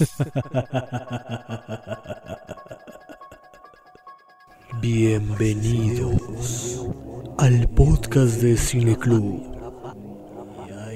[4.80, 6.86] Bienvenidos
[7.36, 9.42] al podcast de Cineclub.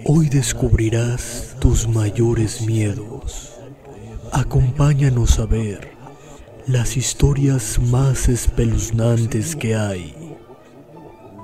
[0.06, 3.53] Hoy descubrirás tus mayores miedos.
[4.33, 5.91] Acompáñanos a ver
[6.67, 10.35] las historias más espeluznantes que hay.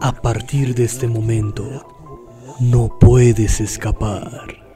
[0.01, 1.87] A partir de este momento,
[2.59, 4.70] no puedes escapar.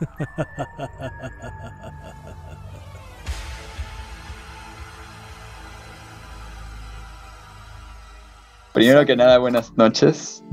[8.72, 10.44] Primero que nada, buenas noches.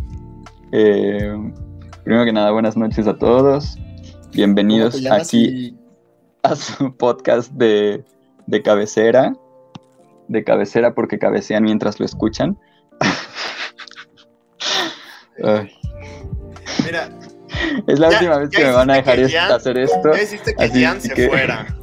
[0.72, 1.32] Eh,
[2.04, 3.78] primero que nada, buenas noches a todos.
[4.34, 5.78] Bienvenidos aquí
[6.44, 8.04] a su podcast de,
[8.48, 9.34] de cabecera.
[10.28, 12.60] De cabecera porque cabecean mientras lo escuchan.
[15.44, 15.72] Ay.
[16.84, 17.10] Mira,
[17.88, 20.14] Es la Ya- última vez que me van a dejar es- hacer esto.
[20.14, 21.66] ya hiciste que así Jan se que- fuera.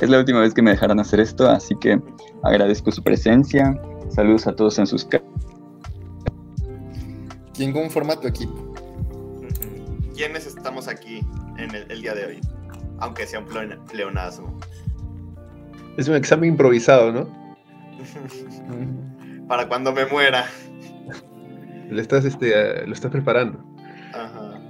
[0.00, 2.00] Es la última vez que me dejarán hacer esto, así que
[2.44, 3.76] agradezco su presencia.
[4.10, 5.26] Saludos a todos en sus casas.
[7.54, 8.72] ¿Quién conforma tu equipo?
[10.14, 11.20] ¿Quiénes estamos aquí
[11.56, 12.40] en el, el día de hoy?
[13.00, 14.56] Aunque sea un pleon- pleonasmo.
[15.96, 17.28] Es un examen improvisado, ¿no?
[19.48, 20.46] Para cuando me muera.
[21.88, 23.64] Lo estás, este, lo estás preparando.
[24.12, 24.60] Ajá.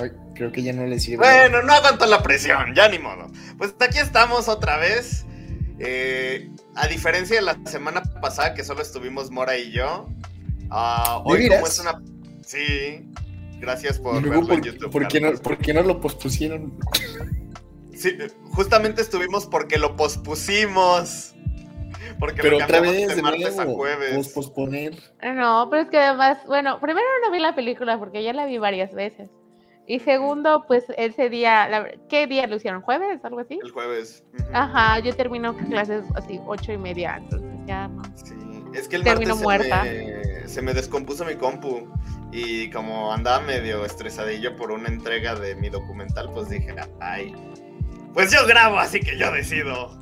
[0.00, 1.18] Ay, creo que ya no le sirve.
[1.18, 3.30] Bueno, no aguanto la presión, ya ni modo.
[3.56, 5.26] Pues aquí estamos otra vez.
[5.80, 10.08] Eh, a diferencia de la semana pasada que solo estuvimos Mora y yo,
[10.58, 10.68] ¿De
[11.24, 12.02] hoy como es una...
[12.44, 13.10] Sí,
[13.60, 14.90] gracias por luego, verlo en ¿por, YouTube.
[14.90, 16.78] por qué no, por qué no lo pospusieron?
[17.94, 18.16] Sí,
[18.50, 21.34] justamente estuvimos porque lo pospusimos.
[22.18, 24.28] Porque Pero otra vez, de martes a jueves.
[24.28, 24.94] Posponer.
[25.22, 28.58] No, pero es que además, bueno, primero no vi la película porque ya la vi
[28.58, 29.30] varias veces.
[29.86, 32.82] Y segundo, pues ese día, la- ¿qué día lo hicieron?
[32.82, 33.24] ¿Jueves?
[33.24, 33.58] ¿Algo así?
[33.62, 34.22] El jueves.
[34.52, 38.02] Ajá, yo termino clases así, ocho y media, entonces ya no.
[38.14, 38.34] Sí,
[38.74, 41.88] es que el Terminó martes se me, se me descompuso mi compu
[42.32, 47.34] y como andaba medio estresadillo por una entrega de mi documental, pues dije, ay,
[48.12, 49.96] pues yo grabo, así que yo decido.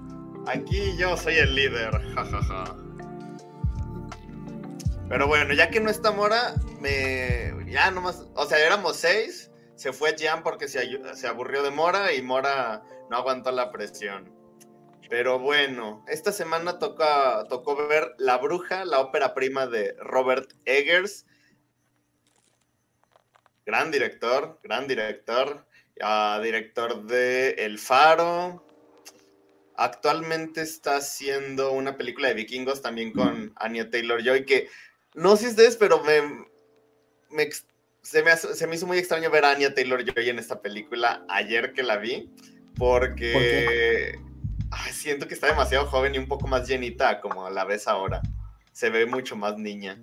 [0.47, 2.77] Aquí yo soy el líder, jajaja.
[5.09, 9.93] Pero bueno, ya que no está Mora, me ya nomás, o sea, éramos seis, se
[9.93, 14.33] fue Jan porque se, se aburrió de Mora y Mora no aguantó la presión.
[15.09, 21.27] Pero bueno, esta semana toca, tocó ver La Bruja, la ópera prima de Robert Eggers.
[23.65, 25.67] Gran director, gran director.
[26.03, 28.66] ah, director de El Faro.
[29.77, 34.69] Actualmente está haciendo una película de vikingos también con Anya Taylor Joy, que
[35.15, 36.23] no sé si ustedes, pero me,
[37.31, 37.51] me
[38.03, 41.25] se, me se me hizo muy extraño ver a Anya Taylor Joy en esta película
[41.29, 42.31] ayer que la vi,
[42.77, 44.19] porque
[44.71, 48.23] ay, siento que está demasiado joven y un poco más llenita como la ves ahora.
[48.73, 49.99] Se ve mucho más niña.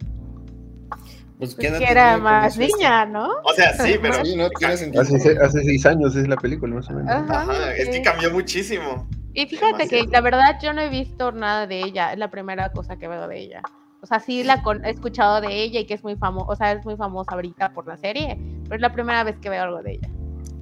[1.37, 3.29] Pues, Pues que era más niña, ¿no?
[3.43, 4.23] O sea, sí, pero...
[4.23, 5.01] Sí, no, tiene sentido.
[5.01, 7.11] Hace, hace seis años es la película, más o menos.
[7.11, 9.07] Ajá, Ajá, es que cambió muchísimo.
[9.33, 10.11] Y fíjate que demasiado.
[10.11, 13.27] la verdad yo no he visto nada de ella, es la primera cosa que veo
[13.27, 13.61] de ella.
[14.01, 16.55] O sea, sí la con- he escuchado de ella y que es muy famosa, o
[16.55, 19.63] sea, es muy famosa ahorita por la serie, pero es la primera vez que veo
[19.63, 20.09] algo de ella.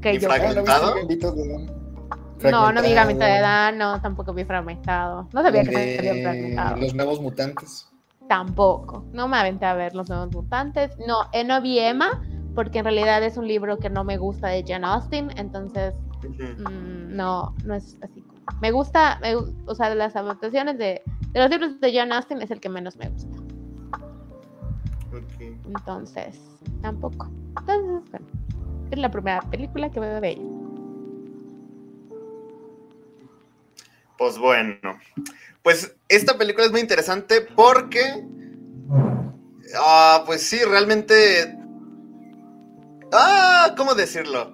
[0.01, 0.95] Que ¿Y yo Ah, ¿no viste fragmentado?
[2.49, 5.27] No, no vi Gambito de edad, no, tampoco vi fragmentado.
[5.33, 6.77] No sabía que se había fragmentado.
[6.77, 7.87] Los nuevos mutantes.
[8.27, 9.05] Tampoco.
[9.11, 10.91] No me aventé a ver los nuevos mutantes.
[11.07, 12.21] No, eh, no vi Emma,
[12.55, 16.61] porque en realidad es un libro que no me gusta de Jane Austen, entonces Ujú.
[16.69, 18.20] mm, no, no es así.
[18.61, 22.41] Me gusta, me o sea, de las adaptaciones de, de los libros de Jane Austen
[22.41, 23.37] es el que menos me gusta.
[25.13, 25.41] Ok.
[25.67, 26.39] Entonces,
[26.81, 27.29] tampoco.
[27.59, 28.25] Entonces, bueno,
[28.91, 30.41] es la primera película que veo de ella.
[34.17, 34.75] Pues bueno,
[35.63, 38.23] pues esta película es muy interesante porque,
[39.79, 41.57] ah, pues sí, realmente,
[43.11, 44.53] ah, ¿cómo decirlo?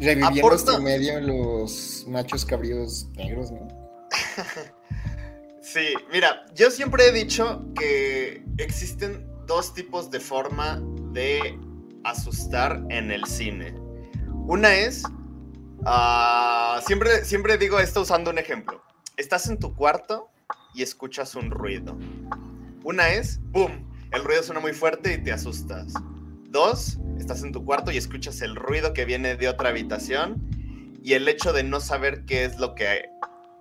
[0.00, 3.68] Reviviendo Aporta- medio los machos cabríos negros, ¿no?
[5.66, 10.80] Sí, mira, yo siempre he dicho que existen dos tipos de forma
[11.10, 11.58] de
[12.04, 13.74] asustar en el cine.
[14.46, 15.02] Una es,
[15.84, 18.80] ah, siempre, siempre digo esto usando un ejemplo.
[19.16, 20.30] Estás en tu cuarto
[20.72, 21.98] y escuchas un ruido.
[22.84, 23.90] Una es, ¡boom!
[24.12, 25.92] El ruido suena muy fuerte y te asustas.
[26.48, 30.55] Dos, estás en tu cuarto y escuchas el ruido que viene de otra habitación
[31.06, 33.08] y el hecho de no saber qué es lo que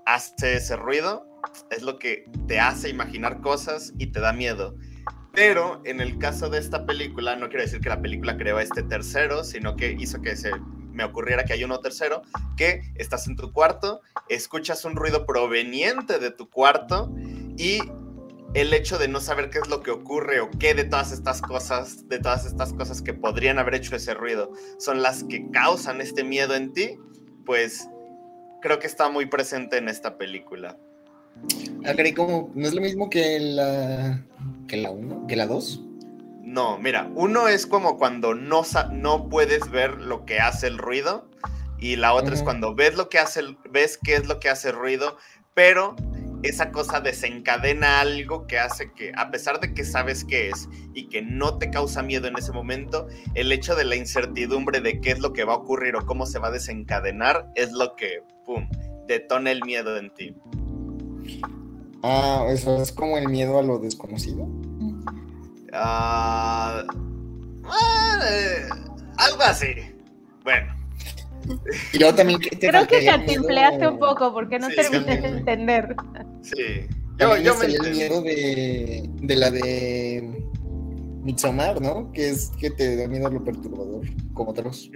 [0.08, 1.28] hace ese ruido
[1.70, 4.76] es lo que te hace imaginar cosas y te da miedo.
[5.32, 8.82] Pero en el caso de esta película, no quiero decir que la película creó este
[8.82, 10.54] tercero, sino que hizo que se
[10.92, 12.24] me ocurriera que hay uno tercero,
[12.58, 17.14] que estás en tu cuarto, escuchas un ruido proveniente de tu cuarto
[17.60, 17.80] y
[18.56, 21.44] el hecho de no saber qué es lo que ocurre o qué de todas estas
[21.44, 26.02] cosas, de todas estas cosas que podrían haber hecho ese ruido, son las que causan
[26.02, 26.98] este miedo en ti,
[27.46, 27.90] pues
[28.62, 30.78] creo que está muy presente en esta película.
[31.86, 34.24] Ah, como, ¿no es lo mismo que la
[34.68, 35.82] que la 1, que la 2?
[36.42, 41.28] No, mira, uno es como cuando no, no puedes ver lo que hace el ruido
[41.78, 44.70] y la otra es cuando ves lo que hace, ves qué es lo que hace
[44.70, 45.18] el ruido,
[45.54, 45.96] pero
[46.50, 51.10] esa cosa desencadena algo que hace que, a pesar de que sabes qué es y
[51.10, 55.12] que no te causa miedo en ese momento, el hecho de la incertidumbre de qué
[55.12, 58.24] es lo que va a ocurrir o cómo se va a desencadenar es lo que,
[58.46, 58.70] pum,
[59.08, 60.36] detona el miedo en ti.
[62.04, 64.48] Ah, eso es como el miedo a lo desconocido.
[65.74, 66.84] Ah,
[68.30, 68.70] eh,
[69.18, 69.74] algo así.
[70.44, 70.85] Bueno.
[71.94, 75.96] Y luego también Creo que cantinfleaste un poco porque no terminé de entender.
[76.42, 76.88] Sí.
[77.18, 80.46] Yo, yo me el miedo de, de la de
[81.24, 82.12] Midsommar, ¿no?
[82.12, 84.92] Que es que te da miedo lo perturbador, como otros.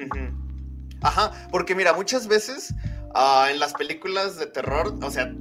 [1.01, 2.73] Ajá, porque mira, muchas veces
[3.15, 5.33] ah, en las películas de terror, o sea,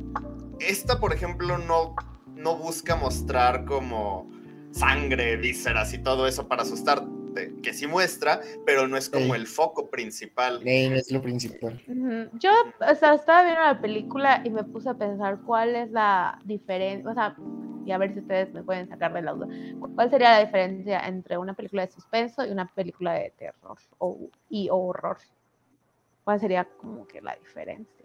[0.60, 1.94] esta, por ejemplo, no,
[2.34, 4.30] no busca mostrar como
[4.70, 7.06] sangre, vísceras y todo eso para asustarte,
[7.62, 10.64] que sí muestra, pero no es como el foco principal.
[10.64, 11.82] no es lo principal.
[12.34, 12.50] Yo,
[12.80, 17.10] o sea, estaba viendo la película y me puse a pensar cuál es la diferencia,
[17.10, 17.36] o sea,
[17.84, 19.46] y a ver si ustedes me pueden sacar de la duda.
[19.94, 24.28] ¿Cuál sería la diferencia entre una película de suspenso y una película de terror o,
[24.50, 25.16] y horror?
[26.22, 28.04] ¿Cuál sería como que la diferencia?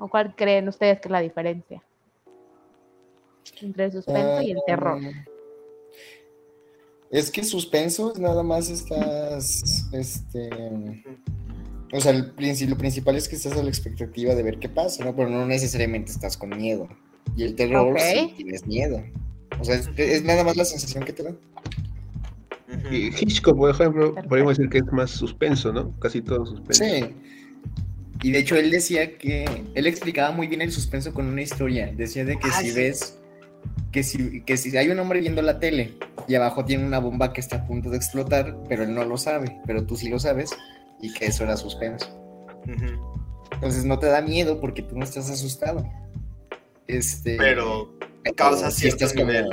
[0.00, 1.80] ¿O cuál creen ustedes que es la diferencia?
[3.60, 5.00] Entre el suspenso y el terror.
[7.10, 10.50] Es que suspenso nada más estás, este,
[11.92, 12.32] o sea, el,
[12.68, 15.16] lo principal es que estás a la expectativa de ver qué pasa, ¿no?
[15.16, 16.88] Pero no necesariamente estás con miedo.
[17.36, 19.02] Y el terror sí tienes miedo.
[19.58, 21.34] O sea, es, nada más la sensación que te da.
[22.90, 25.98] Y Hitchcock, por ejemplo, podemos decir que es más suspenso, ¿no?
[26.00, 26.84] Casi todo suspenso.
[26.84, 27.14] Sí.
[28.22, 31.92] Y de hecho él decía que, él explicaba muy bien el suspenso con una historia.
[31.96, 33.18] Decía de que ah, si ves,
[33.92, 35.94] que si, que si hay un hombre viendo la tele
[36.26, 39.16] y abajo tiene una bomba que está a punto de explotar, pero él no lo
[39.16, 40.50] sabe, pero tú sí lo sabes,
[41.00, 42.08] y que eso era suspenso.
[43.52, 45.88] Entonces no te da miedo porque tú no estás asustado.
[46.86, 47.92] Este, pero
[48.36, 49.48] causa cierto nivel.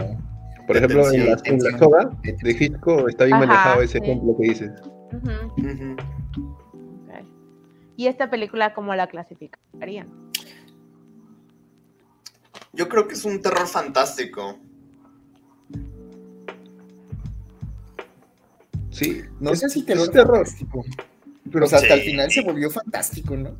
[0.68, 4.72] Por ejemplo, en la, en de Hitchcock está bien manejado ese ejemplo que dices.
[7.98, 10.25] ¿Y esta película cómo la clasificarían?
[12.76, 14.60] Yo creo que es un terror fantástico.
[18.92, 20.48] Sí, no sé si terror, terror.
[21.52, 23.58] Pero hasta el final se volvió fantástico, ¿no?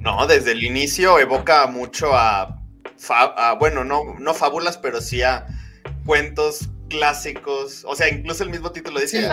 [0.00, 2.60] No, desde el inicio evoca mucho a,
[3.58, 5.46] bueno, no, no fábulas, pero sí a
[6.04, 7.84] cuentos clásicos.
[7.86, 9.28] O sea, incluso el mismo título dice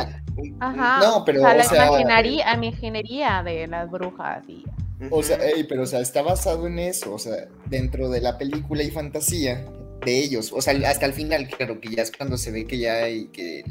[0.59, 0.99] Ajá.
[0.99, 1.39] No, pero.
[1.39, 4.65] O sea, la imaginaría, imaginería de las brujas y.
[5.11, 5.37] O sea,
[5.69, 9.65] pero o sea, está basado en eso, o sea, dentro de la película y fantasía
[10.05, 12.77] de ellos, o sea, hasta el final, claro, que ya es cuando se ve que
[12.79, 13.63] ya hay que...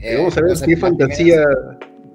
[0.00, 1.44] Eh, vamos a ver qué fantasía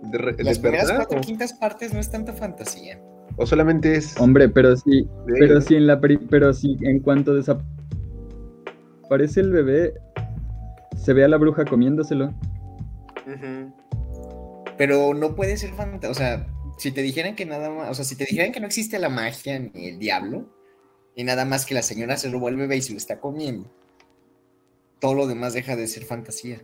[0.03, 2.98] de, Las primeras cuatro quintas partes no es tanta fantasía.
[3.36, 4.17] O solamente es...
[4.17, 7.65] Hombre, pero sí, pero sí en la pero sí en cuanto desaparece
[9.41, 9.93] el bebé,
[10.96, 12.34] se ve a la bruja comiéndoselo.
[14.77, 18.06] Pero no puede ser fantasía, o sea, si te dijeran que nada más, o sea,
[18.06, 20.48] si te dijeran que no existe la magia ni el diablo,
[21.15, 23.70] y nada más que la señora se el bebé y se lo está comiendo,
[25.00, 26.62] todo lo demás deja de ser fantasía.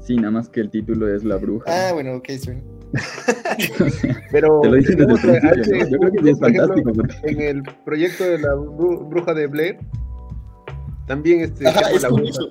[0.00, 1.64] Sí, nada más que el título es La Bruja.
[1.66, 2.62] Ah, bueno, ok, suena.
[4.30, 6.92] Pero te lo dicen desde el principio, Yo creo que es fantástico.
[7.22, 9.78] En el proyecto de la bruja de Blair,
[11.06, 12.42] también este, Ajá, la bruja.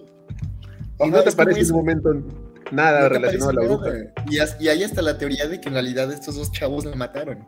[1.05, 2.23] Y no te parece en un momento
[2.71, 3.91] nada relacionado a la bruja.
[4.29, 7.47] Y, hay hasta la teoría de que en realidad estos dos chavos la mataron.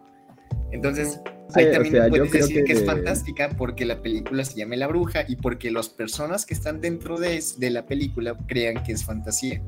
[0.72, 1.19] Entonces,
[1.53, 2.74] ahí también puedes decir que...
[2.74, 6.81] es fantástica porque la película se llama La Bruja y porque las personas que están
[6.81, 9.62] dentro de, de la película crean que es fantasía.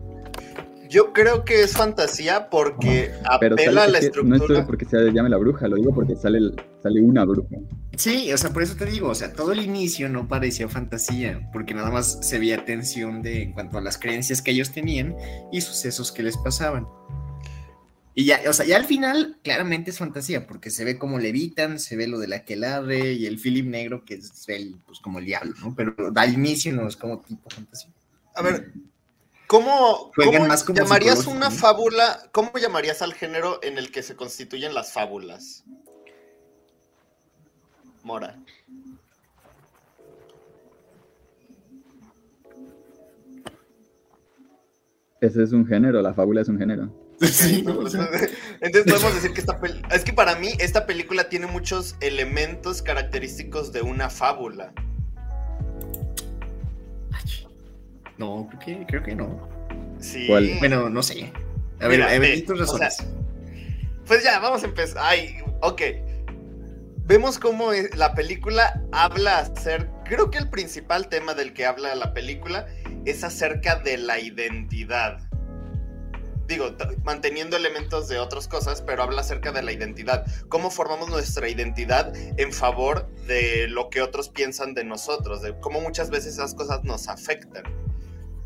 [0.90, 4.38] Yo creo que es fantasía porque apela a la estructura.
[4.38, 6.40] No es porque se llame la bruja, lo digo porque sale,
[6.82, 7.58] sale una bruja.
[7.96, 11.50] Sí, o sea, por eso te digo, o sea, todo el inicio no parecía fantasía,
[11.52, 15.16] porque nada más se veía tensión de en cuanto a las creencias que ellos tenían
[15.52, 16.88] y sucesos que les pasaban.
[18.14, 21.80] Y ya, o sea, ya al final claramente es fantasía, porque se ve como levitan,
[21.80, 25.20] se ve lo de la queladre y el Philip negro, que es el, pues como
[25.20, 25.76] el diablo, ¿no?
[25.76, 27.92] Pero al inicio no es como tipo fantasía.
[28.34, 28.74] A ver,
[29.48, 30.12] ¿cómo,
[30.74, 35.64] llamarías una fábula, cómo llamarías al género en el que se constituyen las fábulas?
[38.04, 38.40] Mora.
[45.20, 46.94] Ese es un género, la fábula es un género.
[47.20, 49.60] Entonces podemos decir que esta
[49.92, 54.74] es que para mí esta película tiene muchos elementos característicos de una fábula.
[58.18, 59.48] No, creo que, creo que no.
[60.00, 60.28] Sí.
[60.28, 61.32] Bueno, no sé.
[61.80, 62.32] A ver, Mira,
[64.06, 64.98] pues ya, vamos a empezar.
[65.02, 65.82] Ay, ok.
[67.06, 69.92] Vemos cómo la película habla acerca.
[70.06, 72.68] Creo que el principal tema del que habla la película
[73.06, 75.28] es acerca de la identidad
[76.48, 80.26] digo, manteniendo elementos de otras cosas, pero habla acerca de la identidad.
[80.50, 85.42] ¿Cómo formamos nuestra identidad en favor de lo que otros piensan de nosotros?
[85.42, 87.64] De cómo muchas veces esas cosas nos afectan.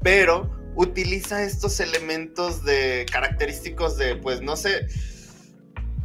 [0.03, 4.87] Pero utiliza estos elementos de característicos de, pues no sé,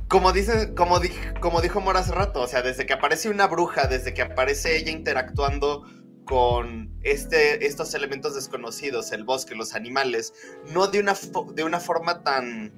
[0.08, 4.14] como dice, como, dijo Mora hace rato, o sea, desde que aparece una bruja, desde
[4.14, 5.84] que aparece ella interactuando
[6.24, 10.32] con este, estos elementos desconocidos, el bosque, los animales,
[10.72, 11.14] no de una,
[11.54, 12.72] de una forma tan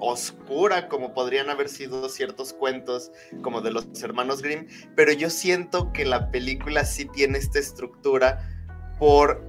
[0.00, 3.10] oscura como podrían haber sido ciertos cuentos
[3.42, 8.57] como de los hermanos Grimm, pero yo siento que la película sí tiene esta estructura
[8.98, 9.42] por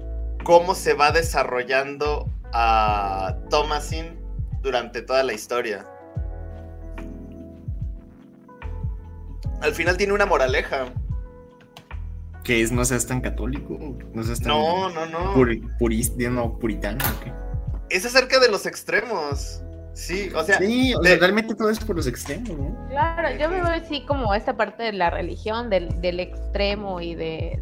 [0.43, 4.19] cómo se va desarrollando a Thomasin
[4.61, 5.85] durante toda la historia.
[9.61, 10.85] Al final tiene una moraleja
[12.43, 13.77] que es no seas tan católico,
[14.13, 15.35] no seas tan no, no, no.
[15.35, 17.05] no, puritano.
[17.89, 19.61] Es acerca de los extremos.
[19.93, 22.87] Sí, o sea, sí, realmente todo es por los extremos, ¿no?
[22.89, 27.15] Claro, yo me veo así como esta parte de la religión, del, del extremo y
[27.15, 27.61] de,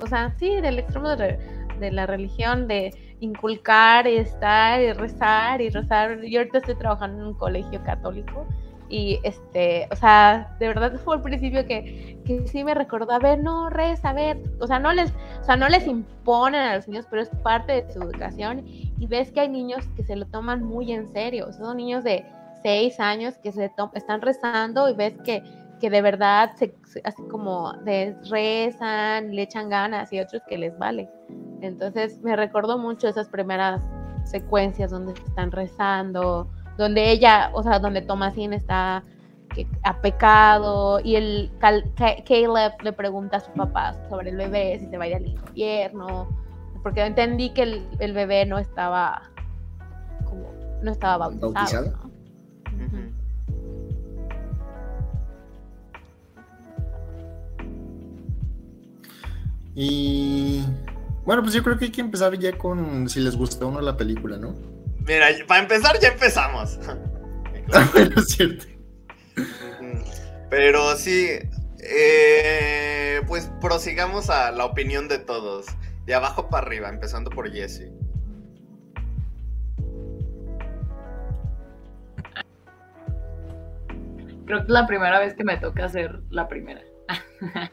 [0.00, 1.38] o sea, sí, del extremo de,
[1.78, 6.20] de, la religión, de inculcar y estar y rezar y rezar.
[6.22, 8.46] Yo ahorita estoy trabajando en un colegio católico
[8.90, 13.20] y este, o sea, de verdad fue al principio que, que sí me recordó, a
[13.20, 16.74] ver, no, reza, a ver, o sea, no les, o sea, no les imponen a
[16.74, 18.64] los niños, pero es parte de su educación.
[18.66, 21.76] Y ves que hay niños que se lo toman muy en serio, o sea, son
[21.76, 22.26] niños de
[22.62, 25.42] seis años que se están rezando y ves que,
[25.80, 27.72] que de verdad se, así como
[28.30, 31.08] rezan, le echan ganas y otros que les vale.
[31.60, 33.82] Entonces me recordó mucho esas primeras
[34.24, 39.02] secuencias donde están rezando, donde ella, o sea, donde Thomasine está
[39.82, 44.96] a pecado y el Caleb le pregunta a su papá sobre el bebé si se
[44.96, 46.28] va a ir al infierno
[46.82, 47.62] porque entendí que
[47.98, 49.22] el, bebé no estaba
[50.24, 52.09] como no estaba bautizado,
[59.74, 60.62] y
[61.24, 63.80] bueno pues yo creo que hay que empezar ya con si les gusta o no
[63.80, 64.54] la película no
[65.06, 66.78] Mira, para empezar ya empezamos.
[67.92, 68.66] bueno, cierto.
[70.50, 71.38] Pero sí,
[71.78, 75.66] eh, pues prosigamos a la opinión de todos.
[76.06, 77.90] De abajo para arriba, empezando por Jesse.
[84.46, 86.82] Creo que es la primera vez que me toca hacer la primera.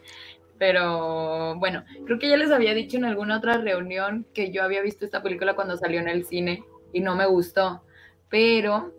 [0.58, 4.82] Pero bueno, creo que ya les había dicho en alguna otra reunión que yo había
[4.82, 7.84] visto esta película cuando salió en el cine y no me gustó.
[8.30, 8.94] Pero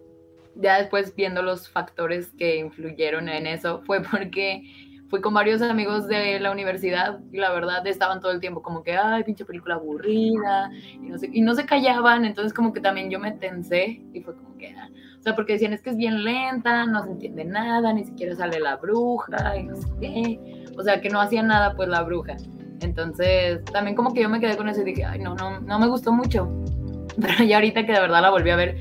[0.55, 4.63] ya después viendo los factores que influyeron en eso, fue porque
[5.09, 8.83] fui con varios amigos de la universidad y la verdad estaban todo el tiempo como
[8.83, 13.11] que, ay, pinche película aburrida, y no, y no se callaban, entonces como que también
[13.11, 14.89] yo me tensé y fue como que, ah",
[15.19, 18.37] o sea, porque decían es que es bien lenta, no se entiende nada, ni siquiera
[18.37, 22.03] sale la bruja, y no sé qué, o sea, que no hacía nada pues la
[22.03, 22.37] bruja.
[22.81, 25.79] Entonces, también como que yo me quedé con eso y dije, ay, no, no, no
[25.79, 26.49] me gustó mucho.
[27.21, 28.79] Pero ya ahorita que de verdad la volví a ver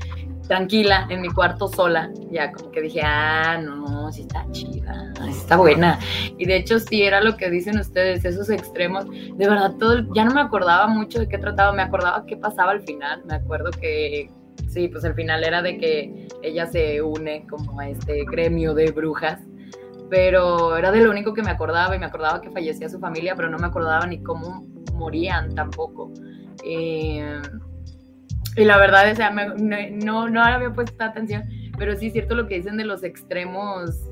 [0.48, 5.30] tranquila en mi cuarto sola, ya como que dije, ah, no, sí está chida, sí
[5.30, 5.98] está buena.
[6.38, 9.06] Y de hecho sí era lo que dicen ustedes, esos extremos.
[9.08, 12.72] De verdad, todo, ya no me acordaba mucho de qué trataba, me acordaba qué pasaba
[12.72, 13.22] al final.
[13.26, 14.30] Me acuerdo que,
[14.68, 18.90] sí, pues el final era de que ella se une como a este gremio de
[18.90, 19.40] brujas.
[20.10, 23.34] Pero era de lo único que me acordaba y me acordaba que fallecía su familia,
[23.36, 26.10] pero no me acordaba ni cómo morían tampoco.
[26.64, 27.42] Eh,
[28.58, 31.44] y la verdad, o sea, no, no había puesto atención,
[31.78, 34.10] pero sí es cierto lo que dicen de los extremos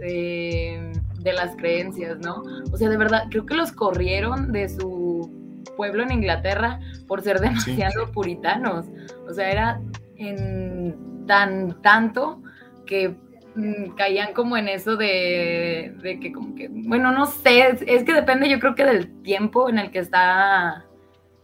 [0.00, 2.42] de, las creencias, ¿no?
[2.70, 5.30] O sea, de verdad, creo que los corrieron de su
[5.76, 8.86] pueblo en Inglaterra por ser demasiado puritanos.
[9.28, 9.80] O sea, era
[10.16, 12.42] en tan tanto
[12.86, 13.16] que
[13.54, 18.12] mm, caían como en eso de, de, que como que, bueno, no sé, es, que
[18.12, 20.84] depende yo creo que del tiempo en el que está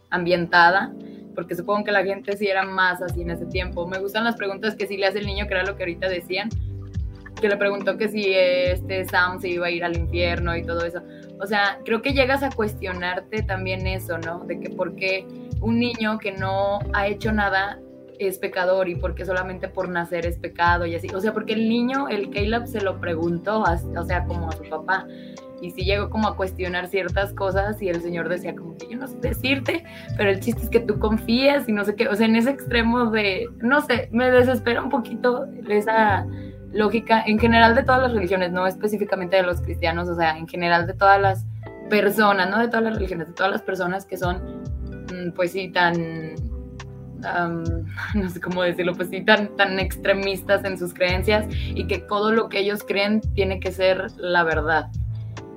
[0.09, 0.93] ambientada,
[1.33, 3.87] porque supongo que la gente sí era más así en ese tiempo.
[3.87, 6.09] Me gustan las preguntas que sí le hace el niño, que era lo que ahorita
[6.09, 6.49] decían,
[7.39, 10.85] que le preguntó que si este Sam se iba a ir al infierno y todo
[10.85, 11.01] eso.
[11.39, 14.43] O sea, creo que llegas a cuestionarte también eso, ¿no?
[14.45, 15.25] De que por qué
[15.59, 17.79] un niño que no ha hecho nada
[18.19, 21.07] es pecador y por qué solamente por nacer es pecado y así.
[21.13, 24.63] O sea, porque el niño, el Caleb se lo preguntó, o sea, como a su
[24.69, 25.07] papá.
[25.61, 28.97] Y sí llegó como a cuestionar ciertas cosas y el señor decía como que yo
[28.97, 29.83] no sé decirte,
[30.17, 32.07] pero el chiste es que tú confías y no sé qué.
[32.07, 36.25] O sea, en ese extremo de, no sé, me desespera un poquito esa
[36.73, 40.47] lógica en general de todas las religiones, no específicamente de los cristianos, o sea, en
[40.47, 41.45] general de todas las
[41.89, 44.37] personas, no de todas las religiones, de todas las personas que son,
[45.11, 46.35] mm, pues sí, tan,
[48.15, 52.31] no sé cómo decirlo, pues sí, tan, tan extremistas en sus creencias y que todo
[52.31, 54.89] lo que ellos creen tiene que ser la verdad.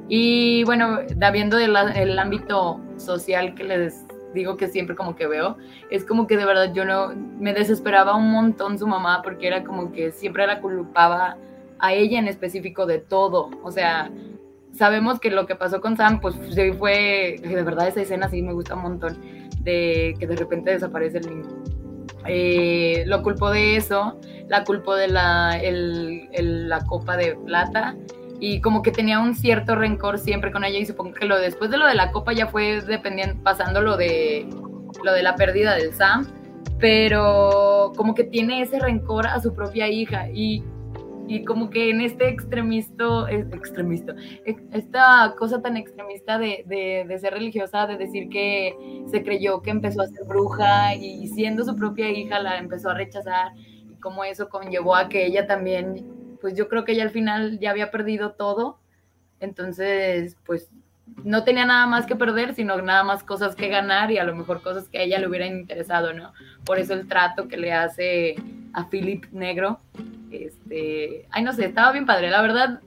[0.08, 1.00] Y bueno,
[1.32, 5.56] viendo el, ámbito social que les digo que siempre como que veo,
[5.90, 9.64] es como que de verdad yo no, me desesperaba un montón su mamá porque era
[9.64, 11.37] como que siempre la culpaba
[11.78, 14.11] a ella en específico de todo, o sea,
[14.73, 18.42] sabemos que lo que pasó con Sam, pues sí fue, de verdad esa escena sí
[18.42, 19.16] me gusta un montón,
[19.61, 21.49] de que de repente desaparece el niño.
[22.26, 24.18] Eh, lo culpó de eso,
[24.49, 25.61] la culpó de la,
[26.40, 27.94] la copa de plata
[28.46, 31.70] y como que tenía un cierto rencor siempre con ella y supongo que lo después
[31.70, 34.46] de lo de la copa ya fue dependiendo pasando lo de
[35.02, 36.26] lo de la pérdida del Sam
[36.78, 40.62] pero como que tiene ese rencor a su propia hija y,
[41.26, 47.32] y como que en este extremista extremista esta cosa tan extremista de, de, de, ser
[47.32, 48.76] religiosa de decir que
[49.10, 52.94] se creyó que empezó a ser bruja y siendo su propia hija la empezó a
[52.94, 56.13] rechazar y como eso conllevó a que ella también
[56.44, 58.76] pues yo creo que ella al final ya había perdido todo,
[59.40, 60.68] entonces pues
[61.24, 64.36] no tenía nada más que perder, sino nada más cosas que ganar y a lo
[64.36, 66.34] mejor cosas que a ella le hubieran interesado, ¿no?
[66.66, 68.37] Por eso el trato que le hace
[68.74, 69.80] a Philip Negro,
[70.30, 72.83] este, ay no sé, estaba bien padre, la verdad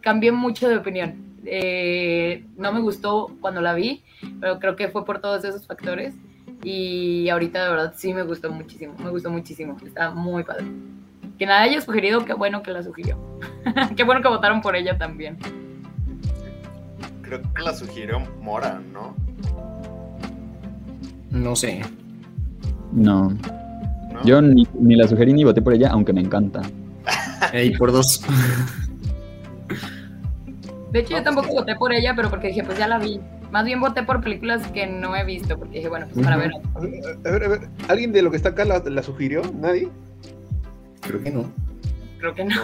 [0.00, 1.40] cambié mucho de opinión.
[1.46, 4.04] Eh, no me gustó cuando la vi,
[4.40, 6.14] pero creo que fue por todos esos factores.
[6.62, 10.66] Y ahorita de verdad sí me gustó muchísimo, me gustó muchísimo, está muy padre
[11.40, 13.16] que la haya sugerido, qué bueno que la sugirió.
[13.96, 15.38] qué bueno que votaron por ella también.
[17.22, 19.16] Creo que la sugirió Mora, ¿no?
[21.30, 21.80] No sé.
[22.92, 23.34] No.
[24.22, 26.60] Yo ni, la sugerí ni voté por ella, aunque me encanta.
[27.54, 28.22] Ey, por dos.
[30.92, 33.18] De hecho, yo tampoco voté por ella, pero porque dije, pues ya la vi.
[33.50, 36.52] Más bien voté por películas que no he visto, porque dije, bueno, pues para ver.
[36.74, 39.40] A ver, a ver, ¿alguien de lo que está acá la, la sugirió?
[39.58, 39.88] ¿Nadie?
[41.00, 41.52] Creo que no.
[42.18, 42.54] Creo que no.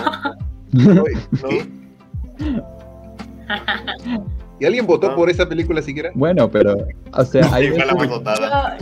[4.59, 6.11] ¿Y alguien votó por esa película siquiera?
[6.15, 6.77] Bueno, pero,
[7.13, 7.77] o sea, hay yo,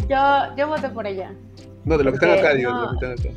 [0.08, 1.34] yo, yo, voté por ella.
[1.84, 3.28] No, de lo que están acá, digo, de lo que están acá.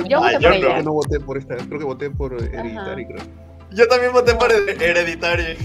[0.00, 0.82] yo, yo, voté por ella.
[0.82, 3.24] no voté por esta, creo que voté por Hereditary, creo.
[3.72, 5.56] Yo también voté por Hereditary.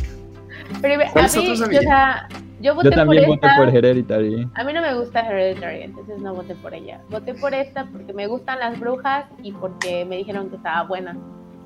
[0.81, 2.27] Pero a mí, o sea,
[2.61, 4.47] yo, voté también por voté por Hereditary.
[4.53, 7.01] A mí no me gusta Hereditary, entonces no voté por ella.
[7.09, 11.17] Voté por esta porque me gustan las brujas y porque me dijeron que estaba buena.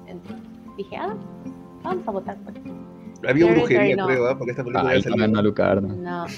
[0.07, 0.41] Entonces
[0.77, 1.15] dije, ah,
[1.83, 2.69] vamos a votar por esta.
[3.27, 4.35] Había brujería, creo, ¿eh?
[4.37, 6.25] porque esta película Ay, ya No, no.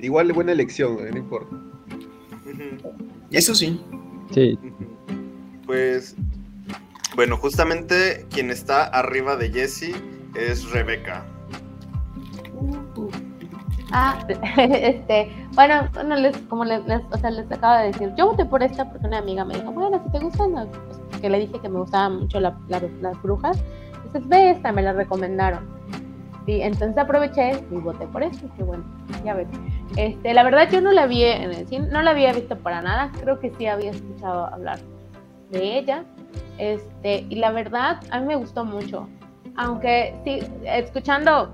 [0.00, 1.56] Igual buena elección, eh, no importa.
[3.30, 3.80] Eso sí.
[4.30, 4.58] Sí.
[5.66, 6.16] Pues,
[7.14, 9.94] bueno, justamente quien está arriba de Jesse
[10.34, 11.26] es Rebeca.
[13.92, 14.18] Ah,
[14.56, 15.88] este, bueno,
[16.48, 19.44] como les, o sea, les acabo de decir, yo voté por esta porque una amiga
[19.44, 23.22] me dijo, bueno, si te gustan, pues, que le dije que me gustaban mucho las
[23.22, 23.62] brujas,
[23.96, 25.68] entonces ve esta, me la recomendaron.
[26.46, 28.84] Sí, entonces aproveché y voté por esta, que bueno,
[29.24, 29.48] ya ves.
[29.96, 32.80] Este, la verdad yo no la vi en el cine, no la había visto para
[32.80, 34.78] nada, creo que sí había escuchado hablar
[35.50, 36.04] de ella.
[36.58, 39.08] Este, y la verdad, a mí me gustó mucho
[39.56, 41.52] aunque sí, escuchando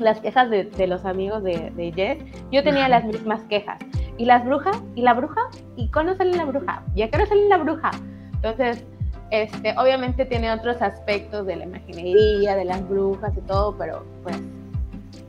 [0.00, 2.18] las quejas de, los amigos de, de Jess,
[2.50, 3.78] yo tenía las mismas quejas.
[4.18, 4.82] ¿Y las brujas?
[4.94, 5.40] ¿Y la bruja?
[5.76, 6.82] ¿Y cuándo sale la bruja?
[6.94, 7.90] ¿Y a qué hora sale la bruja?
[8.34, 8.84] Entonces,
[9.30, 14.38] este, obviamente tiene otros aspectos de la imaginería, de las brujas y todo, pero pues,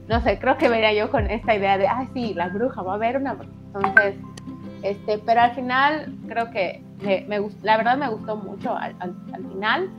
[0.09, 2.93] no sé, creo que vería yo con esta idea de, ay, sí, la bruja, va
[2.93, 3.37] a haber una.
[3.73, 4.15] Entonces,
[4.81, 9.15] este, pero al final, creo que me, me la verdad me gustó mucho al, al,
[9.33, 9.89] al final.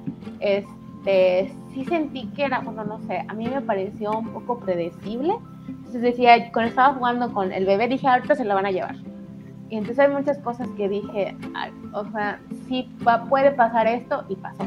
[0.41, 5.35] Este, sí sentí que era, bueno, no sé, a mí me pareció un poco predecible.
[5.69, 8.97] Entonces decía, cuando estaba jugando con el bebé, dije, ahorita se lo van a llevar.
[9.69, 11.37] Y entonces hay muchas cosas que dije,
[11.93, 12.89] o sea, sí
[13.29, 14.67] puede pasar esto y pasó.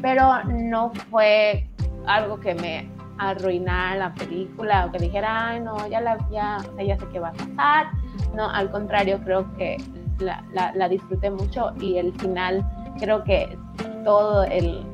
[0.00, 1.68] Pero no fue
[2.06, 6.96] algo que me arruinara la película o que dijera, ay, no, ya, la, ya, ya
[6.96, 7.88] sé qué va a pasar.
[8.34, 9.76] No, al contrario, creo que
[10.20, 12.64] la, la, la disfruté mucho y el final,
[13.00, 13.58] creo que
[14.04, 14.86] todo el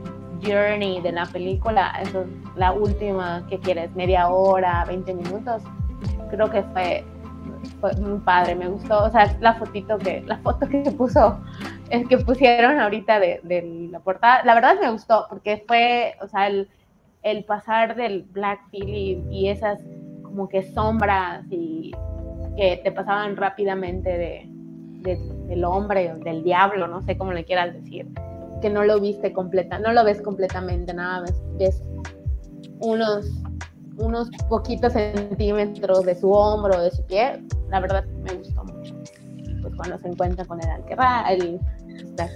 [0.44, 5.62] journey de la película, eso es la última que quieres, media hora, 20 minutos,
[6.30, 7.04] creo que fue,
[7.80, 11.38] fue muy padre, me gustó, o sea, la fotito que, la foto que puso,
[11.90, 16.28] es que pusieron ahorita de, de la portada, la verdad me gustó, porque fue, o
[16.28, 16.68] sea, el,
[17.22, 19.80] el pasar del Black Phillip y esas
[20.22, 21.92] como que sombras y
[22.56, 24.46] que te pasaban rápidamente de,
[25.04, 28.06] de, del hombre del diablo, no sé cómo le quieras decir,
[28.60, 31.82] que no lo viste completa, no lo ves completamente, nada más ves
[32.80, 33.26] unos,
[33.98, 38.94] unos poquitos centímetros de su hombro, de su pie, la verdad me gustó mucho.
[39.62, 41.58] Pues cuando se encuentra con el alquerra, el,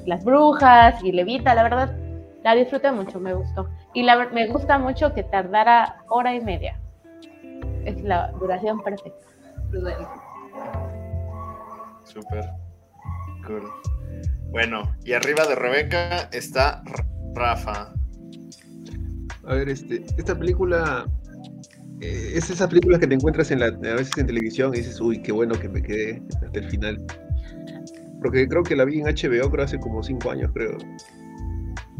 [0.07, 1.96] las, brujas y Levita, la verdad
[2.42, 3.68] la disfruté mucho, me gustó.
[3.94, 6.81] Y la, me gusta mucho que tardara hora y media.
[7.85, 9.26] Es la duración perfecta.
[12.04, 12.50] Súper.
[13.46, 13.70] Cool.
[14.50, 16.82] Bueno, y arriba de Rebeca está
[17.34, 17.92] Rafa.
[19.44, 21.06] A ver, este, esta película
[22.00, 25.00] eh, es esa película que te encuentras en la, a veces en televisión y dices,
[25.00, 27.04] uy, qué bueno que me quedé hasta el final.
[28.20, 30.76] Porque creo que la vi en HBO, creo hace como cinco años, creo.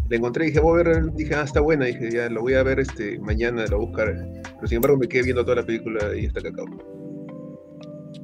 [0.09, 2.55] La encontré y dije, voy a ver, dije, ah, está buena, dije, ya lo voy
[2.55, 4.07] a ver este mañana, lo a buscar.
[4.43, 6.51] Pero sin embargo me quedé viendo toda la película y hasta que.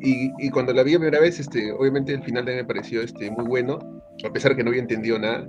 [0.01, 3.47] Y, cuando la vi la primera vez, este, obviamente el final me pareció este, muy
[3.47, 3.79] bueno,
[4.23, 5.49] a pesar que no había entendido nada.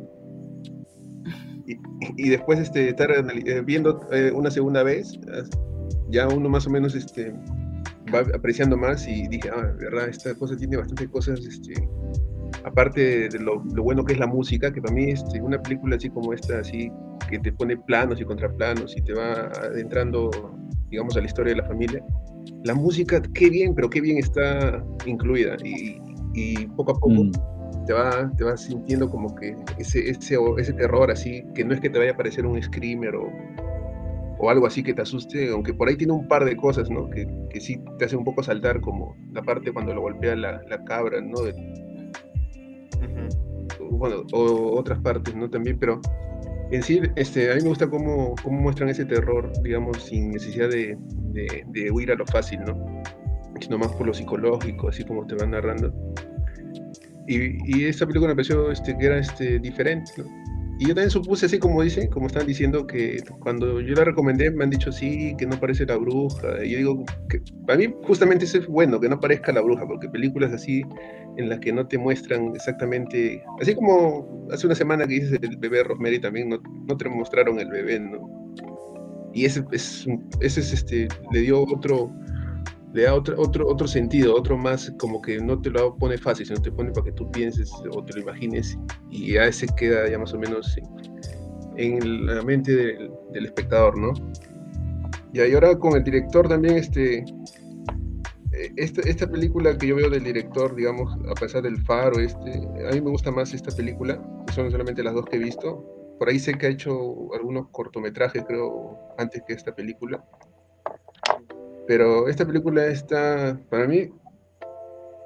[2.17, 5.19] Y, después este, estar eh, viendo eh, una segunda vez,
[6.09, 7.33] ya uno más o menos este,
[8.13, 11.73] va apreciando más y dije, ah, verdad, esta cosa tiene bastantes cosas, este,
[12.63, 16.09] aparte de lo, bueno que es la música, que para mí este, una película así
[16.09, 16.91] como esta, así,
[17.29, 20.29] que te pone planos y contraplanos y te va adentrando,
[20.89, 22.03] digamos, a la historia de la familia,
[22.63, 25.99] la música, qué bien, pero qué bien está incluida y,
[26.75, 27.31] poco a poco mm.
[27.85, 31.79] Te, va, te vas sintiendo como que ese, ese, ese terror así, que no es
[31.79, 33.31] que te vaya a parecer un screamer o,
[34.37, 37.09] o algo así que te asuste, aunque por ahí tiene un par de cosas, ¿no?
[37.09, 40.61] Que, que sí te hace un poco saltar, como la parte cuando lo golpea la,
[40.69, 41.35] la cabra, ¿no?
[43.91, 45.49] Bueno, o otras partes, ¿no?
[45.49, 46.01] También, pero
[46.71, 50.69] en sí, este, a mí me gusta cómo, cómo muestran ese terror, digamos, sin necesidad
[50.69, 50.97] de,
[51.67, 53.03] de, huir a lo fácil, ¿no?
[53.59, 55.93] Sino más por lo psicológico, así como te van narrando.
[57.27, 60.25] Y, y esta película me pareció este, que era este, diferente, ¿no?
[60.77, 64.51] Y yo también supuse, así como dicen, como están diciendo, que cuando yo la recomendé
[64.51, 66.65] me han dicho sí, que no parece la bruja.
[66.65, 69.87] Y yo digo, que para mí justamente eso es bueno, que no parezca la bruja,
[69.87, 70.83] porque películas así
[71.37, 75.57] en las que no te muestran exactamente, así como hace una semana que dices el
[75.57, 76.57] bebé Rosemary también, no,
[76.87, 78.29] no te mostraron el bebé, ¿no?
[79.33, 80.05] Y ese, es,
[80.41, 82.11] ese es este, le dio otro,
[82.95, 86.45] le da otro, otro, otro sentido, otro más, como que no te lo pone fácil,
[86.45, 88.79] sino te pone para que tú pienses o te lo imagines
[89.11, 90.77] y ya ese queda ya más o menos
[91.75, 94.13] en, la mente del, espectador, ¿no?
[95.33, 97.17] Y ahora con el director también, este,
[98.53, 102.49] eh, esta, esta, película que yo veo del director, digamos, a pesar del faro, este,
[102.89, 105.83] a mí me gusta más esta película, son solamente las dos que he visto,
[106.17, 110.23] por ahí sé que ha hecho algunos cortometrajes, creo, antes que esta película.
[111.87, 114.09] Pero esta película está, para mí,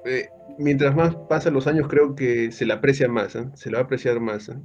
[0.06, 3.50] eh, mientras más pasan los años, creo que se la aprecia más, ¿eh?
[3.54, 4.50] se la va a apreciar más.
[4.50, 4.58] ¿eh?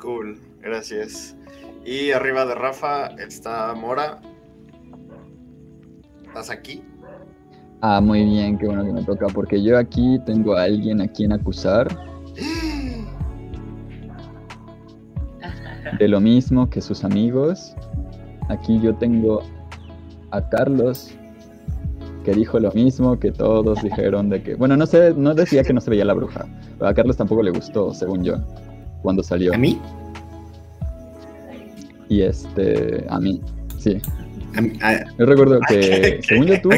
[0.00, 1.36] Cool, gracias.
[1.84, 4.20] Y arriba de Rafa está Mora.
[6.26, 6.82] ¿Estás aquí?
[7.82, 11.08] Ah, muy bien, qué bueno que me toca, porque yo aquí tengo a alguien a
[11.08, 11.88] quien acusar.
[15.98, 17.74] De lo mismo que sus amigos.
[18.48, 19.42] Aquí yo tengo
[20.30, 21.12] a Carlos,
[22.24, 25.72] que dijo lo mismo que todos dijeron de que, bueno, no sé, no decía que
[25.72, 26.46] no se veía la bruja,
[26.78, 28.36] pero a Carlos tampoco le gustó, según yo,
[29.02, 29.54] cuando salió.
[29.54, 29.80] ¿A mí?
[32.08, 33.40] Y este, a mí,
[33.78, 34.00] sí.
[35.18, 36.70] Yo recuerdo que, según yo tú,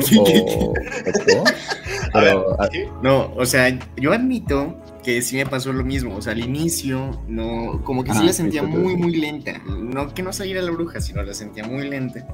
[2.14, 2.64] o,
[3.02, 4.74] no, o sea, yo admito
[5.08, 6.16] que sí me pasó lo mismo.
[6.16, 9.58] O sea, al inicio, no, como que sí la sentía muy, muy lenta.
[9.66, 12.26] No que no saliera la bruja, sino la sentía muy lenta.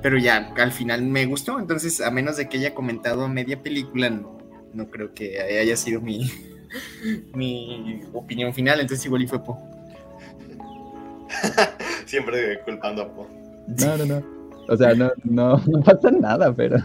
[0.00, 1.58] Pero ya al final me gustó.
[1.58, 4.38] Entonces, a menos de que haya comentado media película, no,
[4.72, 6.30] no creo que haya sido mi,
[7.34, 8.78] mi opinión final.
[8.78, 9.58] Entonces, igual y fue Po.
[12.06, 13.26] Siempre culpando a Po.
[13.76, 14.40] No, no, no.
[14.68, 16.78] O sea, no, no, no pasa nada, pero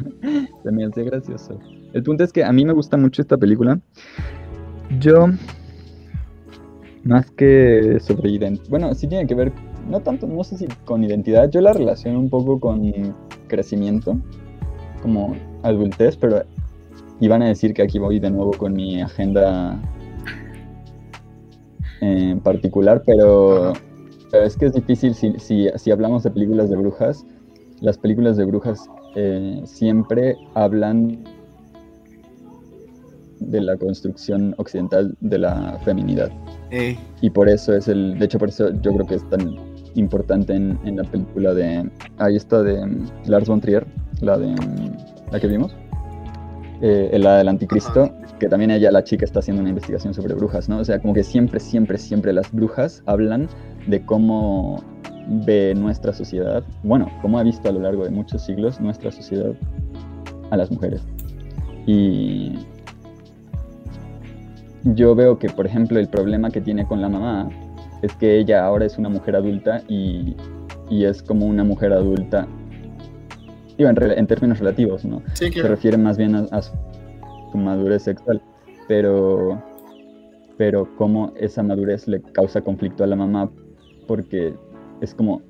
[0.63, 1.59] se me hace gracioso.
[1.93, 3.79] El punto es que a mí me gusta mucho esta película.
[4.99, 5.27] Yo,
[7.03, 9.51] más que sobre identidad, bueno, sí tiene que ver,
[9.89, 12.91] no tanto, no sé si con identidad, yo la relaciono un poco con
[13.47, 14.17] crecimiento,
[15.01, 16.43] como adultez, pero
[17.19, 19.79] iban a decir que aquí voy de nuevo con mi agenda
[22.01, 23.73] en particular, pero,
[24.33, 27.25] es que es difícil si, si, si, hablamos de películas de brujas.
[27.81, 31.23] Las películas de brujas eh, siempre hablan
[33.39, 36.31] de la construcción occidental de la feminidad.
[36.71, 36.97] Eh.
[37.21, 39.55] Y por eso es el, de hecho por eso yo creo que es tan
[39.95, 43.85] importante en, en la película de, ahí está de mm, Lars von Trier,
[44.21, 45.75] la de mm, la que vimos,
[46.81, 50.67] eh, la del anticristo, que también ella, la chica, está haciendo una investigación sobre brujas,
[50.67, 50.79] ¿no?
[50.79, 53.47] O sea, como que siempre, siempre, siempre las brujas hablan
[53.87, 54.83] de cómo
[55.45, 59.53] ve nuestra sociedad, bueno, cómo ha visto a lo largo de muchos siglos nuestra sociedad
[60.51, 61.01] a las mujeres.
[61.87, 62.53] Y
[64.93, 67.49] yo veo que, por ejemplo, el problema que tiene con la mamá
[68.01, 70.35] es que ella ahora es una mujer adulta y,
[70.89, 72.47] y es como una mujer adulta,
[73.77, 75.23] digo, en, en términos relativos, ¿no?
[75.33, 76.73] Sí, Se refiere más bien a, a su
[77.55, 78.41] madurez sexual,
[78.87, 79.61] pero,
[80.57, 83.49] pero cómo esa madurez le causa conflicto a la mamá
[84.07, 84.53] porque
[85.01, 85.41] es como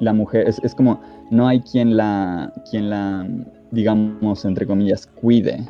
[0.00, 1.00] la mujer, es, es como
[1.30, 3.26] no hay quien la, quien la,
[3.70, 5.64] digamos, entre comillas, cuide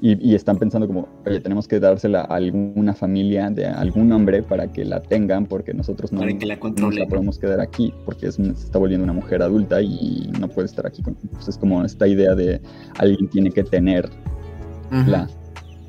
[0.00, 4.70] y, están pensando como, oye, tenemos que dársela a alguna familia de algún hombre para
[4.70, 8.78] que la tengan, porque nosotros no, la, la, podemos quedar aquí, porque es, se está
[8.78, 11.02] volviendo una mujer adulta y no puede estar aquí.
[11.02, 12.60] Con, pues es como esta idea de
[12.98, 15.28] alguien tiene que tenerla,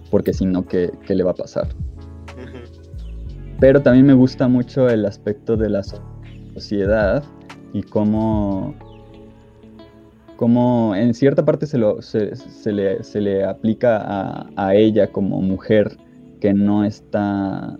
[0.09, 1.67] porque si no, ¿qué, ¿qué, le va a pasar?
[3.59, 5.83] Pero también me gusta mucho el aspecto de la
[6.55, 7.23] sociedad
[7.73, 8.73] y cómo
[10.39, 12.31] como en cierta parte se, lo, se,
[12.71, 15.97] le, se le, aplica a, ella como mujer
[16.39, 17.77] que no está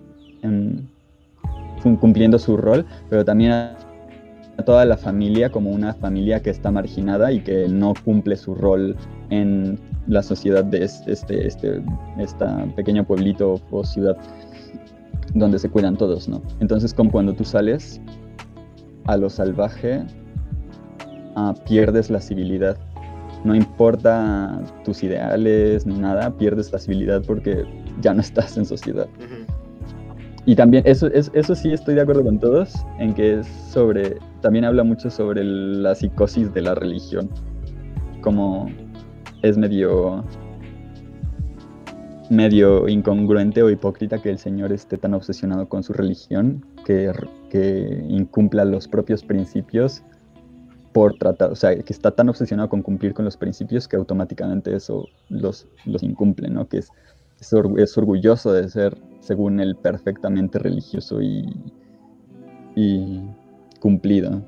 [2.01, 3.77] cumpliendo su rol, pero también a,
[4.65, 8.97] toda la familia como una familia que está marginada y que no cumple su rol
[9.29, 11.13] en la sociedad de este,
[11.47, 11.81] este,
[12.17, 12.45] este
[12.75, 14.17] pequeño pueblito o ciudad
[15.33, 16.41] donde se cuidan todos, ¿no?
[16.59, 18.01] Entonces, como cuando tú sales
[19.05, 20.03] a lo salvaje,
[21.35, 22.77] Ah, pierdes la civilidad.
[23.43, 27.63] No importa tus ideales ni nada, pierdes la civilidad porque
[28.01, 29.07] ya no estás en sociedad.
[30.45, 34.65] Y también, eso, eso sí estoy de acuerdo con todos, en que es sobre, también
[34.65, 37.29] habla mucho sobre la psicosis de la religión,
[38.21, 38.67] como
[39.43, 40.23] es medio
[42.29, 47.11] medio incongruente o hipócrita que el Señor esté tan obsesionado con su religión, que,
[47.49, 50.03] que incumpla los propios principios
[50.93, 54.75] por tratar, o sea, que está tan obsesionado con cumplir con los principios que automáticamente
[54.75, 56.67] eso los, los incumple, ¿no?
[56.67, 56.91] Que es,
[57.39, 61.45] es, orgulloso de ser, según él, perfectamente religioso y,
[62.75, 63.21] y
[63.79, 64.41] cumplido.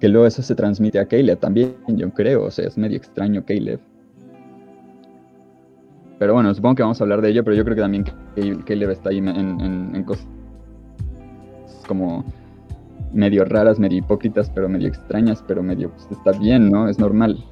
[0.00, 3.44] Que luego eso se transmite a Caleb también, yo creo, o sea, es medio extraño
[3.44, 3.80] Caleb.
[6.18, 8.04] Pero bueno, supongo que vamos a hablar de ello, pero yo creo que también
[8.66, 10.26] Caleb está ahí en, en, en cosas
[11.90, 12.24] como
[13.12, 16.88] medio raras, medio hipócritas, pero medio extrañas, pero medio pues, está bien, ¿no?
[16.88, 17.44] Es normal.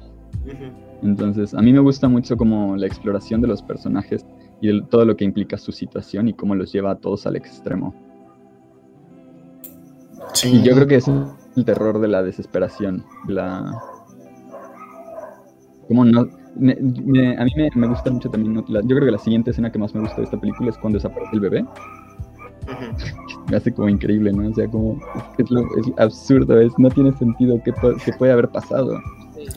[1.01, 4.25] Entonces, a mí me gusta mucho como la exploración de los personajes
[4.61, 7.95] y todo lo que implica su situación y cómo los lleva a todos al extremo.
[10.33, 10.57] Sí.
[10.57, 13.81] Y yo creo que es el terror de la desesperación, la...
[15.87, 16.21] Como no...
[16.21, 16.25] a
[16.59, 20.17] mí me, gusta mucho también, yo creo que la siguiente escena que más me gusta
[20.17, 21.65] de esta película es cuando desaparece el bebé.
[23.49, 24.49] Me hace como increíble, ¿no?
[24.49, 24.99] O sea, como
[25.37, 25.47] es,
[25.97, 27.73] absurdo, es, no tiene sentido que,
[28.17, 28.99] puede haber pasado.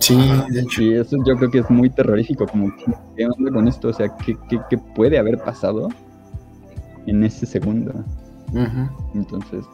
[0.00, 0.16] Sí,
[0.50, 0.82] de hecho.
[0.82, 2.72] Y eso yo creo que es muy terrorífico, como,
[3.16, 3.88] ¿qué onda con esto?
[3.88, 5.88] O sea, ¿qué, qué, puede haber pasado
[7.06, 7.92] en ese segundo?
[9.14, 9.64] Entonces,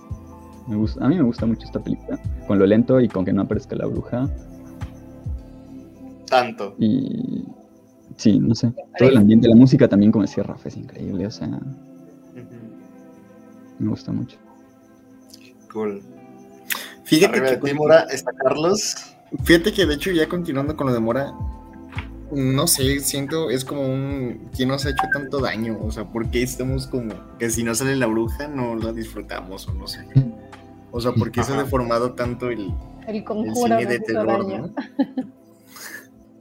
[0.67, 3.33] me gusta, a mí me gusta mucho esta película, con lo lento y con que
[3.33, 4.29] no aparezca la bruja.
[6.29, 6.75] Tanto.
[6.79, 7.45] Y
[8.17, 11.31] sí, no sé, todo el ambiente, la música también, como decía Rafa, es increíble, o
[11.31, 11.61] sea,
[13.79, 14.39] me gusta mucho.
[15.73, 16.03] Cool.
[17.05, 18.95] Fíjate que de Mora está Carlos.
[19.45, 21.33] Fíjate que de hecho ya continuando con lo de Mora,
[22.33, 26.43] no sé, siento es como un quién nos ha hecho tanto daño, o sea, porque
[26.43, 30.07] estamos como que si no sale la bruja no la disfrutamos o no sé.
[30.91, 32.73] O sea, porque se ha deformado tanto el,
[33.07, 34.75] el conjuro cine de terror, ¿no?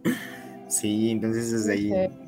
[0.68, 2.27] sí, entonces desde ahí Sí,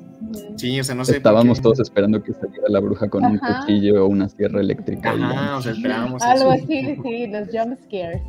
[0.80, 1.16] o sea, no sé.
[1.16, 5.12] Estábamos todos esperando que saliera la bruja con un cuchillo o una sierra eléctrica.
[5.12, 6.22] Ajá, o sea, esperábamos.
[6.22, 8.22] Algo así, sí, los jump scares.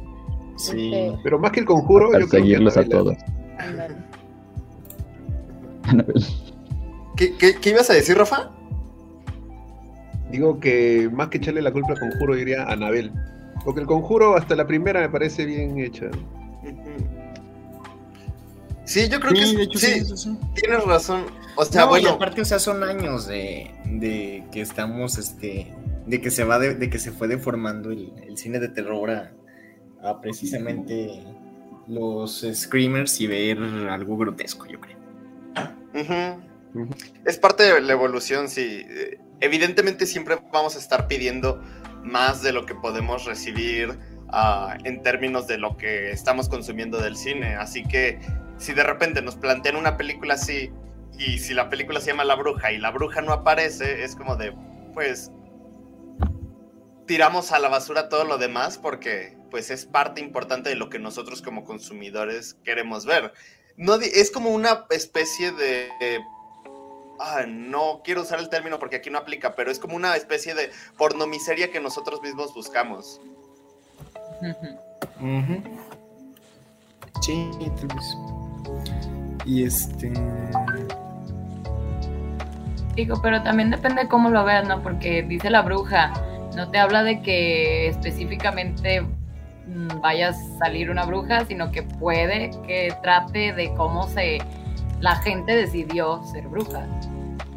[0.58, 0.94] Sí.
[0.94, 3.18] Este, Pero más que el conjuro, yo seguirlos a todos.
[5.84, 6.24] Anabel.
[7.18, 8.52] ¿Qué, qué, qué ibas a decir, Rafa?
[10.32, 13.12] Digo que más que echarle la culpa al conjuro, diría a Anabel.
[13.66, 16.10] Porque el conjuro hasta la primera me parece bien hecha.
[18.92, 20.38] Sí, yo creo Sí, que de es- hecho, sí, sí, eso sí.
[20.56, 21.26] tienes razón.
[21.56, 25.74] O sea, No, y bueno, aparte, o sea, son años de, de que estamos, este,
[26.06, 29.10] de que se va de, de que se fue deformando el, el cine de terror
[29.12, 29.32] a,
[30.04, 31.24] a precisamente
[31.88, 34.98] los screamers y ver algo grotesco, yo creo.
[37.26, 38.86] es parte de la evolución, sí.
[39.40, 41.62] Evidentemente siempre vamos a estar pidiendo
[42.04, 43.98] más de lo que podemos recibir
[44.30, 47.56] ah, en términos de lo que estamos consumiendo del cine.
[47.56, 48.20] Así que
[48.62, 50.72] si de repente nos plantean una película así
[51.18, 54.36] y si la película se llama La Bruja y la bruja no aparece, es como
[54.36, 54.54] de,
[54.94, 55.32] pues,
[57.06, 60.98] tiramos a la basura todo lo demás porque pues es parte importante de lo que
[60.98, 63.34] nosotros como consumidores queremos ver.
[63.76, 65.90] No, es como una especie de...
[67.20, 70.56] ah, no quiero usar el término porque aquí no aplica, pero es como una especie
[70.56, 73.20] de pornomiseria que nosotros mismos buscamos.
[77.22, 78.41] Sí, tal vez.
[79.46, 80.14] Y este.
[82.96, 84.82] Digo, pero también depende de cómo lo veas, ¿no?
[84.84, 86.12] Porque dice la bruja,
[86.56, 92.52] no te habla de que específicamente mm, vaya a salir una bruja, sino que puede
[92.68, 94.40] que trate de cómo se
[95.00, 96.86] la gente decidió ser bruja.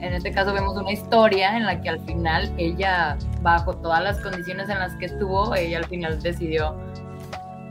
[0.00, 4.20] En este caso vemos una historia en la que al final ella, bajo todas las
[4.20, 6.74] condiciones en las que estuvo, ella al final decidió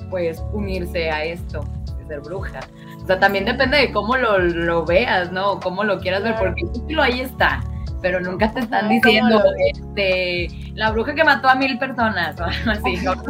[0.10, 1.63] pues unirse a esto,
[2.08, 2.60] ser bruja.
[3.03, 5.53] O sea, también depende de cómo lo, lo veas, ¿no?
[5.53, 7.61] O cómo lo quieras ver, porque el título ahí está,
[8.01, 11.77] pero nunca te están Ajá, diciendo, ¿cómo lo este, la bruja que mató a mil
[11.77, 12.97] personas, o algo así.
[13.03, 13.13] ¿no?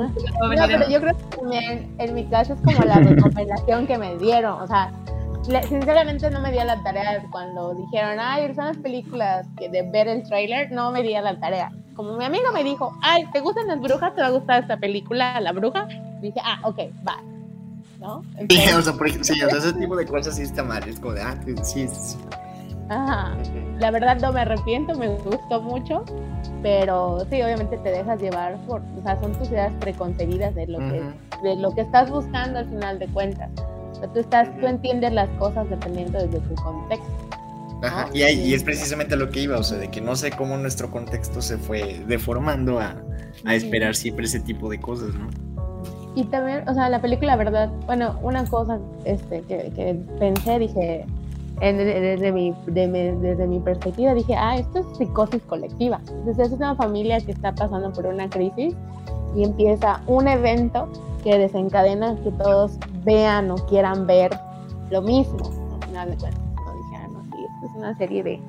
[0.55, 4.15] No, pero yo creo que también en mi caso es como la recomendación que me
[4.17, 4.61] dieron.
[4.61, 4.91] O sea,
[5.67, 9.81] sinceramente no me di a la tarea cuando dijeron, ay, son las películas que de
[9.89, 11.71] ver el tráiler, no me di a la tarea.
[11.95, 14.13] Como mi amigo me dijo, ay, ¿te gustan las brujas?
[14.15, 15.87] ¿Te va a gustar esta película, La Bruja?
[16.21, 17.17] Dije, ah, ok, va.
[18.03, 18.21] ¿No?
[18.21, 20.87] Sí, Entonces, o sea, por sí, o sea, ese tipo de cosas sí está mal.
[20.87, 22.17] Es como de, ah, sí, sí.
[22.89, 23.35] Ajá.
[23.79, 26.03] La verdad no me arrepiento, me gustó mucho,
[26.61, 30.77] pero sí, obviamente te dejas llevar por, o sea, son tus ideas preconcebidas de lo
[30.79, 31.43] que Ujú.
[31.43, 33.49] de lo que estás buscando al final de cuentas.
[33.93, 37.07] O sea, tú estás, tú entiendes las cosas dependiendo desde tu contexto.
[37.81, 38.15] Ajá, ¿no?
[38.15, 40.57] y, ahí- y es precisamente lo que iba, o sea, de que no sé cómo
[40.57, 42.95] nuestro contexto se fue deformando a,
[43.45, 45.29] a esperar siempre ese tipo de cosas, ¿no?
[46.15, 51.05] Y también, o sea, la película, verdad, bueno, una cosa este, que, que pensé, dije,
[51.61, 55.99] en- desde, mi, de desde mi perspectiva, dije, ah, esto es psicosis colectiva.
[56.09, 58.75] Entonces, es una familia que está pasando por una crisis
[59.35, 60.87] y empieza un evento
[61.23, 64.31] que desencadena que todos vean o quieran ver
[64.91, 65.39] lo mismo.
[65.81, 66.73] Al final de cuentas, ¿no?
[66.73, 68.39] Dije, ah, no, sí, esto es una serie de,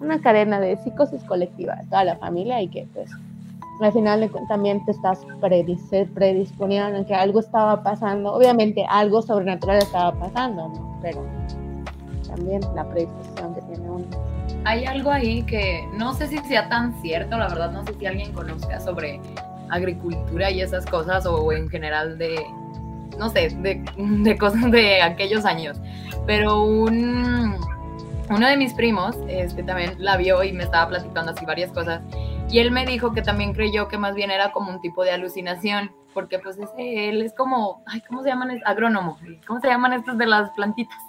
[0.00, 3.10] una cadena de psicosis colectiva toda la familia y que, pues,
[3.80, 8.32] al final también te estás predis- predisponiendo en que algo estaba pasando.
[8.32, 10.98] Obviamente algo sobrenatural estaba pasando, ¿no?
[11.00, 11.24] Pero
[12.26, 14.06] también la predisposición que tiene uno.
[14.64, 18.06] Hay algo ahí que no sé si sea tan cierto, la verdad no sé si
[18.06, 19.20] alguien conozca sobre
[19.70, 22.34] agricultura y esas cosas o en general de,
[23.18, 25.80] no sé, de, de cosas de aquellos años.
[26.26, 27.56] Pero un,
[28.30, 32.00] uno de mis primos este, también la vio y me estaba platicando así varias cosas.
[32.50, 35.10] Y él me dijo que también creyó que más bien era como un tipo de
[35.10, 38.60] alucinación, porque pues ese, él es como, ay, ¿cómo se llaman?
[38.64, 39.18] Agrónomo.
[39.46, 40.98] ¿Cómo se llaman estos de las plantitas?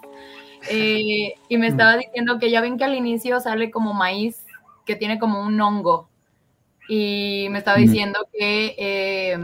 [0.70, 4.46] Eh, y me estaba diciendo que ya ven que al inicio sale como maíz
[4.86, 6.10] que tiene como un hongo.
[6.90, 9.38] Y me estaba diciendo que eh,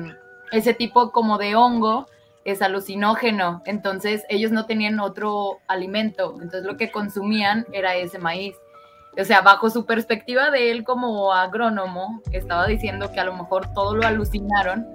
[0.51, 2.05] ese tipo como de hongo
[2.43, 3.61] es alucinógeno.
[3.65, 6.33] Entonces ellos no tenían otro alimento.
[6.33, 8.57] Entonces lo que consumían era ese maíz.
[9.19, 13.71] O sea, bajo su perspectiva de él como agrónomo, estaba diciendo que a lo mejor
[13.73, 14.85] todo lo alucinaron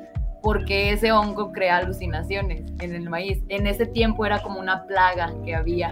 [0.42, 3.42] porque ese hongo crea alucinaciones en el maíz.
[3.48, 5.90] En ese tiempo era como una plaga que había,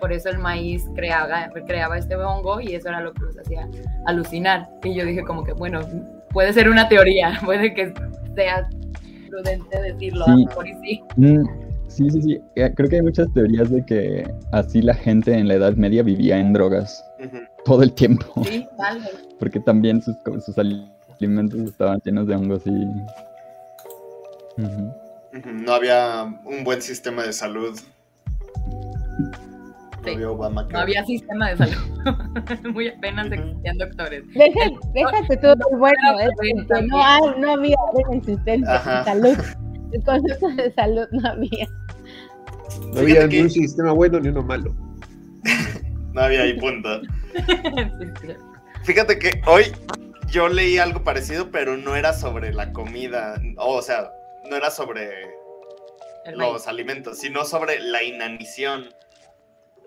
[0.00, 3.68] por eso el maíz creaba, creaba este hongo y eso era lo que los hacía
[4.06, 4.68] alucinar.
[4.82, 5.80] Y yo dije como que, bueno,
[6.32, 7.92] puede ser una teoría, puede que
[8.34, 8.68] sea
[9.28, 10.44] prudente decirlo, a lo Sí.
[10.46, 11.02] mejor y sí.
[11.16, 11.42] Mm,
[11.88, 12.40] sí, sí, sí.
[12.56, 16.02] Eh, Creo que hay muchas teorías de que así la gente en la Edad Media
[16.02, 17.36] vivía en drogas Ujú.
[17.64, 19.28] Todo el tiempo, Sí, tal vez.
[19.38, 22.70] porque también sus, sus alimentos estaban llenos de hongos y...
[25.44, 27.78] No había un buen sistema de salud.
[30.04, 30.26] No había.
[30.70, 32.64] No había sistema de salud.
[32.72, 33.34] Muy apenas Ujú.
[33.34, 34.24] existían doctores.
[34.34, 36.88] Deja- déjate todo bueno, es Pero que también.
[36.88, 37.76] no, hay, no había
[38.12, 39.36] existencia de salud.
[39.92, 41.66] El concepto de salud no había.
[42.94, 44.74] No había ni un sistema bueno ni uno malo.
[46.12, 47.00] No había ahí punto.
[48.84, 49.72] Fíjate que hoy
[50.28, 54.12] yo leí algo parecido, pero no era sobre la comida, o sea,
[54.48, 55.28] no era sobre
[56.34, 58.88] los alimentos, sino sobre la inanición,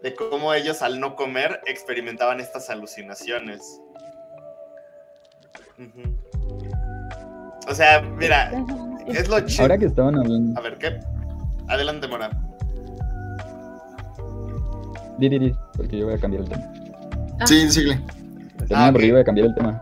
[0.01, 3.79] de cómo ellos al no comer experimentaban estas alucinaciones.
[7.67, 8.51] O sea, mira,
[9.07, 9.63] es lo chido.
[9.63, 10.59] Ahora que estaban hablando.
[10.59, 10.99] A ver, ¿qué?
[11.69, 12.29] Adelante, Mora.
[15.17, 16.73] Di, di, di, porque yo voy a cambiar el tema.
[17.45, 17.99] Sí, sigue.
[18.73, 19.81] Ah, porque yo voy a cambiar el tema.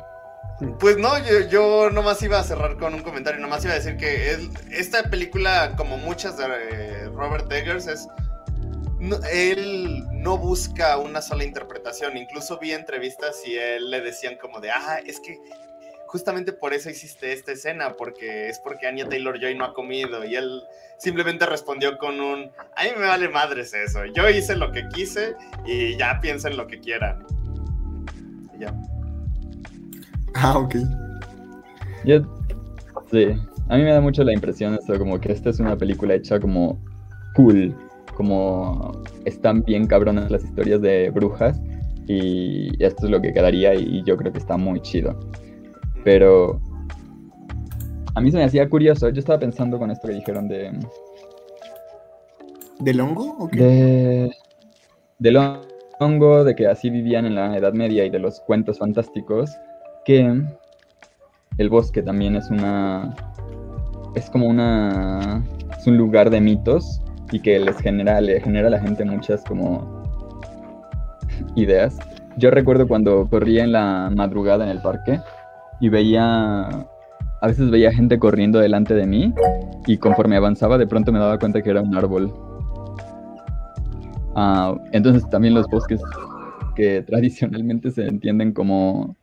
[0.79, 3.97] Pues no, yo, yo, nomás iba a cerrar con un comentario, nomás iba a decir
[3.97, 4.38] que
[4.71, 8.07] esta película, como muchas de eh, Robert Eggers, es
[9.32, 12.17] él no busca una sola interpretación.
[12.17, 15.39] Incluso vi entrevistas y él le decían como de, ah, es que
[16.12, 20.26] justamente por eso hiciste esta escena, porque es porque Anya Taylor Joy no ha comido.
[20.26, 20.62] Y él
[20.97, 24.03] simplemente respondió con un, a mí me vale madres eso.
[24.14, 25.36] Yo hice lo que quise
[25.66, 27.26] y ya piensen lo que quieran.
[28.59, 28.74] ya.
[30.36, 30.76] Ah, ok.
[32.03, 32.20] Yo,
[33.09, 33.28] sí,
[33.70, 36.41] a mí me da mucho la impresión esto, como que esta es una película hecha
[36.41, 36.78] como
[37.36, 37.74] cool,
[38.16, 41.57] como están bien cabronas las historias de brujas
[42.07, 45.18] y esto es lo que quedaría y yo creo que está muy chido.
[46.04, 46.60] Pero
[48.14, 50.72] a mí se me hacía curioso, yo estaba pensando con esto que dijeron de...
[52.80, 53.38] ¿Del hongo?
[53.39, 53.64] ¿o qué?
[53.64, 54.32] De,
[55.20, 55.38] del
[55.99, 59.56] hongo, de que así vivían en la Edad Media y de los cuentos fantásticos
[60.04, 60.41] que
[61.58, 63.14] el bosque también es una.
[64.16, 65.43] Es como una.
[65.78, 69.43] Es un lugar de mitos y que les genera, le genera a la gente muchas
[69.43, 70.04] como
[71.56, 71.97] ideas.
[72.38, 75.20] Yo recuerdo cuando corría en la madrugada en el parque
[75.82, 76.88] y veía.
[77.43, 79.34] A veces veía gente corriendo delante de mí
[79.88, 82.32] y conforme avanzaba de pronto me daba cuenta que era un árbol.
[84.36, 85.99] Ah, entonces también los bosques
[86.75, 89.15] que tradicionalmente se entienden como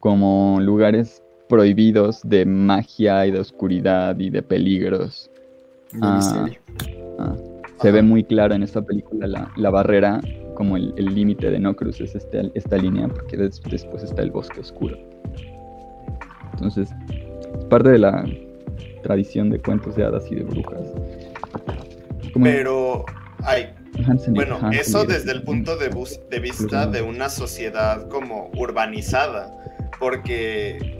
[0.00, 5.30] como lugares prohibidos de magia y de oscuridad y de peligros.
[6.00, 6.48] Ah,
[7.18, 7.36] ah,
[7.82, 10.22] se ve muy claro en esta película la, barrera,
[10.54, 15.09] como el límite de no cruces este, esta línea, porque después está el bosque oscuro.
[16.52, 16.90] Entonces,
[17.68, 18.24] parte de la
[19.02, 20.82] tradición de cuentos de hadas y de brujas.
[22.42, 23.04] Pero,
[23.42, 23.70] ay,
[24.28, 25.90] bueno, eso desde el punto de,
[26.30, 29.56] de vista de una sociedad como urbanizada
[30.00, 30.98] porque,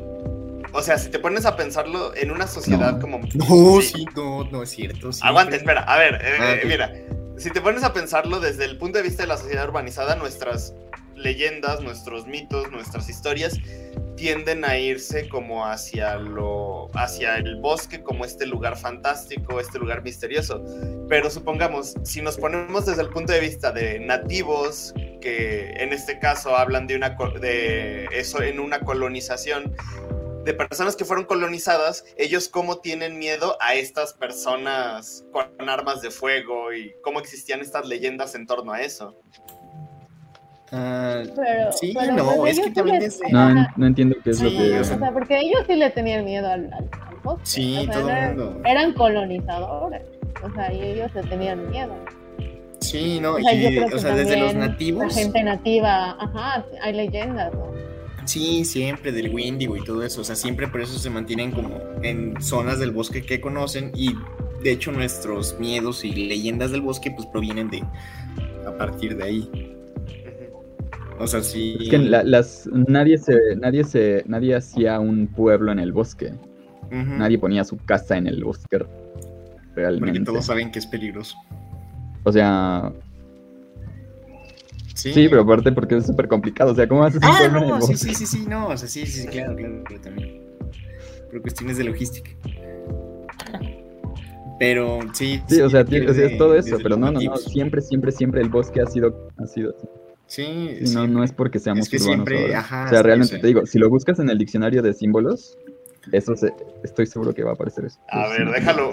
[0.73, 3.19] o sea, si te pones a pensarlo en una sociedad como...
[3.35, 5.11] No, sí, no, no es cierto.
[5.23, 6.93] Aguante, espera, a ver, eh, ah, mira,
[7.39, 10.75] si te pones a pensarlo desde el punto de vista de la sociedad urbanizada, nuestras
[11.17, 13.59] leyendas, nuestros mitos, nuestras historias
[14.21, 20.03] tienden a irse como hacia lo hacia el bosque como este lugar fantástico, este lugar
[20.03, 20.63] misterioso.
[21.09, 24.93] Pero supongamos, si nos ponemos desde el punto de vista de nativos
[25.23, 29.75] que en este caso hablan de una de eso en una colonización
[30.45, 36.11] de personas que fueron colonizadas, ellos cómo tienen miedo a estas personas con armas de
[36.11, 39.19] fuego y cómo existían estas leyendas en torno a eso.
[40.73, 41.27] Uh,
[41.73, 43.03] sí, no, es que también
[43.33, 44.79] No, no entiendo qué es lo que...
[44.79, 46.89] O sea, porque ellos sí le tenían miedo al, al,
[47.25, 47.43] bosque.
[47.45, 48.63] Sí, todo el mundo.
[48.65, 50.03] Eran colonizadores,
[50.43, 51.93] o sea, y ellos le tenían miedo.
[52.79, 55.05] Sí, no, o sea, y, o sea desde los nativos...
[55.09, 57.71] La gente nativa, ajá, hay leyendas, ¿no?
[58.25, 61.81] Sí, siempre del Windigo y todo eso, o sea, siempre por eso se mantienen como
[62.03, 64.15] en zonas del bosque que conocen y
[64.63, 67.83] de hecho nuestros miedos y leyendas del bosque pues provienen de
[68.67, 69.80] a partir de ahí.
[71.21, 71.77] O sea, sí.
[71.79, 76.33] Es que las, nadie, se, nadie, se, nadie hacía un pueblo en el bosque.
[76.91, 78.79] Nadie ponía su casa en el bosque
[79.77, 80.19] realmente.
[80.19, 81.37] Porque todos saben que es peligroso.
[82.25, 82.93] O sea.
[84.95, 86.73] Sí, pero aparte porque es súper complicado.
[86.73, 87.97] O sea, ¿cómo haces un ah, pueblo no, en el bosque?
[87.97, 88.69] Sí, sí, sí, no.
[88.69, 90.41] O sea, sí, sí, claro, claro, claro, también.
[91.31, 92.31] Por cuestiones de logística.
[94.59, 95.41] Pero sí.
[95.49, 97.37] Sí, o sea, es todo eso, pero no, no, no.
[97.37, 99.87] Siempre, siempre, siempre el bosque ha sido, ha sido así.
[100.31, 103.67] Sí, no, no es porque seamos es que siempre, ajá, o sea, realmente te digo,
[103.67, 105.59] si lo buscas en el diccionario de símbolos,
[106.13, 106.55] eso se,
[106.85, 107.99] estoy seguro que va a aparecer eso.
[108.11, 108.93] A ver, déjalo.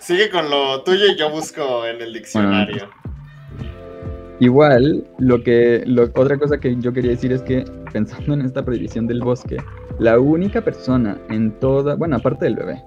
[0.00, 2.88] Sigue con lo tuyo y yo busco en el diccionario.
[4.40, 8.64] igual, lo que, lo, otra cosa que yo quería decir es que pensando en esta
[8.64, 9.58] prohibición del bosque,
[9.98, 12.82] la única persona en toda, bueno, aparte del bebé,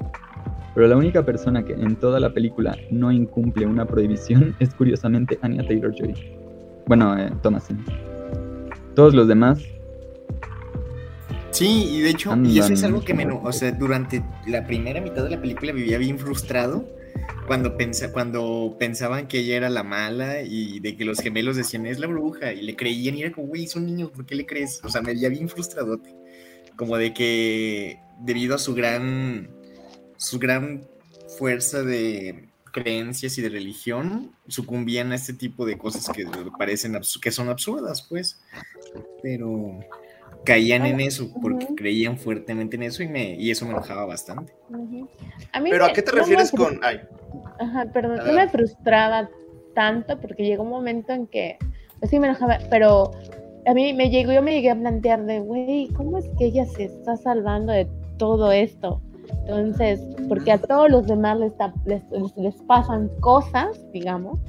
[0.73, 5.37] pero la única persona que en toda la película no incumple una prohibición es curiosamente
[5.43, 6.40] Anya Taylor Joy.
[6.85, 7.83] Bueno, eh, Thomasin.
[8.95, 9.59] Todos los demás.
[11.51, 13.29] Sí, y de hecho, y eso es algo que me.
[13.29, 16.87] O sea, durante la primera mitad de la película vivía bien frustrado
[17.45, 21.85] cuando, pensa, cuando pensaban que ella era la mala y de que los gemelos decían
[21.85, 24.45] es la bruja y le creían y era como, güey, son niños, ¿por qué le
[24.45, 24.79] crees?
[24.83, 26.15] O sea, me veía bien frustradote.
[26.77, 29.49] Como de que debido a su gran,
[30.17, 30.87] su gran
[31.37, 36.25] fuerza de creencias y de religión, sucumbían a este tipo de cosas que
[36.57, 38.41] parecen que son absurdas, pues.
[39.21, 39.79] Pero
[40.43, 44.53] caían en eso porque creían fuertemente en eso y, me, y eso me enojaba bastante.
[45.63, 46.79] Pero ¿a qué te refieres con...?
[47.59, 49.29] Ajá, perdón, no me frustraba
[49.73, 51.57] tanto porque llegó un momento en que,
[51.99, 53.11] pues sí me enojaba, pero
[53.65, 56.65] a mí me llegó, yo me llegué a plantear de, güey, ¿cómo es que ella
[56.65, 59.01] se está salvando de todo esto?
[59.39, 61.53] Entonces, porque a todos los demás les,
[61.85, 64.39] les, les pasan cosas, digamos,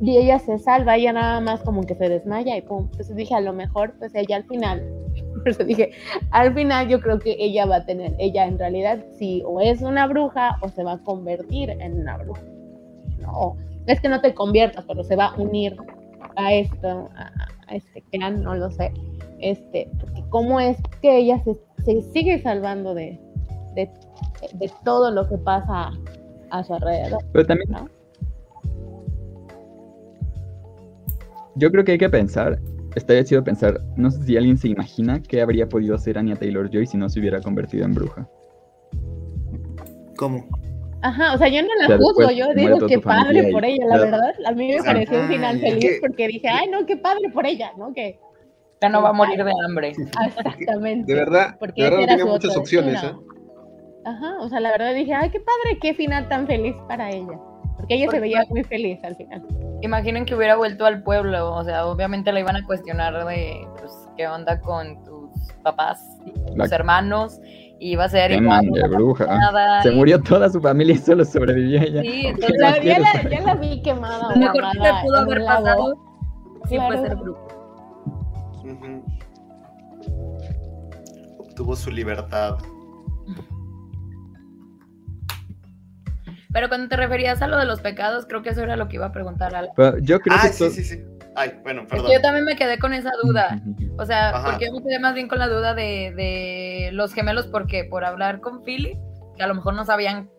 [0.00, 2.88] y ella se salva, ella nada más como que se desmaya y pum.
[2.90, 4.82] Entonces dije, a lo mejor, pues ella al final
[5.44, 5.90] por dije,
[6.30, 9.82] al final yo creo que ella va a tener, ella en realidad sí, o es
[9.82, 12.42] una bruja o se va a convertir en una bruja.
[13.20, 13.56] No,
[13.86, 15.76] es que no te conviertas, pero se va a unir
[16.36, 18.92] a esto, a, este clan, no lo sé.
[19.40, 21.42] Este, porque cómo es que ella
[21.84, 23.18] se, sigue salvando de,
[23.74, 23.90] de,
[24.84, 25.90] todo lo que pasa
[26.50, 27.22] a su alrededor.
[27.32, 27.88] Pero también, ¿no?
[31.56, 32.58] Yo creo que hay que pensar
[32.94, 36.70] estaría chido pensar, no sé si alguien se imagina qué habría podido hacer Anya Taylor
[36.70, 38.28] Joy si no se hubiera convertido en bruja.
[40.16, 40.46] ¿Cómo?
[41.02, 44.34] Ajá, o sea, yo no la juzgo, yo digo que padre por ella, la verdad.
[44.46, 47.72] A mí me pareció un final feliz porque dije, ay, no, qué padre por ella,
[47.76, 47.92] ¿no?
[47.92, 48.18] Que
[48.80, 49.88] ya no va a morir de hambre.
[49.90, 51.12] Exactamente.
[51.12, 53.12] De verdad, porque de verdad tenía muchas opciones, ¿eh?
[54.04, 57.38] Ajá, o sea, la verdad dije, ay, qué padre, qué final tan feliz para ella.
[57.76, 59.42] Porque ella se veía muy feliz al final.
[59.82, 63.92] Imaginen que hubiera vuelto al pueblo, o sea, obviamente la iban a cuestionar de, pues,
[64.16, 65.30] qué onda con tus
[65.62, 66.00] papás,
[66.56, 67.40] tus hermanos,
[67.78, 68.70] y iba a ser igual.
[68.70, 69.26] de bruja.
[69.82, 72.02] Se murió toda su familia y solo sobrevivió ella.
[72.02, 74.34] Sí, entonces ya, la, ya, la, vi quemada.
[74.34, 75.94] Lo mejor que pudo haber pasado
[76.68, 77.40] sí fue ser bruja.
[81.38, 82.56] Obtuvo su libertad.
[86.54, 88.94] Pero cuando te referías a lo de los pecados, creo que eso era lo que
[88.94, 89.56] iba a preguntar.
[89.56, 89.70] Al...
[90.02, 91.04] yo creo ah, que sí, sí, sí.
[91.34, 92.12] Ay, bueno, perdón.
[92.12, 93.60] yo también me quedé con esa duda.
[93.96, 97.46] O sea, porque yo me quedé más bien con la duda de, de los gemelos,
[97.46, 98.98] porque por hablar con Philip,
[99.36, 100.30] que a lo mejor no sabían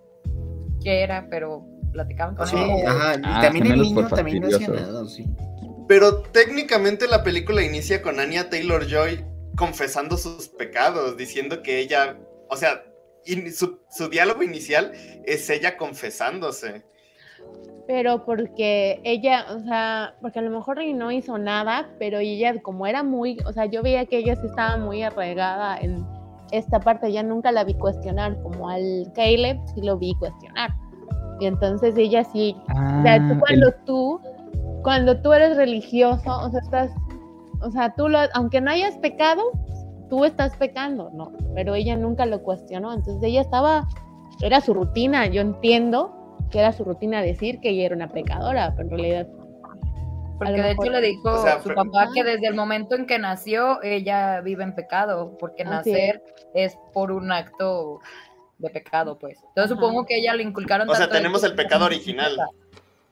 [0.83, 2.85] qué era, pero platicaban con sí, él.
[2.85, 5.25] Ajá, y ah, también el niño también no hacía nada, sí.
[5.87, 9.23] Pero técnicamente la película inicia con Anya Taylor Joy
[9.55, 12.17] confesando sus pecados, diciendo que ella,
[12.49, 12.83] o sea,
[13.25, 14.91] y su, diálogo inicial
[15.25, 16.83] es ella confesándose.
[17.87, 22.87] Pero porque ella, o sea, porque a lo mejor no hizo nada, pero ella como
[22.87, 26.03] era muy, o sea, yo veía que ella sí estaba muy arraigada en
[26.51, 30.71] esta parte, ya nunca la vi cuestionar, como al Caleb sí lo vi cuestionar.
[31.39, 34.21] Y entonces ella sí, o sea, tú ah, cuando tú,
[34.81, 36.91] cuando tú eres religioso, o sea, estás,
[37.61, 39.43] o sea, tú lo, aunque no hayas pecado,
[40.09, 43.87] tú estás pecando, no, pero ella nunca lo cuestionó, entonces ella estaba,
[44.41, 48.73] era su rutina, yo entiendo que era su rutina decir que ella era una pecadora,
[48.75, 49.27] pero en realidad...
[50.37, 54.41] Porque de hecho le dijo su papá que desde el momento en que nació ella
[54.41, 56.21] vive en pecado, porque nacer
[56.53, 56.77] es.
[56.93, 58.01] por un acto
[58.57, 59.39] de pecado, pues.
[59.47, 60.89] Entonces supongo que ella le inculcaron.
[60.89, 62.37] O sea, tenemos el pecado original.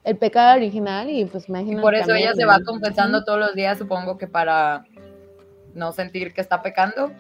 [0.04, 1.82] El pecado original y pues imagino.
[1.82, 4.84] Por eso ella se va confesando todos los días, supongo que para
[5.76, 7.12] no sentir que está pecando.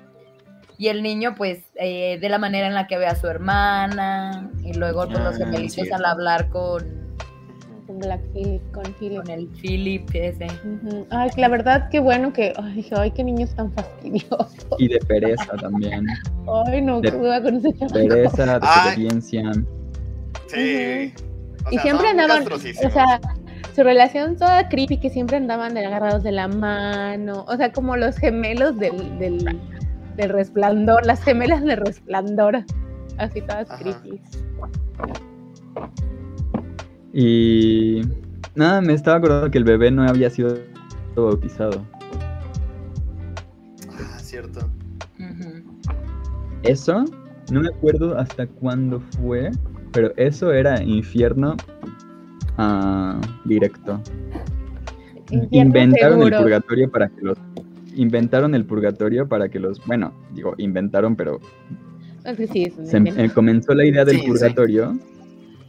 [0.77, 4.49] Y el niño, pues, eh, de la manera en la que ve a su hermana,
[4.63, 7.03] y luego pues, los ah, gemelitos al hablar con...
[7.85, 9.17] Con Black Philip con Philip.
[9.17, 10.47] Con el Philip ese.
[11.09, 12.53] Ay, la verdad, qué bueno que...
[12.57, 14.65] Ay, dije, ay, qué niños tan fastidiosos.
[14.77, 16.07] Y de pereza también.
[16.65, 18.07] Ay, no, qué duda con ese chaval.
[18.07, 19.51] Pereza, de experiencia.
[20.47, 21.13] Sí.
[21.71, 23.19] y siempre andaban, o sea,
[23.75, 28.17] su relación toda creepy, que siempre andaban agarrados de la mano, o sea, como los
[28.17, 32.63] gemelos del, del, resplandor, las gemelas de resplandor,
[33.17, 34.21] así todas creepy.
[37.13, 38.01] Y
[38.55, 40.57] nada, me estaba acordando que el bebé no había sido
[41.15, 41.83] bautizado.
[43.97, 44.69] Ah, cierto.
[46.63, 47.05] Eso,
[47.51, 49.51] no me acuerdo hasta cuándo fue,
[49.91, 51.55] pero eso era infierno
[52.57, 54.01] Ah, directo.
[55.51, 57.37] inventaron el purgatorio para que los
[57.95, 61.39] inventaron el purgatorio para que los, bueno, digo, inventaron, pero
[62.23, 64.97] se, eh, comenzó la idea del purgatorio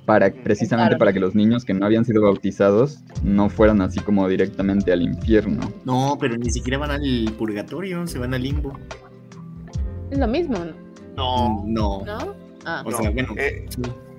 [0.07, 4.29] para precisamente para que los niños que no habían sido bautizados no fueran así como
[4.29, 5.63] directamente al infierno.
[5.85, 8.79] No, pero ni siquiera van al purgatorio, se van al limbo.
[10.11, 10.59] Es lo mismo,
[11.17, 11.65] ¿no?
[11.67, 12.05] No.
[12.05, 12.35] No.
[12.67, 12.83] Ah.
[12.85, 13.67] O sea, bueno, eh,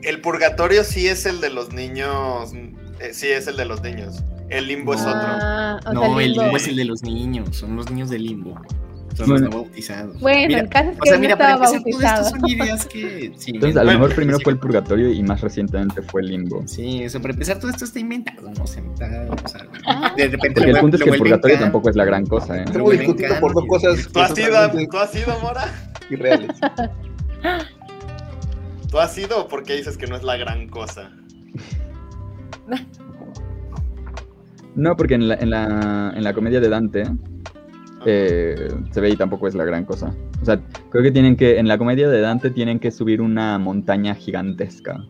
[0.05, 2.51] el purgatorio sí es el de los niños.
[2.99, 4.23] eh, sí es el de los niños.
[4.49, 5.11] El limbo es otro.
[5.15, 6.43] Ah, o sea, No, el limbo.
[6.43, 8.59] limbo es el de los niños, son los niños del limbo.
[9.15, 9.45] Son Bueno.
[9.45, 10.19] los no bautizados.
[10.19, 12.05] Bueno, Mira, el caso es o que sea, él mira, para estaba empezar, todo esto
[12.05, 12.29] bautizado.
[12.41, 13.31] son ideas que.
[13.37, 16.21] Sí, Entonces, a lo Bueno, mejor primero sí, fue el purgatorio y más recientemente fue
[16.21, 16.63] el limbo.
[16.67, 18.67] Sí, eso para empezar, todo esto está inventado, ¿no?
[18.67, 20.13] Se está, o sea, Ah.
[20.17, 22.57] de repente Porque el lo- punto es que el purgatorio tampoco es la gran cosa,
[22.57, 22.63] ¿eh?
[22.65, 25.65] Estamos discutiendo por dos cosas ¿Tú has ido, ¿Tú has ido, Mora?
[26.09, 26.51] irreales.
[28.95, 31.11] ¿Tú has ido o por qué dices que no es la gran cosa?
[34.73, 37.03] No, porque en la, en la, en la comedia de Dante
[38.05, 40.15] eh, se ve y tampoco es la gran cosa.
[40.41, 43.59] O sea, creo que tienen que, en la comedia de Dante tienen que subir una
[43.59, 45.03] montaña gigantesca.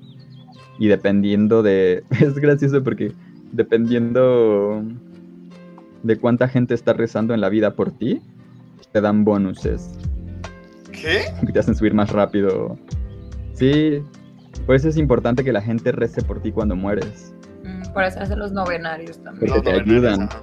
[0.79, 2.03] Y dependiendo de...
[2.19, 3.11] Es gracioso porque
[3.51, 4.83] dependiendo
[6.01, 8.19] de cuánta gente está rezando en la vida por ti,
[8.91, 9.91] te dan bonuses
[10.91, 11.25] ¿Qué?
[11.45, 12.79] que te hacen subir más rápido.
[13.55, 14.03] Sí,
[14.65, 17.33] por eso es importante que la gente rece por ti cuando mueres.
[17.63, 19.51] Mm, Por eso hacen los novenarios también.
[19.51, 20.21] Porque te ayudan.
[20.23, 20.41] ajá.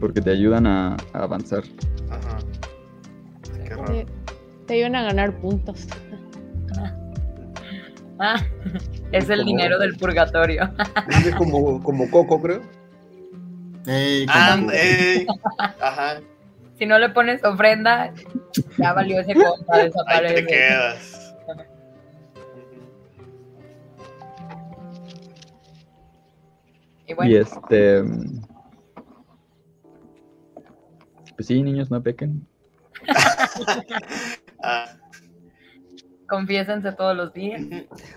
[0.00, 1.62] Porque te ayudan a, a avanzar.
[2.10, 2.38] Ajá.
[3.64, 3.84] Qué raro.
[3.84, 4.06] Te,
[4.66, 5.86] te iban a ganar puntos.
[8.22, 8.36] Ah,
[9.12, 10.70] es el Como- dinero del purgatorio.
[11.08, 12.60] Es como, como Coco, creo.
[13.86, 15.26] Ey, Ah, ey.
[15.80, 16.20] Ajá.
[16.80, 18.10] Si no le pones ofrenda,
[18.78, 19.74] ya valió ese compa,
[20.06, 21.36] Ahí te quedas.
[27.06, 28.02] Y bueno, Y este.
[28.02, 28.42] mm,
[31.36, 32.46] Pues sí, niños, no pequen.
[34.62, 34.94] Ah,
[36.28, 37.62] confiésense todos los días.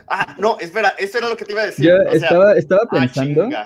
[0.07, 1.85] Ah, no, espera, eso era lo que te iba a decir.
[1.85, 3.47] Yo o sea, estaba, estaba ah, pensando.
[3.47, 3.59] bro.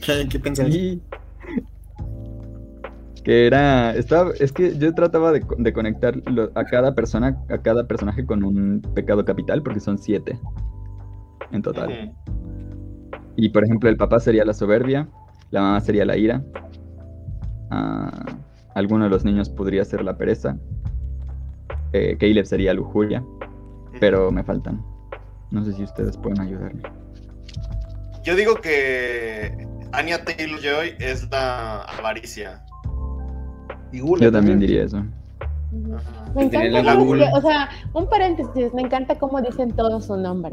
[0.00, 0.68] ¿Qué, qué pensás?
[0.68, 1.02] y-
[3.24, 3.94] Que era.
[3.94, 8.24] Estaba, es que yo trataba de, de conectar lo- a cada persona, a cada personaje
[8.24, 10.38] con un pecado capital, porque son siete
[11.52, 12.14] en total.
[13.36, 15.08] Y por ejemplo, el papá sería la soberbia,
[15.50, 16.42] la mamá sería la ira.
[17.70, 18.24] ah,
[18.74, 20.56] alguno de los niños podría ser la pereza.
[21.92, 23.22] eh, Caleb sería lujuria,
[24.00, 24.80] pero me faltan.
[25.50, 26.82] No sé si ustedes pueden ayudarme.
[28.24, 32.64] Yo digo que Anya Taylor Joy es la avaricia.
[33.92, 34.98] Y Gula Yo también diría eso.
[34.98, 36.32] Ajá.
[36.34, 36.98] Me encanta, la
[37.36, 40.52] o sea, un paréntesis, me encanta cómo dicen todo su nombre.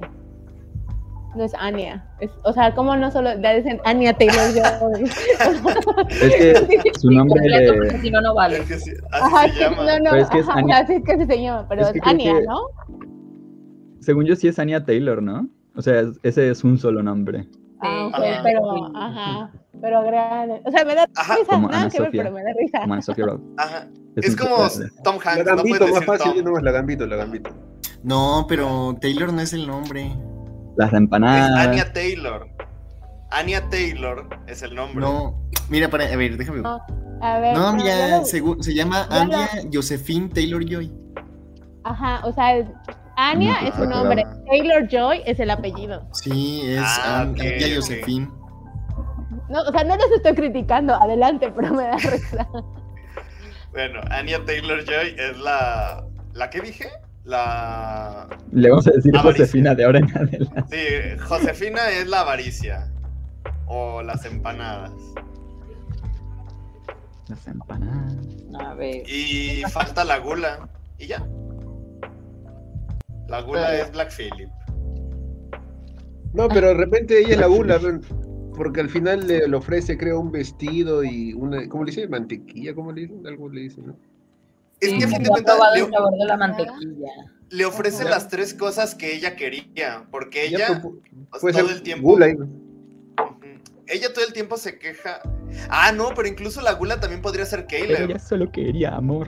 [1.36, 5.04] No es Anya, es- o sea, cómo no solo ya dicen Anya Taylor Joy.
[6.10, 7.40] Es que su nombre.
[7.40, 8.58] Completo, porque si no, no vale.
[8.60, 9.76] Es que sí, así Ajá, se sí, llama.
[9.78, 10.78] no, no, Pero es que es ajá, Anya.
[10.80, 12.60] así es que se llama, pero Es que Anya, que- ¿no?
[14.00, 15.48] Según yo, sí es Anya Taylor, ¿no?
[15.76, 17.48] O sea, es- ese es un solo nombre.
[17.82, 18.42] Ah, Ajá.
[18.44, 19.52] pero, ajá,
[19.82, 20.62] pero agrade.
[20.66, 21.36] O sea, me da Ajá.
[21.36, 22.24] risa, Como nada Ana que ver, Sofía.
[22.24, 22.80] pero me da risa.
[22.82, 23.40] Como Sophia Road.
[23.58, 23.88] Ajá.
[24.16, 24.56] Es Es como
[25.04, 26.44] Tom La Hanks, no Gambito, puedes más fácil, Tom.
[26.46, 27.50] no más la Gambito, la Gambito.
[28.04, 30.12] No, pero Taylor no es el nombre.
[30.76, 31.68] Las Es empanadas.
[31.68, 32.48] Anya Taylor.
[33.32, 35.02] Anya Taylor es el nombre.
[35.02, 35.36] No,
[35.70, 36.64] mira, para, a ver, déjame ver.
[36.64, 36.82] No,
[37.22, 40.92] A ver, No, no, mira, lo- se llama ya lo- Anya Josephine Taylor Joy.
[41.84, 42.68] Ajá, o sea, es-
[43.16, 44.24] Anya No, es su pues, nombre.
[44.48, 46.08] Taylor Joy es el apellido.
[46.14, 47.44] Sí, es Ah, Anya.
[47.76, 48.30] Josephine.
[49.50, 52.48] No, o sea, no los estoy criticando, adelante, pero me da risa.
[53.72, 56.04] Bueno, Anya Taylor Joy es la.
[56.34, 56.90] ¿La que dije?
[57.24, 58.28] La.
[58.52, 59.46] Le vamos a decir Avaricia.
[59.46, 60.64] Josefina de ahora en adelante.
[60.72, 62.92] Sí, Josefina es la avaricia.
[63.68, 64.92] O las empanadas.
[67.28, 68.16] Las empanadas.
[68.60, 69.04] A ver.
[69.10, 70.70] Y falta la gula.
[70.98, 71.26] Y ya.
[73.28, 74.50] La gula Pero- es Black Phillip.
[76.34, 77.80] No, pero de repente ella es la Gula,
[78.58, 82.08] porque al final le, le ofrece, creo, un vestido y una, ¿cómo le dice?
[82.08, 83.26] Mantequilla, ¿cómo le dicen?
[83.26, 83.96] Algo le dicen, ¿no?
[84.82, 86.38] Es Sí, que a no fin de ha cuentas probado le, el sabor de la
[86.38, 87.12] mantequilla.
[87.50, 88.10] le ofrece Ya.
[88.10, 90.06] las tres cosas que ella quería.
[90.12, 90.82] Porque ella.
[91.40, 92.10] pues, todo el tiempo.
[92.10, 92.28] Gula.
[93.88, 95.22] Ella todo el tiempo se queja.
[95.70, 98.10] Ah, no, pero incluso la gula también podría ser Caleb.
[98.10, 99.28] ella solo quería amor.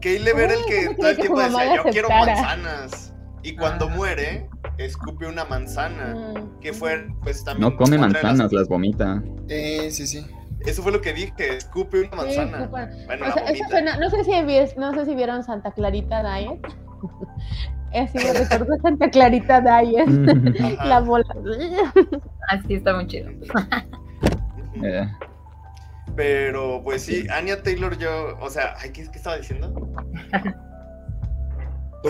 [0.00, 3.14] Caleb era el que ¿cómo todo el tiempo decía, yo quiero manzanas.
[3.42, 3.94] Y cuando Ah.
[3.94, 4.48] muere,
[4.78, 6.14] escupe una manzana.
[6.34, 6.60] Mm.
[6.60, 7.70] Que fue, pues también.
[7.70, 9.22] No come las- manzanas, las vomita.
[9.48, 10.26] Eh, sí, sí.
[10.66, 12.64] Eso fue lo que dije, escupe una manzana.
[12.64, 12.88] súper.
[13.06, 13.68] Bueno, O la sea, eso vomita.
[13.68, 16.60] suena- no, sé si vi- no sé si vieron Santa Clarita Diet.
[17.94, 20.08] Así me recordó Santa Clarita Diet.
[20.84, 21.24] La bola.
[22.48, 23.30] Así está muy chido.
[24.82, 25.06] Eh,
[26.16, 29.72] Pero pues sí, Anya Taylor yo, o sea, ay, ¿qué, qué estaba diciendo?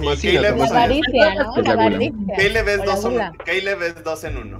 [0.00, 0.78] Tomasina, Caleb- La Tomasina.
[0.84, 1.40] avaricia, ¿no?
[1.56, 1.86] Es La la gula.
[1.86, 2.36] avaricia.
[2.36, 3.30] Caleb es O la dos en gula.
[3.30, 3.38] uno.
[3.44, 4.58] Caleb es dos en uno.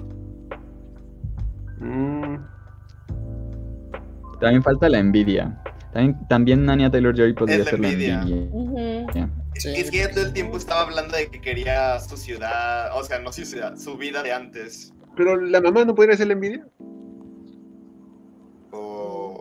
[1.78, 2.37] Mm,
[4.41, 5.61] también falta la envidia.
[5.93, 8.20] También, también Anya Taylor Joy podría Es la ser la envidia.
[8.22, 9.07] envidia.
[9.14, 9.30] Ya.
[9.55, 9.68] Sí.
[9.76, 13.20] Es que ella todo el tiempo estaba hablando de que quería su ciudad, o sea,
[13.20, 14.93] no su ciudad, su vida de antes.
[15.16, 16.66] Pero la mamá no podría ser la envidia.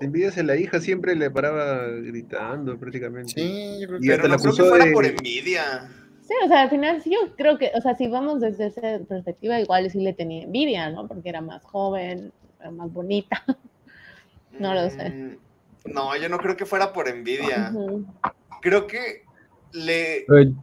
[0.03, 0.05] O...
[0.05, 3.31] La envidia es la hija, siempre le paraba gritando prácticamente.
[3.33, 4.11] Sí, yo creo Y que.
[4.13, 5.89] hasta Pero la no creo que fuera de- por envidia.
[6.21, 8.99] Sí, o sea, al final sí, yo creo que, o sea, si vamos desde esa
[9.07, 11.05] perspectiva, igual sí le tenía envidia, ¿no?
[11.07, 13.43] Porque era más joven, era más bonita.
[14.59, 15.09] No lo sé.
[15.09, 15.37] Mm,
[15.93, 17.73] No, yo no creo que fuera por envidia.
[18.61, 19.23] Creo que
[19.71, 20.25] le...
[20.27, 20.53] Pero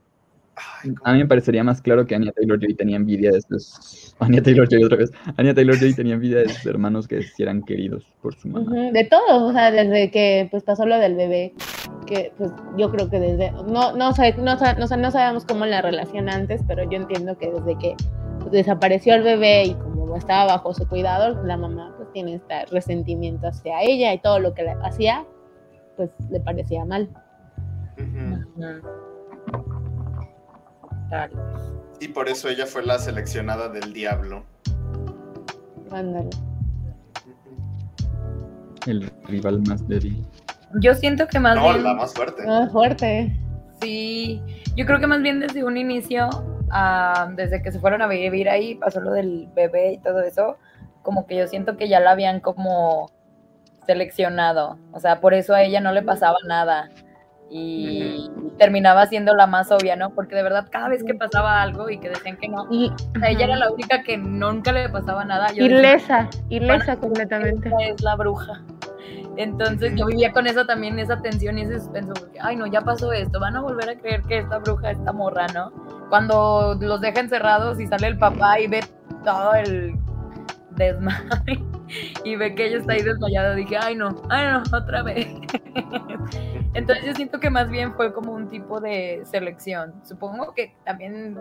[0.82, 4.14] Ay, a mí me parecería más claro que Anya Taylor Joy tenía envidia de sus.
[4.20, 5.10] Anya Taylor Joy otra vez.
[5.36, 8.70] Anya Taylor Joy tenía envidia de sus hermanos que sí eran queridos por su mamá.
[8.70, 11.54] Ujú, De todo, o sea, desde que pues pasó lo del bebé,
[12.06, 15.82] que pues yo creo que desde, no, no, sé, no, no, no sabemos cómo la
[15.82, 17.94] relación antes, pero yo entiendo que desde que
[18.40, 22.66] pues, desapareció el bebé y como estaba bajo su cuidado, la mamá pues tiene este
[22.66, 25.24] resentimiento hacia ella y todo lo que le hacía,
[25.96, 27.08] pues le parecía mal.
[27.96, 28.34] ujú.
[28.56, 28.99] Ujú.
[32.00, 34.44] Y por eso ella fue la seleccionada del diablo.
[35.90, 36.30] Ándale.
[38.86, 40.24] El rival más débil.
[40.80, 41.82] Yo siento que más No, bien.
[41.84, 42.42] la más fuerte.
[42.46, 43.36] Ah, fuerte.
[43.82, 44.40] Sí,
[44.76, 46.28] yo creo que más bien desde un inicio,
[46.70, 50.56] ah, desde que se fueron a vivir ahí, pasó lo del bebé y todo eso,
[51.02, 53.10] como que yo siento que ya la habían como
[53.86, 56.90] seleccionado, o sea, por eso a ella no le pasaba nada
[57.50, 60.10] y terminaba siendo la más obvia, ¿no?
[60.10, 63.18] Porque de verdad cada vez que pasaba algo y que decían que no, Y, o
[63.18, 65.48] sea, ella era la única que nunca le pasaba nada.
[65.48, 67.68] Yo decía, ilesa, ilesa completamente.
[67.68, 68.62] esta es la bruja.
[69.36, 72.82] Entonces yo vivía con eso también, esa tensión y ese suspenso, porque, ay no, ya
[72.82, 75.72] pasó esto, van a volver a creer que esta bruja, esta morra, ¿no?
[76.08, 78.84] Cuando los deja encerrados y sale el papá y ve
[79.24, 79.94] todo el
[80.72, 81.58] desmadre
[82.24, 85.26] y ve que ella está ahí desmayada, dije, ay no, ay no, otra vez.
[86.74, 89.94] Entonces yo siento que más bien fue como un tipo de selección.
[90.04, 91.38] Supongo que también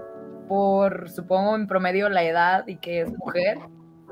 [0.47, 3.60] por, supongo en promedio la edad y que es mujer,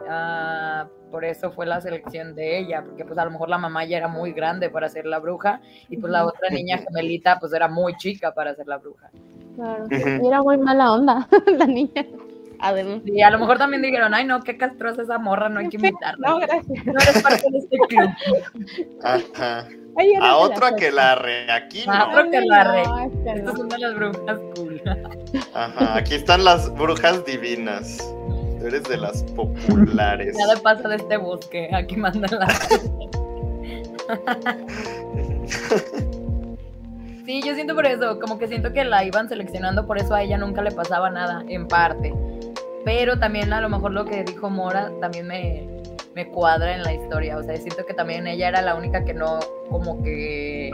[0.08, 3.86] ah, por eso fue la selección de ella, porque pues a lo mejor la mamá
[3.86, 7.54] ya era muy grande para ser la bruja y pues la otra niña gemelita pues
[7.54, 9.10] era muy chica para ser la bruja.
[9.56, 9.86] Claro.
[9.90, 11.28] Y era muy mala onda
[11.58, 12.06] la niña.
[12.60, 13.02] Además.
[13.06, 15.78] Y a lo mejor también dijeron, ay no, qué castrosa esa morra, no hay que
[15.78, 16.28] invitarla.
[16.28, 16.86] No, gracias.
[16.86, 18.10] No eres parte de este club.
[19.04, 19.68] Ajá.
[20.00, 20.76] Ay, A cosa.
[20.76, 22.20] que la re, aquí Ah, no.
[22.20, 22.84] otro que la re.
[22.84, 23.56] No, es que Estas no.
[23.56, 24.82] son de las brujas cool.
[25.54, 27.98] Ajá, aquí están las brujas divinas.
[28.60, 30.36] Tú eres de las populares.
[30.38, 32.48] Nada pasa de este bosque, aquí mandan la.
[37.28, 40.22] Sí, yo siento por eso, como que siento que la iban seleccionando, por eso a
[40.22, 42.14] ella nunca le pasaba nada, en parte.
[42.86, 45.68] Pero también a lo mejor lo que dijo Mora también me,
[46.16, 49.14] me cuadra en la historia, o sea, siento que también ella era la única que
[49.14, 50.72] no como que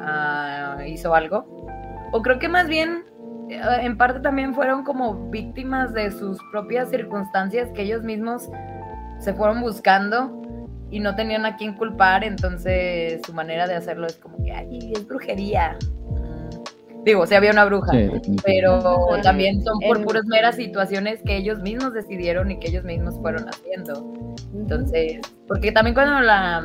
[0.00, 1.44] ah, hizo algo.
[2.12, 3.04] O creo que más bien,
[3.50, 8.48] eh, en parte también fueron como víctimas de sus propias circunstancias que ellos mismos
[9.18, 10.45] se fueron buscando
[10.90, 14.92] y no tenían a quién culpar, entonces su manera de hacerlo es como que, ay,
[14.94, 15.76] es brujería.
[17.04, 18.10] Digo, sí había una bruja, Sí,
[18.44, 22.82] pero también son por En- puras meras situaciones que ellos mismos decidieron y que ellos
[22.84, 24.34] mismos fueron haciendo.
[24.52, 26.64] Entonces, porque también cuando la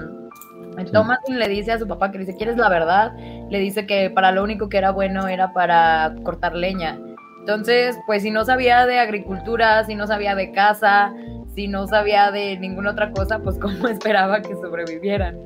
[0.92, 3.14] Thomas le dice a su papá que le dice, ¿quieres la verdad?
[3.50, 6.98] Le dice que para lo único que era bueno era para cortar leña.
[7.42, 11.14] Entonces, pues si no sabía de agricultura, si no sabía de caza,
[11.56, 15.38] si no sabía de ninguna otra cosa, pues cómo esperaba que sobrevivieran.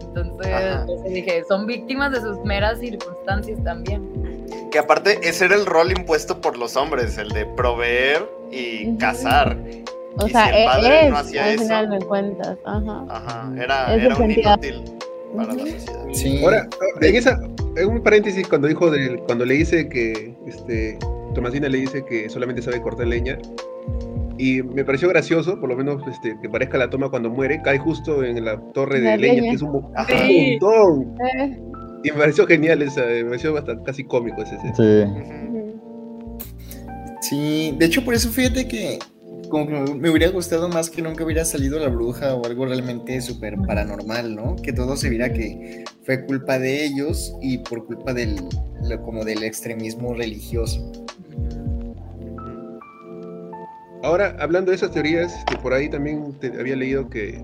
[0.00, 4.02] Entonces, pues, dije, son víctimas de sus meras circunstancias también.
[4.70, 8.98] Que aparte, ese era el rol impuesto por los hombres, el de proveer y Ujú.
[8.98, 9.56] cazar.
[10.18, 12.58] O Y sea, si el e- padre es, no hacía al eso- final de cuentas.
[12.64, 13.04] Ajá.
[13.10, 14.82] Ajá, era, Es era un inútil
[15.36, 16.06] para la sociedad.
[16.12, 16.42] Sí.
[16.42, 16.66] Ahora,
[17.02, 17.38] en esa,
[17.76, 20.98] en un paréntesis, cuando dijo del, cuando le dice que este
[21.34, 23.36] Tomasina le dice que solamente sabe cortar leña,
[24.38, 27.78] y me pareció gracioso, por lo menos este, que parezca la toma cuando muere, cae
[27.78, 29.50] justo en la torre de La leña, leña.
[29.50, 30.12] que es un, Ajá.
[30.14, 30.58] un Sí.
[30.60, 31.14] montón.
[31.40, 31.60] Eh,
[32.04, 34.56] Y me pareció genial esa, me pareció hasta casi cómico ese.
[34.56, 34.74] ese.
[34.76, 35.12] Sí.
[37.22, 38.98] Sí, de hecho por eso fíjate que
[39.48, 43.20] como que me- hubiera gustado más que nunca hubiera salido la bruja o algo realmente
[43.20, 44.56] súper paranormal, ¿no?
[44.56, 48.36] Que todo se viera que fue culpa de ellos y por culpa del,
[48.88, 50.90] lo- como del extremismo religioso.
[54.06, 57.42] Ahora, hablando de esas teorías, este, por ahí también te- había leído que,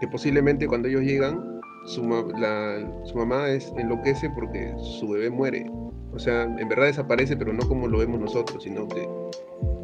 [0.00, 5.30] que posiblemente cuando ellos llegan, su, ma- la- su mamá es, enloquece porque su bebé
[5.30, 5.70] muere.
[6.12, 9.08] O sea, en verdad desaparece, pero no como lo vemos nosotros, sino que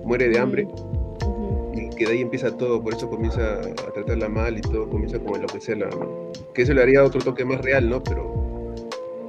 [0.05, 0.67] muere de hambre
[1.75, 5.21] y que de ahí empieza todo, por eso comienza a tratarla mal y todo comienza
[5.21, 5.89] como enloquecerla.
[6.53, 8.03] Que eso le haría otro toque más real, ¿no?
[8.03, 8.75] Pero,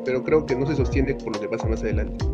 [0.05, 2.25] pero creo que no se sostiene por lo que pasa más adelante.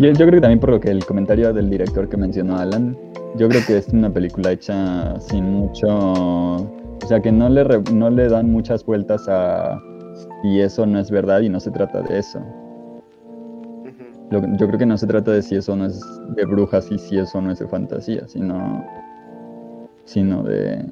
[0.00, 2.96] Yo, yo creo que también por lo que el comentario del director que mencionó Alan,
[3.36, 8.08] yo creo que es una película hecha sin mucho, o sea que no le, no
[8.08, 9.78] le dan muchas vueltas a
[10.42, 12.40] y eso no es verdad y no se trata de eso.
[14.30, 16.00] yo creo que no se trata de si eso no es
[16.34, 18.82] de brujas y si eso no es de fantasía, sino,
[20.04, 20.82] sino de,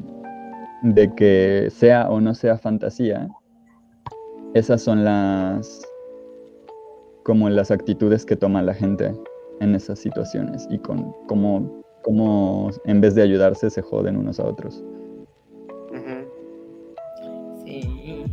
[0.83, 3.27] de que sea o no sea fantasía,
[4.53, 5.88] esas son las
[7.29, 9.15] como las actitudes que toma la gente
[9.61, 14.45] en esas situaciones y con cómo, cómo en vez de ayudarse se joden unos a
[14.45, 14.83] otros.
[17.63, 18.25] Sí.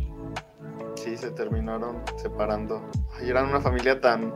[0.94, 2.80] Sí, se terminaron separando.
[3.20, 4.32] Ay, eran una familia tan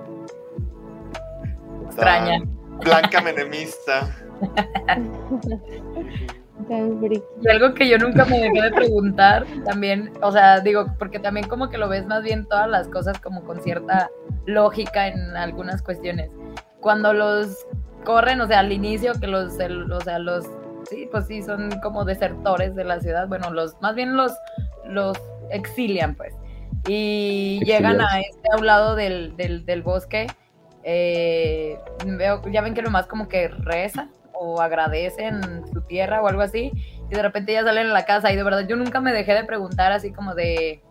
[1.87, 2.43] extraña.
[2.85, 4.15] blanca menemista.
[6.71, 11.49] Y algo que yo nunca me dejé de preguntar también, o sea, digo, porque también
[11.49, 14.09] como que lo ves más bien todas las cosas como con cierta
[14.47, 16.31] lógica en algunas cuestiones.
[16.81, 17.67] Cuando los
[18.05, 20.47] corren, o sea, al inicio que los, o sea, los,
[20.89, 24.33] sí, pues sí, son como desertores de la ciudad, bueno, los, más bien los,
[24.85, 25.19] los
[25.51, 26.35] exilian, pues,
[26.87, 30.29] y llegan a este a un lado del, del, bosque,
[30.85, 34.09] eh, veo, ya ven que nomás como que reza
[34.41, 36.73] o agradecen su tierra o algo así,
[37.11, 39.35] y de repente ya salen a la casa, y de verdad yo nunca me dejé
[39.35, 40.83] de preguntar así como de,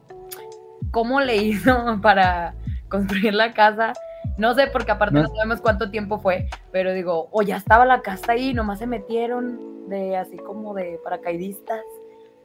[0.91, 2.53] ¿cómo le hizo para
[2.89, 3.93] construir la casa.
[4.37, 5.27] No sé, porque aparte no.
[5.27, 9.89] sabemos cuánto tiempo fue, pero digo, o ya estaba la casa ahí, nomás se metieron
[9.89, 11.83] de así como de paracaidistas,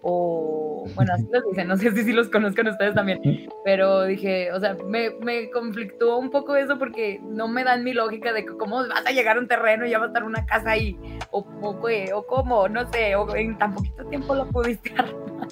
[0.07, 3.21] o bueno, así los dicen, no sé si, si los conozcan ustedes también,
[3.65, 7.95] pero dije, o sea, me, me conflictúa un poco eso porque no me dan mi
[7.95, 10.45] lógica de cómo vas a llegar a un terreno y ya va a estar una
[10.45, 10.99] casa ahí,
[11.31, 11.81] o, o,
[12.15, 15.49] o cómo, no sé, o en tan poquito tiempo lo pudiste armar.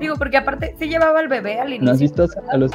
[0.00, 1.84] Digo, porque aparte se llevaba al bebé al inicio.
[1.84, 2.72] ¿No has visto a los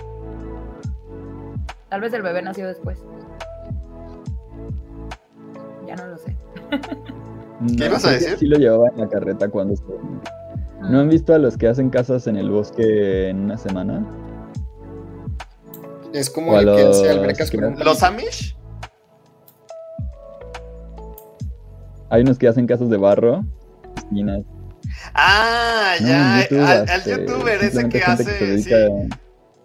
[1.89, 3.03] Tal vez el bebé nació después.
[5.85, 6.35] Ya no lo sé.
[7.77, 8.37] ¿Qué ibas a decir?
[8.37, 9.99] Sí lo llevaba en la carreta cuando estuvo.
[10.89, 14.05] ¿No han visto a los que hacen casas en el bosque en una semana?
[16.13, 18.57] Es como el que hace albercas con ¿Los Amish?
[22.09, 23.43] Hay unos que hacen casas de barro,
[23.95, 24.41] piscinas.
[25.15, 29.09] Ah, ya, al, este, youtuber ese que hace.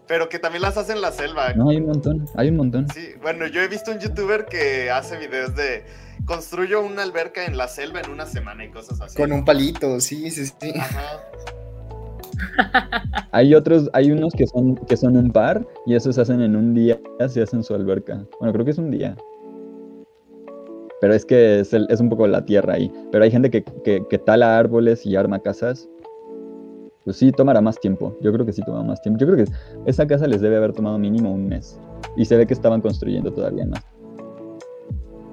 [0.09, 1.53] Pero que también las hace en la selva.
[1.53, 2.89] No, hay un montón, hay un montón.
[2.89, 5.85] Sí, bueno, yo he visto un youtuber que hace videos de
[6.25, 9.17] construyo una alberca en la selva en una semana y cosas así.
[9.17, 10.73] Con un palito, sí, sí, sí.
[10.75, 11.21] Ajá.
[13.33, 16.57] hay otros, hay unos que son, que son un par y esos se hacen en
[16.57, 16.99] un día,
[17.29, 18.25] se hacen su alberca.
[18.41, 19.15] Bueno, creo que es un día.
[21.01, 22.91] Pero es que es, es un poco la tierra ahí.
[23.13, 25.89] Pero hay gente que, que, que tala árboles y arma casas
[27.09, 28.15] pues sí tomará más tiempo.
[28.21, 29.19] Yo creo que sí toma más tiempo.
[29.19, 29.51] Yo creo que
[29.87, 31.81] esa casa les debe haber tomado mínimo un mes.
[32.17, 33.83] Y se ve que estaban construyendo todavía más.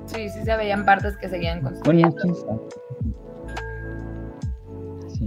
[0.06, 2.16] Sí, sí se veían partes que seguían construyendo.
[5.10, 5.26] sí.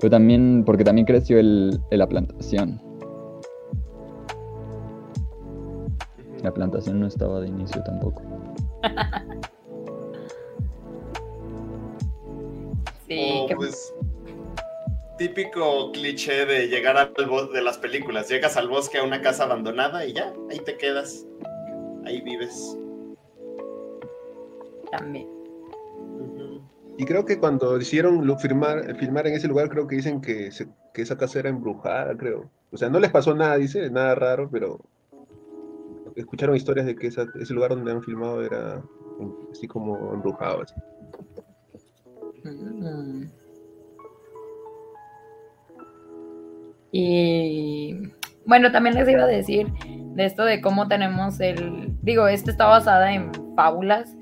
[0.00, 2.82] Pero también, porque también creció el, la plantación.
[6.42, 8.20] La plantación no estaba de inicio tampoco.
[13.06, 13.94] sí, oh, pues
[15.16, 18.28] típico cliché de llegar al bosque de las películas.
[18.28, 21.26] Llegas al bosque a una casa abandonada y ya, ahí te quedas.
[22.04, 22.76] Ahí vives.
[24.90, 25.28] También.
[26.98, 30.50] Y creo que cuando hicieron lo, firmar, filmar en ese lugar, creo que dicen que,
[30.92, 32.50] que esa casa era embrujada, creo.
[32.70, 34.78] O sea, no les pasó nada, dice, nada raro, pero
[36.16, 38.82] escucharon historias de que ese lugar donde han filmado era
[39.50, 40.62] así como embrujado.
[40.62, 40.74] Así.
[42.44, 43.41] Mm.
[46.92, 48.12] Y
[48.44, 49.66] bueno, también les iba a decir
[50.14, 54.14] de esto de cómo tenemos el, digo, esto está basada en fábulas,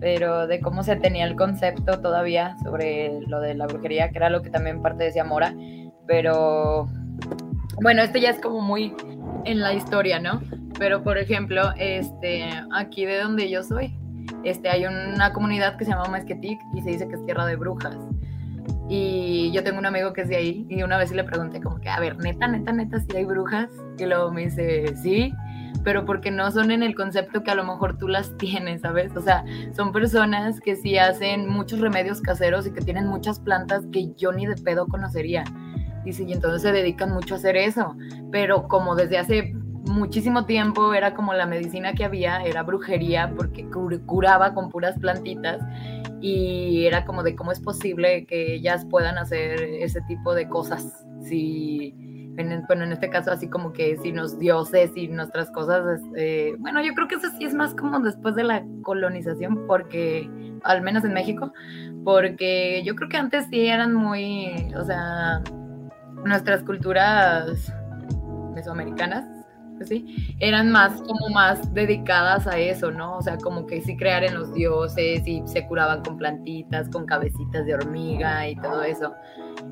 [0.00, 4.30] pero de cómo se tenía el concepto todavía sobre lo de la brujería, que era
[4.30, 5.54] lo que también parte decía Mora,
[6.06, 6.88] pero
[7.82, 8.94] bueno, esto ya es como muy
[9.44, 10.40] en la historia, ¿no?
[10.78, 13.98] Pero por ejemplo, este, aquí de donde yo soy,
[14.44, 17.56] este, hay una comunidad que se llama Mesquetic y se dice que es tierra de
[17.56, 17.96] brujas.
[18.88, 21.80] Y yo tengo un amigo que es de ahí y una vez le pregunté como
[21.80, 23.68] que, a ver, neta, neta, neta, si hay brujas.
[23.98, 25.34] Y luego me dice, sí,
[25.84, 29.14] pero porque no son en el concepto que a lo mejor tú las tienes, ¿sabes?
[29.16, 29.44] O sea,
[29.76, 34.32] son personas que sí hacen muchos remedios caseros y que tienen muchas plantas que yo
[34.32, 35.44] ni de pedo conocería.
[36.04, 37.94] Dice, y entonces se dedican mucho a hacer eso.
[38.32, 39.54] Pero como desde hace
[39.88, 43.66] muchísimo tiempo era como la medicina que había, era brujería porque
[44.06, 45.60] curaba con puras plantitas
[46.20, 51.06] y era como de cómo es posible que ellas puedan hacer ese tipo de cosas.
[51.22, 51.94] Si,
[52.36, 56.54] en, bueno, en este caso así como que si los dioses y nuestras cosas, este,
[56.58, 60.28] bueno, yo creo que eso sí es más como después de la colonización, porque,
[60.64, 61.52] al menos en México,
[62.04, 65.42] porque yo creo que antes sí eran muy, o sea,
[66.24, 67.72] nuestras culturas
[68.54, 69.37] mesoamericanas
[70.40, 73.18] eran más como más dedicadas a eso, ¿no?
[73.18, 77.06] O sea, como que sí crear en los dioses y se curaban con plantitas, con
[77.06, 79.14] cabecitas de hormiga y todo eso.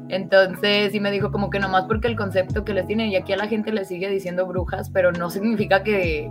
[0.09, 3.33] Entonces, sí me dijo como que nomás porque el concepto que les tienen, y aquí
[3.33, 6.31] a la gente le sigue diciendo brujas, pero no significa que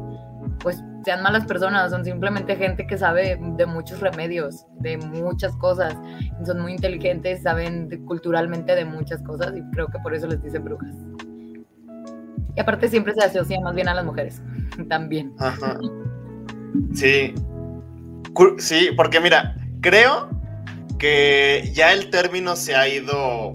[0.60, 5.96] pues sean malas personas, son simplemente gente que sabe de muchos remedios, de muchas cosas,
[6.46, 10.64] son muy inteligentes, saben culturalmente de muchas cosas y creo que por eso les dicen
[10.64, 10.96] brujas.
[12.56, 14.42] Y aparte siempre se asocia más bien a las mujeres,
[14.90, 15.34] también.
[15.40, 15.78] Ajá.
[16.94, 17.34] Sí.
[18.58, 20.30] Sí, porque mira, creo
[21.00, 23.52] que ya el término se ha ido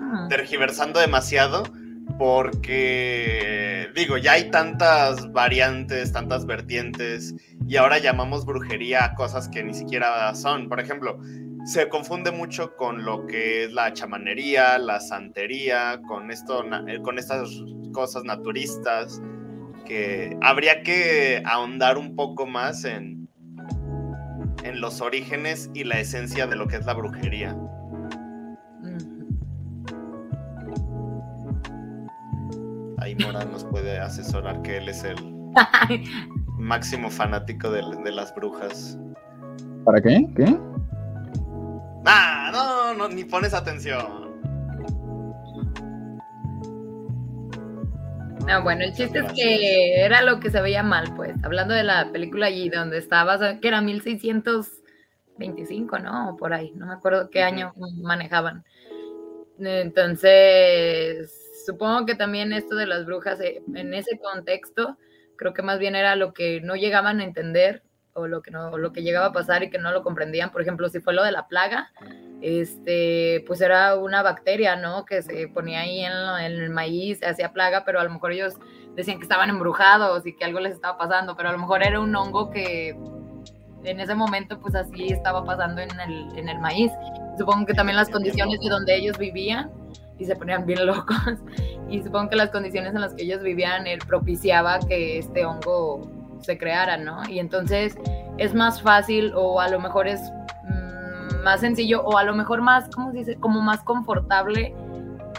[0.00, 0.26] ah.
[0.28, 1.62] tergiversando demasiado
[2.18, 7.34] porque digo, ya hay tantas variantes, tantas vertientes
[7.66, 10.68] y ahora llamamos brujería a cosas que ni siquiera son.
[10.68, 11.18] Por ejemplo,
[11.64, 17.18] se confunde mucho con lo que es la chamanería, la santería, con, esto, eh, con
[17.18, 17.48] estas
[17.92, 19.20] cosas naturistas,
[19.84, 23.28] que habría que ahondar un poco más en,
[24.64, 27.56] en los orígenes y la esencia de lo que es la brujería.
[32.98, 35.16] Ahí Mora nos puede asesorar que él es el
[36.58, 38.96] máximo fanático de, de las brujas.
[39.84, 40.28] ¿Para qué?
[40.36, 40.56] ¿Qué?
[42.04, 44.22] Ah, no, no, ni pones atención.
[48.46, 51.32] No, bueno, el chiste es que era lo que se veía mal, pues.
[51.44, 56.36] Hablando de la película allí donde estabas, que era 1625, ¿no?
[56.36, 57.72] por ahí, no me acuerdo qué año
[58.02, 58.64] manejaban.
[59.60, 64.98] Entonces, supongo que también esto de las brujas, eh, en ese contexto,
[65.36, 67.84] creo que más bien era lo que no llegaban a entender
[68.14, 70.50] o lo que no lo que llegaba a pasar y que no lo comprendían.
[70.50, 71.92] Por ejemplo si fue lo de la plaga
[72.40, 77.84] este pues era una bacteria no que se ponía ahí en, el maíz hacía plaga
[77.84, 78.54] pero a lo mejor ellos
[78.96, 82.00] decían que estaban embrujados y que algo les estaba pasando pero a lo mejor era
[82.00, 82.96] un hongo que
[83.84, 86.92] en ese momento pues así estaba pasando en el, en el maíz.
[87.38, 89.70] Supongo que también las condiciones de donde ellos vivían
[90.18, 91.38] y se ponían bien locos
[91.88, 96.21] y supongo que las condiciones en las que ellos vivían él propiciaba que este hongo
[96.42, 97.28] se crearan, ¿no?
[97.28, 97.96] Y entonces
[98.38, 100.20] es más fácil o a lo mejor es
[100.64, 103.36] mm, más sencillo o a lo mejor más, ¿cómo se dice?
[103.36, 104.74] Como más confortable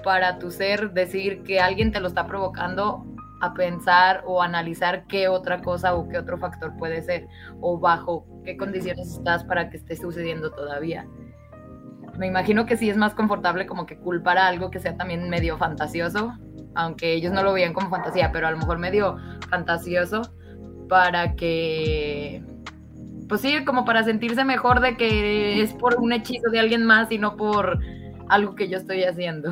[0.03, 3.05] para tu ser decir que alguien te lo está provocando
[3.41, 7.27] a pensar o analizar qué otra cosa o qué otro factor puede ser
[7.59, 11.05] o bajo qué condiciones estás para que esté sucediendo todavía.
[12.17, 15.29] Me imagino que sí es más confortable como que culpar a algo que sea también
[15.29, 16.33] medio fantasioso,
[16.75, 19.17] aunque ellos no lo veían como fantasía, pero a lo mejor medio
[19.49, 20.21] fantasioso
[20.87, 22.43] para que,
[23.27, 27.11] pues sí, como para sentirse mejor de que es por un hechizo de alguien más
[27.11, 27.79] y no por
[28.29, 29.51] algo que yo estoy haciendo.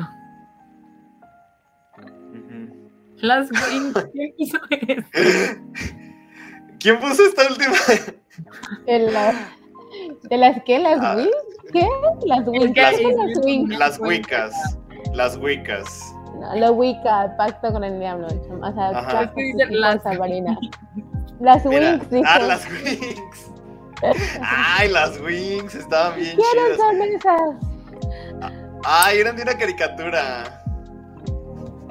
[3.16, 4.58] Las ¿quién puso
[6.80, 7.76] ¿Quién puso esta última?
[10.28, 10.78] ¿De las qué?
[10.78, 11.16] ¿Las ah.
[11.72, 11.86] ¿Qué?
[12.26, 12.94] Las Wicas.
[13.00, 14.78] Las, las Wicas.
[15.14, 16.14] Las Wicas.
[16.40, 18.26] No, la Wicca, pacto con el diablo.
[18.26, 19.32] O sea, Ajá.
[19.70, 20.58] las Sabrina.
[21.42, 23.50] Las Wings, Ah, las Wings.
[24.40, 28.50] Ay, las Wings, estaban bien ¿Quiénes son esas?
[28.84, 30.62] Ay, eran de una caricatura.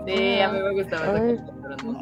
[0.08, 1.38] Sí, a mí me gustaba Ay.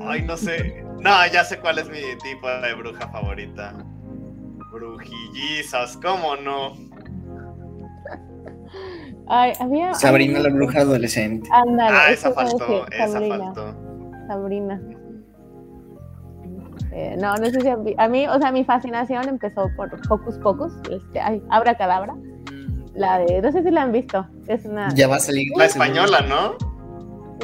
[0.08, 0.84] Ay, no sé.
[1.00, 3.74] No, ya sé cuál es mi tipo de bruja favorita.
[4.72, 6.74] Brujillizas, ¿cómo no?
[9.28, 9.94] Ay, había.
[9.96, 11.50] Sabrina la bruja adolescente.
[11.52, 13.76] Ándale, ah, esa faltó, esa faltó.
[14.28, 14.80] Sabrina.
[16.92, 20.74] Eh, no, no sé si a mí, o sea, mi fascinación empezó por Focus Pocus,
[20.90, 22.16] este, ay, Abra Cadabra.
[22.96, 24.28] La de, no sé si la han visto.
[24.48, 24.94] Es una.
[24.94, 25.48] Ya va a salir.
[25.56, 26.58] La española, ¿no?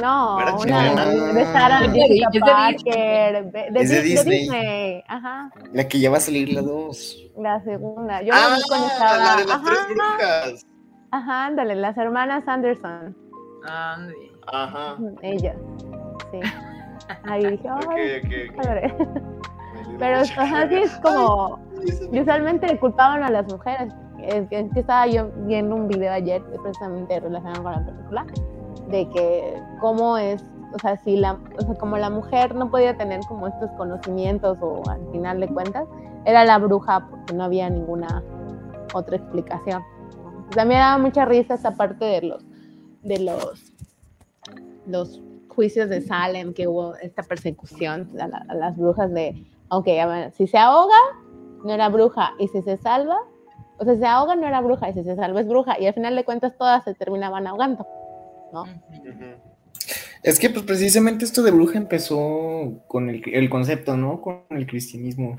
[0.02, 5.02] No, una de Sarah Jessica Parker, de, de, de, Disney.
[5.08, 5.50] Ajá.
[5.72, 7.16] La que ya va a salir la 2.
[7.38, 8.20] La segunda.
[8.22, 9.16] Yo ah, estaba.
[9.16, 10.66] La de las tres brujas.
[11.10, 13.16] Ajá, ándale, las hermanas Anderson.
[14.46, 14.96] Ajá.
[15.22, 15.56] Ellas.
[16.30, 16.40] Sí.
[17.24, 18.22] Ahí dije, ay,
[19.98, 21.58] Pero así es como,
[22.12, 23.92] usualmente culpaban a las mujeres.
[24.22, 28.26] Es que, estaba yo viendo un video ayer precisamente relacionado con la película,
[28.88, 32.96] de que cómo es o sea, si la, o sea, como la mujer no podía
[32.96, 35.88] tener como estos conocimientos o al final de cuentas,
[36.24, 38.22] era la bruja porque no había ninguna
[38.92, 39.82] otra explicación.
[40.50, 42.44] También daba mucha risa esa parte de los,
[43.02, 43.72] de los,
[44.86, 45.22] los
[45.56, 50.06] juicios de Salem, que hubo esta persecución a, la- a las brujas de, ok, a
[50.06, 50.94] ver, si se ahoga,
[51.64, 53.16] no era bruja, y si se salva,
[53.78, 55.86] o sea, si se ahoga no era bruja, y si se salva es bruja, y
[55.86, 57.84] al final de cuentas todas se terminaban ahogando,
[58.52, 58.64] ¿no?
[60.22, 64.20] Es que pues precisamente esto de bruja empezó con el, el concepto, ¿no?
[64.20, 65.36] Con el cristianismo.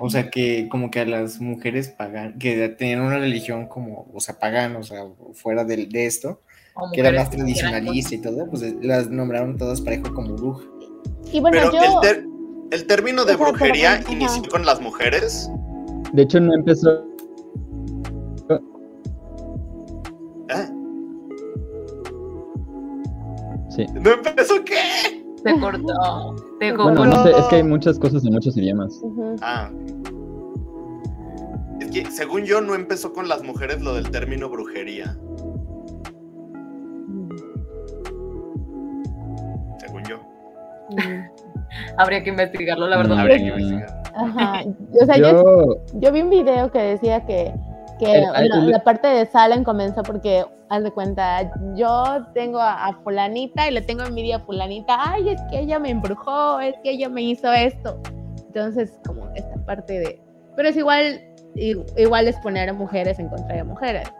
[0.00, 4.20] O sea que como que a las mujeres pagan, que tenían una religión como, o
[4.20, 5.04] sea, pagana, o sea,
[5.34, 6.40] fuera de, de esto,
[6.92, 10.64] que era más tradicionalista y todo, pues las nombraron todas parejo como bruja.
[11.32, 11.80] Y bueno, Pero yo...
[11.82, 12.26] el, ter-
[12.70, 15.50] el término de brujería bueno, inició con las mujeres.
[16.12, 17.04] De hecho, no empezó.
[20.48, 20.68] ¿Eh?
[23.70, 23.86] Sí.
[23.94, 25.24] ¿No empezó qué?
[25.42, 26.36] Se cortó.
[26.60, 27.04] Se Bueno, cortó.
[27.06, 29.00] no sé, es que hay muchas cosas en muchos idiomas.
[29.42, 29.70] Ah.
[31.80, 35.16] Es que, según yo, no empezó con las mujeres lo del término brujería.
[41.98, 43.18] Habría que investigarlo, la verdad.
[43.20, 44.02] Habría que investigar.
[44.14, 44.62] Ajá.
[45.00, 47.52] O sea, yo, Yo, yo vi un video que decía que,
[47.98, 52.58] que El- la, el- la parte de Salem comenzó porque, haz de cuenta, yo tengo
[52.60, 56.60] a, a fulanita y le tengo envidia a fulanita, ay, es que ella me embrujó,
[56.60, 58.00] es que ella me hizo esto.
[58.46, 60.22] Entonces, como esta parte de...
[60.56, 61.20] Pero es igual,
[61.54, 64.10] igual es poner a mujeres en contra de mujeres,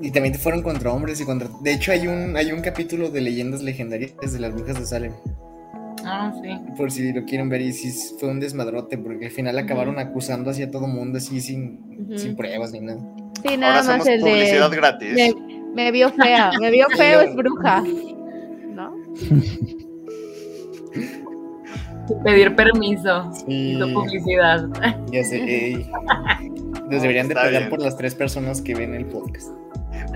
[0.00, 1.48] Y también fueron contra hombres y contra...
[1.62, 5.12] De hecho hay un, hay un capítulo de leyendas legendarias de las brujas de Salem,
[6.04, 6.50] Ah, sí.
[6.76, 7.90] por si lo quieren ver, y sí
[8.20, 12.36] fue un desmadrote, porque al final acabaron acusando así a todo mundo, así sin, sin
[12.36, 13.00] pruebas ni nada.
[13.42, 14.76] Sí, Ahora nada más hacemos el publicidad de...
[14.76, 15.12] gratis.
[15.14, 15.34] Me,
[15.74, 17.82] me vio fea, me vio feo, es bruja,
[18.72, 18.94] ¿no?
[22.24, 23.32] Pedir permiso.
[23.46, 24.68] Sí, Hizo publicidad.
[25.10, 25.42] ya sé.
[25.42, 25.90] ey.
[26.88, 27.68] Nos deberían de pagar bien.
[27.70, 29.48] por las tres personas que ven el podcast.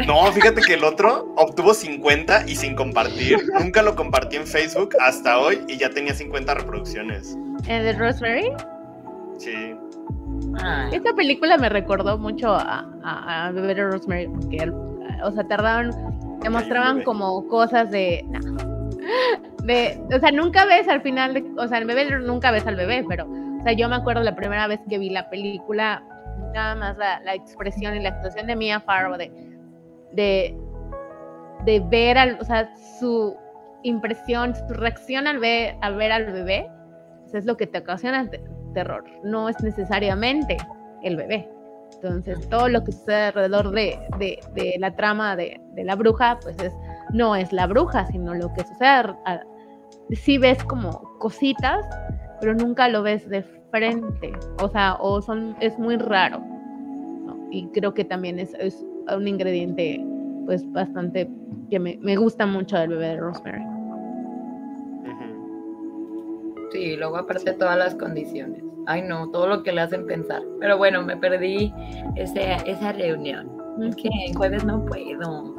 [0.07, 3.39] No, fíjate que el otro obtuvo 50 y sin compartir.
[3.61, 7.37] Nunca lo compartí en Facebook hasta hoy y ya tenía 50 reproducciones.
[7.67, 8.53] ¿El de Rosemary?
[9.39, 9.75] Sí.
[10.63, 15.33] Ay, Esta película me recordó mucho a, a, a Bebé de Rosemary, porque, el- o
[15.33, 15.91] sea, tardaban,
[16.41, 18.25] te mostraban como cosas de,
[19.65, 22.77] de, o sea, nunca ves al final, de, o sea, el bebé nunca ves al
[22.77, 26.03] bebé, pero, o sea, yo me acuerdo la primera vez que vi la película,
[26.53, 29.31] nada más la, la expresión y la actuación de Mia Farrow de,
[30.13, 30.57] de,
[31.65, 33.37] de ver al, o sea, su
[33.83, 36.71] impresión, su reacción al ver, al ver al bebé,
[37.23, 38.43] pues, es lo que te ocasiona te-
[38.75, 40.57] terror, no es necesariamente
[41.03, 41.49] el bebé.
[41.95, 46.39] Entonces, todo lo que sucede alrededor de, de- de la trama de, de la bruja,
[46.41, 46.73] pues es,
[47.13, 49.15] no es la bruja, sino lo que sucede.
[49.27, 49.41] a-
[50.13, 51.85] sí ves como cositas,
[52.41, 54.33] pero nunca lo ves de frente.
[54.63, 56.41] O sea, o son, es muy raro.
[56.41, 57.49] ¿no?
[57.51, 60.05] Y creo que también es, es un ingrediente,
[60.47, 61.31] pues, bastante
[61.71, 63.65] que me, me gusta mucho del bebé de Rosemary.
[66.73, 68.63] Sí, luego aparte todas las condiciones.
[68.87, 70.43] Ay, no, todo lo que le hacen pensar.
[70.61, 71.73] Pero bueno, me perdí
[72.17, 73.51] ese, esa reunión.
[73.97, 75.55] Que en jueves no puedo.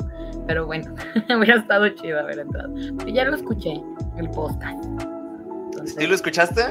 [0.47, 0.93] Pero bueno,
[1.37, 2.73] hubiera estado chido haber entrado.
[3.05, 3.81] Y ya lo escuché,
[4.17, 4.85] el podcast.
[4.85, 6.61] Entonces, ¿Sí lo escuchaste?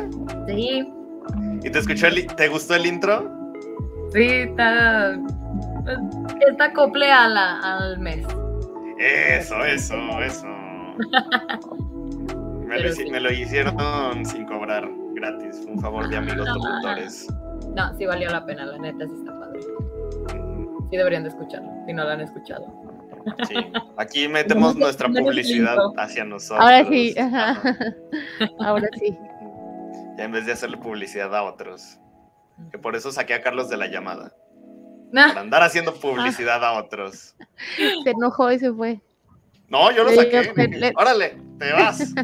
[0.46, 0.92] sí,
[1.62, 3.30] ¿Y te escuchó el, te gustó el intro?
[4.12, 5.14] sí, está,
[6.48, 8.26] está acople a la, al mes.
[8.98, 10.46] Eso, eso, eso.
[12.66, 13.10] Me lo, Pero hici- sí.
[13.10, 15.60] me lo hicieron sin cobrar gratis.
[15.64, 17.26] Fue un favor de amigos locutores.
[17.74, 19.60] No, sí valió la pena, la neta sí está padre.
[20.90, 22.66] Sí deberían de escucharlo, si no lo han escuchado.
[23.48, 23.54] Sí.
[23.96, 26.60] Aquí metemos No, nuestra no es publicidad hacia nosotros.
[26.64, 27.60] Ahora sí, ajá.
[28.60, 29.18] ahora sí.
[30.20, 31.98] En vez de hacerle publicidad a otros.
[32.70, 34.32] Que por eso saqué a Carlos de la llamada.
[35.12, 37.34] Nah, Para andar haciendo publicidad a otros.
[38.04, 39.00] Se enojó y se fue.
[39.68, 40.52] No, yo lo Le- saqué.
[40.68, 42.14] le- le- Órale, te vas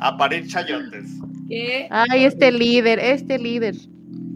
[0.00, 1.04] a parir chayotes.
[1.48, 1.86] ¿qué?
[1.90, 3.76] Ay, este líder, este líder.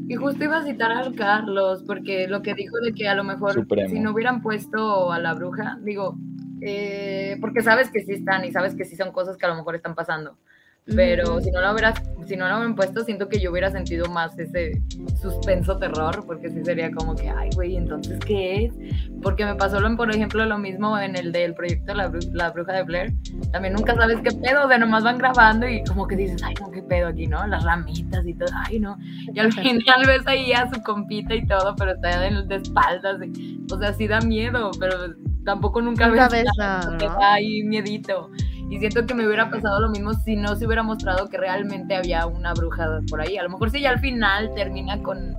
[0.08, 3.24] Y justo iba a citar al Carlos, porque lo que dijo de que a lo
[3.24, 3.88] mejor Supremo.
[3.90, 6.16] si no hubieran puesto a la bruja, digo,
[6.62, 9.56] eh, porque sabes que sí están y sabes que sí son cosas que a lo
[9.56, 10.36] mejor están pasando.
[10.86, 14.06] Pero si no lo hubieras, si no lo hubieran puesto, siento que yo hubiera sentido
[14.06, 14.82] más ese
[15.20, 18.74] suspenso terror, porque sí sería como que, ay, güey, entonces, ¿qué es?
[19.22, 22.50] Porque me pasó, lo- por ejemplo, lo mismo en el del proyecto La, Bru- La
[22.50, 23.12] Bruja de Blair.
[23.52, 26.54] También nunca sabes qué pedo, o sea, nomás van grabando y como que dices, ay,
[26.60, 27.46] no, qué pedo aquí, ¿no?
[27.46, 28.96] Las ramitas y todo, ay, no.
[29.32, 33.20] Y al final ves ahí a su compita y todo, pero está de, de espaldas.
[33.32, 36.98] y- o sea, sí da miedo, pero tampoco nunca, Nunca ves ves nada, ¿no?
[36.98, 38.30] da ahí miedito.
[38.70, 41.96] Y siento que me hubiera pasado lo mismo si no se hubiera mostrado que realmente
[41.96, 43.36] había una bruja por ahí.
[43.36, 45.36] A lo mejor si ya al final termina con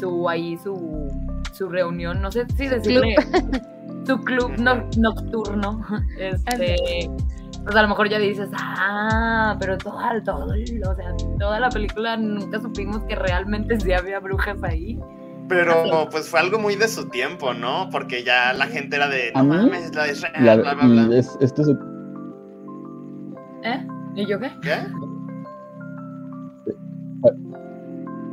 [0.00, 1.08] su ahí su,
[1.52, 3.14] su reunión, no sé si decirle
[4.06, 4.52] su club
[4.96, 5.84] nocturno.
[6.18, 7.10] Este,
[7.64, 12.16] pues a lo mejor ya dices, ah, pero todo, todo, o sea, toda la película
[12.16, 14.98] nunca supimos que realmente sí había brujas ahí.
[15.48, 17.88] Pero pues fue algo muy de su tiempo, ¿no?
[17.90, 21.18] Porque ya la gente era de, no mames, la de Israel, bla, bla, bla.
[21.18, 21.68] esto es...
[23.64, 23.86] ¿Eh?
[24.16, 24.50] ¿Y yo qué?
[24.62, 24.76] ¿Qué?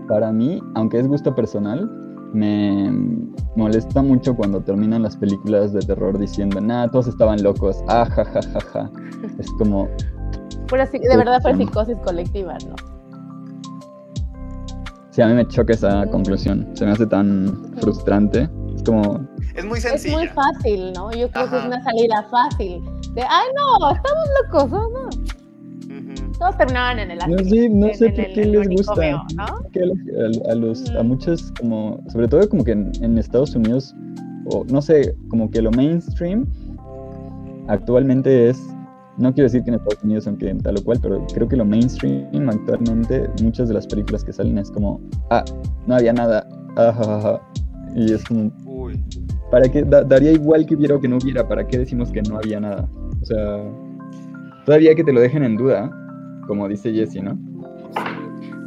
[0.08, 1.90] Para mí, aunque es gusto personal,
[2.34, 2.92] me
[3.56, 8.26] molesta mucho cuando terminan las películas de terror diciendo, nada, todos estaban locos, ah, ja,
[8.26, 8.92] ja, ja, ja.
[9.38, 9.88] Es como...
[10.70, 12.76] Pero sí, de verdad fue psicosis colectiva, ¿no?
[15.12, 16.68] Sí, a mí me choca esa conclusión.
[16.74, 18.48] Se me hace tan frustrante.
[18.76, 19.20] Es como...
[19.56, 20.20] Es muy sencillo.
[20.20, 21.12] Es muy fácil, ¿no?
[21.12, 22.84] Yo creo que es una salida fácil.
[23.16, 25.09] De, ay, no, estamos locos, ¿no?
[26.40, 29.24] Todos terminaban en el No, sí, no sé por qué les gusta.
[29.36, 29.46] ¿no?
[30.50, 33.94] a, los, a muchos, como, sobre todo como que en, Estados Unidos,
[34.46, 36.48] o no sé, como que lo mainstream
[37.68, 38.60] actualmente es,
[39.18, 41.66] no quiero decir que en Estados Unidos aunque tal o cual, pero creo que lo
[41.66, 45.44] mainstream actualmente, muchas de las películas que salen es como, ah,
[45.88, 46.48] no había nada,
[46.78, 47.42] ah,
[47.96, 48.98] y es como, Uy.
[49.52, 49.84] ¿para qué?
[49.84, 52.88] daría igual que hubiera o que no hubiera, ¿para qué decimos que no había nada?
[53.22, 53.62] O sea,
[54.66, 55.92] todavía que te lo dejen en duda,
[56.50, 57.38] como dice Jessie, ¿no?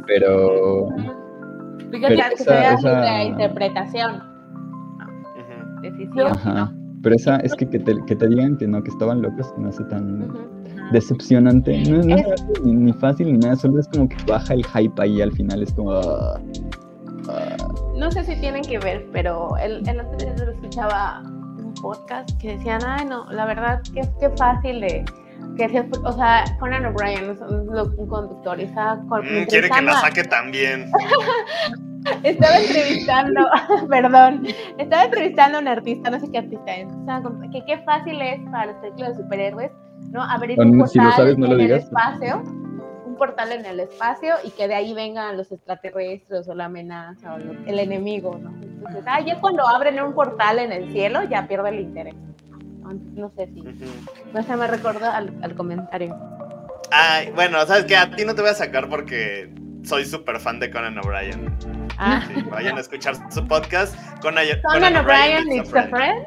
[0.07, 0.87] Pero...
[1.91, 3.23] Fíjate que se vea esa...
[3.23, 4.23] interpretación.
[5.81, 6.27] Decisión.
[6.27, 6.73] Ajá.
[7.01, 9.67] Pero esa es que, que, te, que te digan que no, que estaban locos, no
[9.67, 10.33] hace tan
[10.93, 11.83] decepcionante.
[11.83, 15.21] No, no es, ni, fácil ni nada, solo es como que baja el hype ahí
[15.21, 15.91] al final, es como...
[15.91, 16.39] Ah.
[17.97, 22.55] No sé si tienen que ver, pero el, el otro día escuchaba un podcast que
[22.55, 25.03] decían, ay no, la verdad que es que fácil de
[25.55, 30.23] que o sea, Conan O'Brien es un, conductor y estaba mm, quiere que la saque
[30.23, 30.91] también.
[32.23, 33.41] estaba entrevistando,
[33.89, 34.47] perdón,
[34.77, 36.87] estaba entrevistando a un artista, no sé qué artista es,
[37.51, 39.71] que qué fácil es para los películas de superhéroes,
[40.11, 40.23] ¿no?
[40.23, 42.43] Abrir un portal en el espacio,
[43.05, 47.35] un portal en el espacio y que de ahí vengan los extraterrestres o la amenaza
[47.35, 48.51] o el enemigo, ¿no?
[48.61, 52.15] Entonces, ah, ya cuando abren un portal en el cielo ya pierde el interés
[52.83, 53.61] no sé si.
[54.33, 56.15] No sé, me recordó al, comentario.
[56.91, 59.53] Ay, bueno, sabes que a ti no te voy a sacar porque
[59.83, 61.55] soy súper fan de Conan O'Brien.
[61.97, 62.27] Ah.
[62.51, 63.95] vayan a escuchar su podcast.
[64.21, 66.25] Conan, Conan, O'Brien, It's a Friend.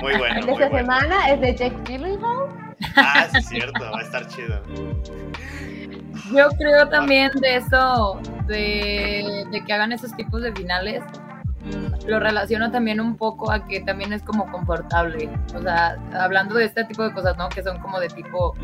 [0.00, 0.40] Muy bueno.
[0.40, 2.48] El de esta semana es de Jake Gyllenhaal.
[2.96, 4.62] Ah, sí, es cierto, va a estar chido.
[6.32, 11.02] Yo creo también de eso, de, de que hagan esos tipos de finales
[12.06, 15.30] lo relaciono también un poco a que también es como confortable.
[15.54, 17.48] O sea, hablando de este tipo de cosas, ¿no?
[17.48, 18.54] Que son como de tipo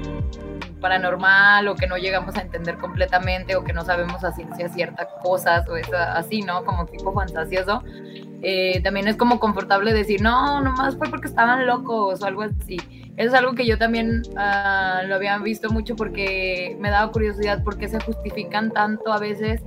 [0.81, 5.09] paranormal o que no llegamos a entender completamente o que no sabemos a ciencia ciertas
[5.23, 6.65] cosas o es así, ¿no?
[6.65, 7.83] Como tipo fantasioso.
[8.43, 12.79] Eh, también es como confortable decir, no, nomás fue porque estaban locos o algo así.
[13.17, 17.63] Eso es algo que yo también uh, lo había visto mucho porque me daba curiosidad
[17.63, 19.63] porque se justifican tanto a veces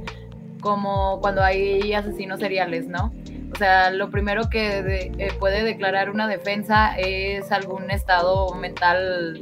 [0.60, 3.14] como cuando hay asesinos seriales, ¿no?
[3.54, 9.40] O sea, lo primero que eh, puede declarar una defensa es algún estado mental,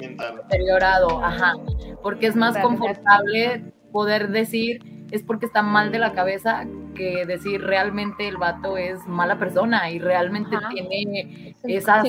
[0.50, 1.54] deteriorado, ajá,
[2.04, 4.82] porque es más confortable poder decir
[5.12, 6.66] es porque está mal de la cabeza
[6.96, 12.04] que decir realmente el vato es mala persona y realmente tiene esa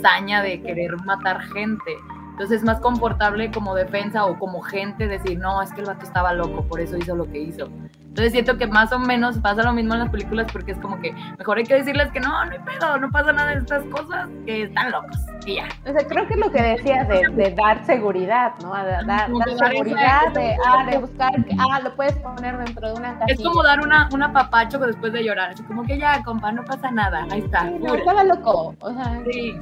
[0.00, 1.96] saña de querer matar gente.
[2.30, 6.06] Entonces es más confortable como defensa o como gente decir, no, es que el vato
[6.06, 7.68] estaba loco, por eso hizo lo que hizo.
[8.10, 11.00] Entonces siento que más o menos pasa lo mismo en las películas porque es como
[11.00, 13.84] que mejor hay que decirles que no, no hay pedo, no pasa nada de estas
[13.84, 15.16] cosas, que están locos
[15.46, 15.68] y ya.
[15.86, 18.74] O sea, creo que es lo que decías de, dar seguridad, ¿no?
[18.74, 22.94] De, dar, dar seguridad, de, ah, de buscar, que, ah, lo puedes poner dentro de
[22.94, 23.32] una casilla.
[23.32, 26.64] Es como dar una, una papacho después de llorar, así como que ya, compa, no
[26.64, 27.64] pasa nada, ahí está.
[27.64, 29.22] no, estaba loco, o sea.
[29.30, 29.56] Sí,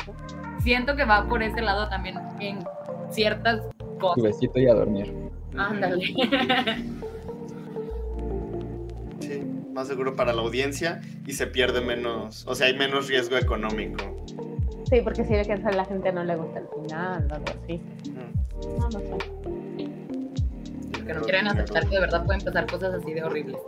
[0.61, 2.65] siento que va por ese lado también en
[3.11, 3.61] ciertas
[4.01, 4.17] cosas.
[4.17, 5.15] Tu besito y a dormir.
[5.55, 6.15] Ándale.
[9.79, 14.25] más seguro para la audiencia y se pierde menos, o sea, hay menos riesgo económico.
[14.91, 17.47] Sí, porque si ve que a la gente no le gusta el final o algo
[17.63, 17.81] así.
[18.77, 19.17] No, no sé.
[20.93, 23.61] Porque no quieren aceptar que de verdad pueden pasar cosas así de horribles.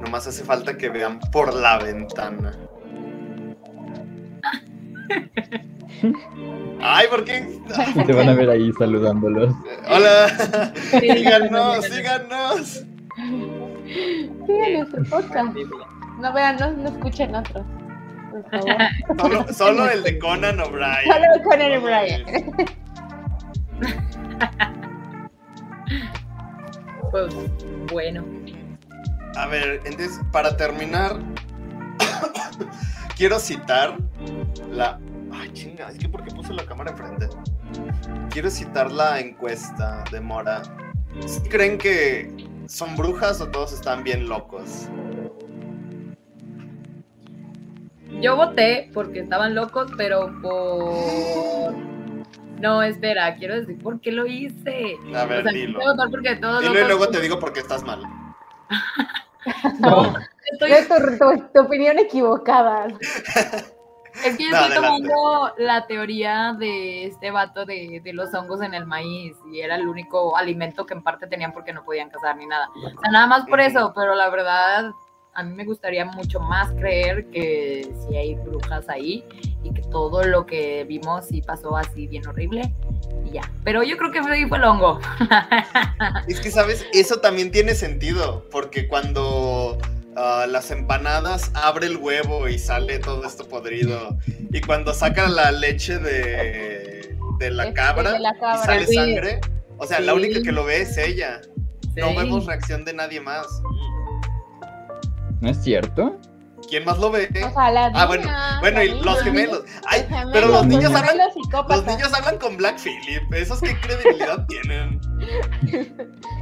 [0.00, 2.52] Nomás hace falta que vean por la ventana.
[6.80, 7.60] Ay, ¿por qué?
[8.06, 9.54] Te van a ver ahí saludándolos.
[9.90, 12.86] Hola, síganos, síganos.
[14.46, 15.56] Sigan nuestro podcast.
[16.20, 17.64] No vean, no, no escuchen otros.
[19.18, 21.04] Solo, solo el de Conan O'Brien.
[21.06, 22.68] Solo el Conan O'Brien.
[27.10, 27.34] Pues
[27.90, 28.24] bueno.
[29.36, 31.18] A ver, entonces, para terminar,
[33.16, 33.96] quiero citar
[34.70, 35.00] la.
[35.32, 37.28] Ay, chinga, es que porque puse la cámara enfrente.
[38.30, 40.62] Quiero citar la encuesta de Mora.
[41.26, 44.88] ¿Sí ¿Creen que son brujas o todos están bien locos?
[48.20, 51.74] Yo voté porque estaban locos, pero por.
[52.60, 54.96] No, espera, quiero decir por qué lo hice.
[55.14, 55.78] A ver, o sea, dilo.
[55.78, 58.02] quiero votar porque todos Dilo y luego te digo por qué estás mal.
[59.80, 60.12] No,
[60.52, 62.88] estoy- Es tu, tu- tu opinión equivocada.
[64.24, 65.08] Es que yo No, estoy adelante.
[65.08, 69.76] tomando la teoría de este vato de, de los hongos en el maíz y era
[69.76, 72.68] el único alimento que en parte tenían porque no podían cazar ni nada.
[72.76, 74.90] O sea, nada más por eso, pero la verdad
[75.34, 79.24] a mí me gustaría mucho más creer que sí hay brujas ahí
[79.62, 82.74] y que todo lo que vimos sí pasó así bien horrible
[83.24, 83.42] y ya.
[83.62, 84.98] Pero yo creo que fue el hongo.
[86.26, 86.84] Es que, ¿sabes?
[86.92, 89.78] Eso también tiene sentido, porque cuando
[90.18, 94.18] ah, las empanadas abre el huevo y sale todo esto podrido,
[94.52, 98.86] y cuando saca la leche de, de la Este, cabra, de la y cabra, sale
[98.86, 98.94] sí.
[98.94, 99.40] sangre,
[99.78, 101.40] o sea, la única que lo ve es ella.
[101.96, 103.46] No vemos reacción de nadie más.
[105.40, 106.16] ¿No es cierto?
[106.68, 107.28] ¿Quién más lo ve?
[107.44, 109.62] O sea, la Ah, bueno, niña, bueno, y los gemelos.
[109.86, 111.28] Ay, los gemelos, pero los niños los hablan,
[111.68, 113.32] los niños hablan con Black Phillip.
[113.32, 115.00] ¿Esos qué credibilidad tienen?
[115.20, 115.86] Los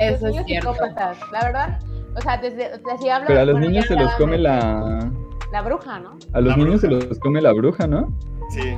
[0.00, 0.72] Eso es cierto.
[0.72, 1.78] psicópatas, la verdad.
[2.16, 5.10] O sea, desde, desde hablan- Pero a los bueno, niños se los come de la...
[5.52, 6.16] La bruja, ¿no?
[6.32, 8.12] A los La niños se los come la bruja, ¿no?
[8.50, 8.76] Sí.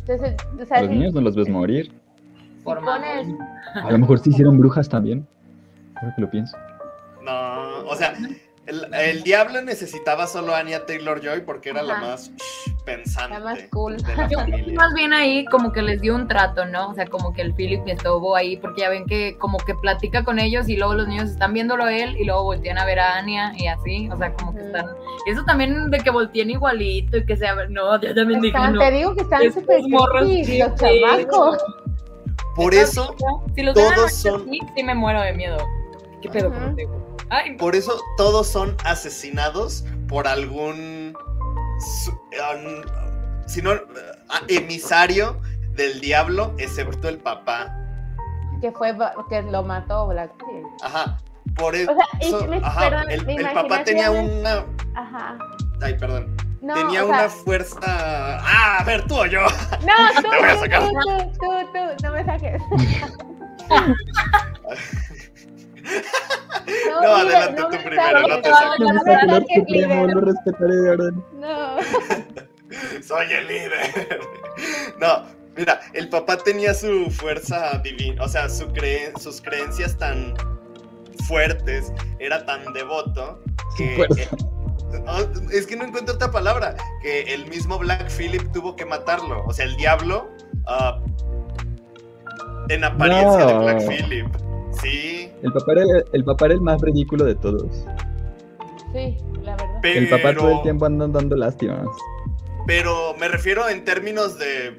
[0.00, 1.92] Entonces, o sea, A los niños no los ves morir.
[2.62, 3.28] Por pones,
[3.82, 5.26] A lo mejor sí hicieron brujas también.
[5.96, 6.56] Ahora que lo pienso.
[7.22, 8.12] No, o sea,
[8.66, 12.06] el, el diablo necesitaba solo a Anya Taylor Joy porque era la Ajá.
[12.06, 13.96] más shh, pensante La más cool.
[13.98, 16.88] de la Yo creo que más bien ahí como que les dio un trato, ¿no?
[16.90, 20.24] O sea, como que el Philip estuvo ahí, porque ya ven que como que platica
[20.24, 23.00] con ellos y luego los niños están viéndolo a él y luego voltean a ver
[23.00, 24.66] a Anya y así, o sea, como que Ujú.
[24.68, 24.86] están...
[25.26, 27.54] Eso también de que volteen igualito y que sea...
[27.68, 28.80] No, yo también dije, están, no.
[28.80, 30.76] te digo que están súper sí, los sí.
[30.76, 31.58] chamacos.
[32.56, 33.14] Por eso,
[33.54, 35.58] Si los todos son- así, sí me muero de miedo.
[36.22, 37.13] ¿Qué pedo contigo?
[37.30, 42.82] Ay, por eso todos son asesinados por algún, um,
[43.46, 43.76] si no, uh,
[44.48, 45.40] emisario
[45.72, 47.74] del diablo, excepto el papá.
[48.60, 48.96] Que fue
[49.28, 50.30] que lo mató Black.
[50.82, 51.18] Ajá.
[51.56, 52.06] Por eso, O sea,
[52.46, 54.64] y me- ajá, perdón, el, papá tenía una,
[54.94, 55.36] Ajá.
[55.82, 59.42] ay, perdón, No, tenía sea, una fuerza, ah, a ver, tú o yo.
[59.42, 60.82] No, tú, Te voy a tú, sacar.
[60.82, 62.62] tú, tú, tú, tú, no me saques.
[67.02, 70.14] No, líder, adelante no tú me primero, no te no, saques.
[70.14, 71.10] no respetaré ahora.
[71.34, 71.76] No.
[73.06, 74.20] Soy el líder.
[74.98, 75.24] No,
[75.56, 80.34] mira, el papá tenía su fuerza divina, o sea, su creen- sus creencias tan
[81.28, 83.42] fuertes, era tan devoto
[83.76, 84.06] que...
[85.04, 85.18] No,
[85.50, 89.44] es que no encuentro otra palabra, que el mismo Black Phillip tuvo que matarlo.
[89.44, 90.30] O sea, el diablo
[90.66, 91.00] ah,
[92.68, 93.60] en apariencia de No.
[93.64, 94.26] Black Phillip.
[94.82, 97.84] Sí, El papá, era, el papá era el más ridículo de todos.
[98.92, 99.78] Sí, la verdad.
[99.82, 101.86] pero, El papá todo el tiempo andan dando lástimas.
[102.66, 104.70] pero me refiero en términos de,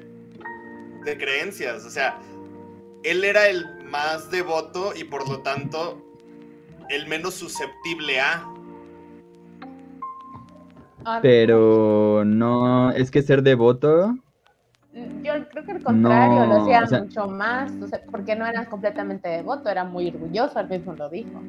[1.04, 1.84] de creencias.
[1.84, 2.18] O sea,
[3.04, 6.02] él era el más devoto y por lo tanto
[6.88, 8.44] el menos susceptible a.
[11.04, 14.16] Ah, Pero no, es que ser devoto,
[15.24, 18.36] Yo creo que al contrario, No, lo hacía o sea- mucho más, o sea, porque
[18.36, 21.40] no era completamente devoto, era muy orgulloso, él mismo lo dijo.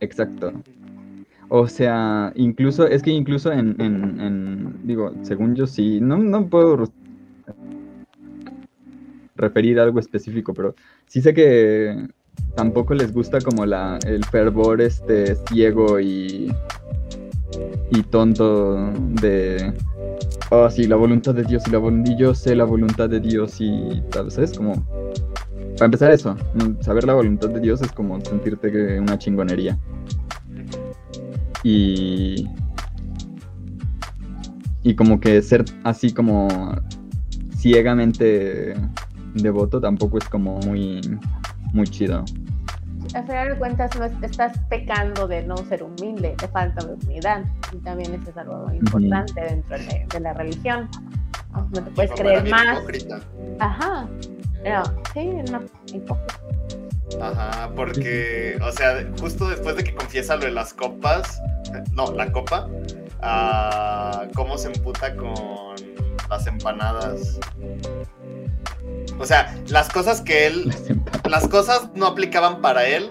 [0.00, 0.52] exacto.
[1.48, 6.48] O sea, incluso, es que incluso en, en, en- digo, según yo sí, no, no
[6.48, 6.86] puedo re-
[9.36, 10.74] referir a algo específico, pero
[11.06, 12.06] sí sé que
[12.54, 16.50] tampoco les gusta como la, el fervor este ciego y,
[17.90, 19.72] y tonto de,
[20.50, 23.20] oh sí, la voluntad de Dios y la vol- y yo sé la voluntad de
[23.20, 24.56] Dios y tal, ¿sabes?
[24.56, 24.84] Como,
[25.74, 26.36] para empezar eso,
[26.80, 29.78] saber la voluntad de Dios es como sentirte una chingonería.
[31.64, 32.48] Y.
[34.84, 36.48] Y como que ser así como
[37.56, 38.74] ciegamente
[39.34, 41.00] devoto tampoco es como muy,
[41.72, 42.24] muy chido.
[43.14, 46.94] Al final de cuentas, no es- estás pecando de no ser humilde, te falta de
[46.94, 47.42] humildad.
[47.72, 50.88] Y también eso es algo muy importante dentro de, de la religión.
[51.52, 52.78] No No te puedes creer más.
[52.78, 53.20] hipócrita.
[53.58, 54.06] Ajá.
[54.62, 54.82] Pero,
[55.12, 55.60] sí, no,
[55.92, 56.38] hipócrita.
[57.20, 61.38] Ajá, porque, o sea, justo después de que confiesa lo de las copas,
[61.74, 62.68] eh, no, la copa,
[63.20, 65.74] a cómo se emputa con
[66.30, 67.38] las empanadas.
[69.22, 70.74] O sea, las cosas que él,
[71.30, 73.10] Las cosas no aplicaban para él.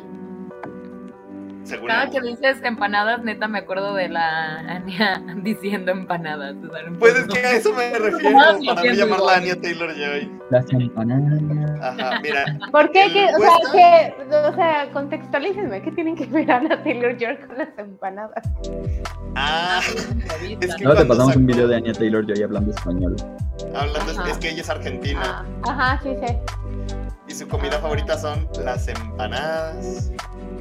[1.63, 6.55] Según Cada que dices empanadas, neta me acuerdo de la Anya diciendo empanadas.
[6.67, 8.35] o sea, no Pues es que a eso me refiero,
[8.65, 9.35] para no llamarla.
[9.35, 10.31] Anya Taylor Joy.
[10.49, 11.41] Las empanadas.
[11.81, 12.45] Ajá, mira.
[12.71, 13.05] ¿Por qué?
[13.05, 13.25] ¿El ¿Qué?
[13.35, 17.69] O sea, que, o sea, contextualícenme, ¿qué tienen que ver Ana Taylor York con las
[17.77, 18.43] empanadas?
[19.35, 19.79] Ah,
[20.59, 23.15] es que No, te pasamos un video de Anya Taylor Joy hablando español.
[23.75, 24.29] Hablando, es- Ajá.
[24.31, 25.21] es que ella es argentina
[25.63, 26.35] Ah, ajá, sí, sí.
[27.27, 30.11] y su comida favorita son las empanadas.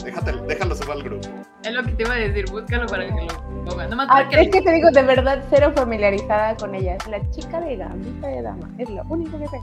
[0.04, 1.28] Déjate, déjalo subo al grupo.
[1.64, 3.90] Es lo que te iba a decir, búscalo para que lo pongan.
[3.90, 6.94] Nomás Ah, para que es que te digo, de verdad, cero familiarizada con ella.
[6.96, 8.68] Es la chica de gambita de dama.
[8.78, 9.56] Es lo único que sé.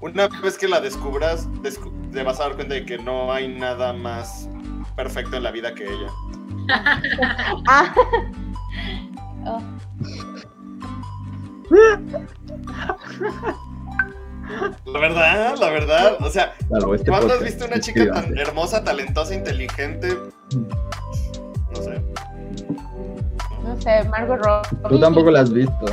[0.00, 3.48] Una vez que la descubras, descu- te vas a dar cuenta de que no hay
[3.48, 4.48] nada más
[4.94, 6.08] perfecto en la vida que ella.
[7.66, 7.94] Ah.
[9.46, 9.62] Oh.
[14.86, 16.16] La verdad, la verdad.
[16.20, 17.42] O sea, este ¿cuándo has podcast.
[17.42, 20.16] visto una chica tan hermosa, talentosa, inteligente?
[21.74, 22.02] No sé.
[23.64, 24.88] No sé, Margot Robbie.
[24.88, 25.86] Tú tampoco la has visto.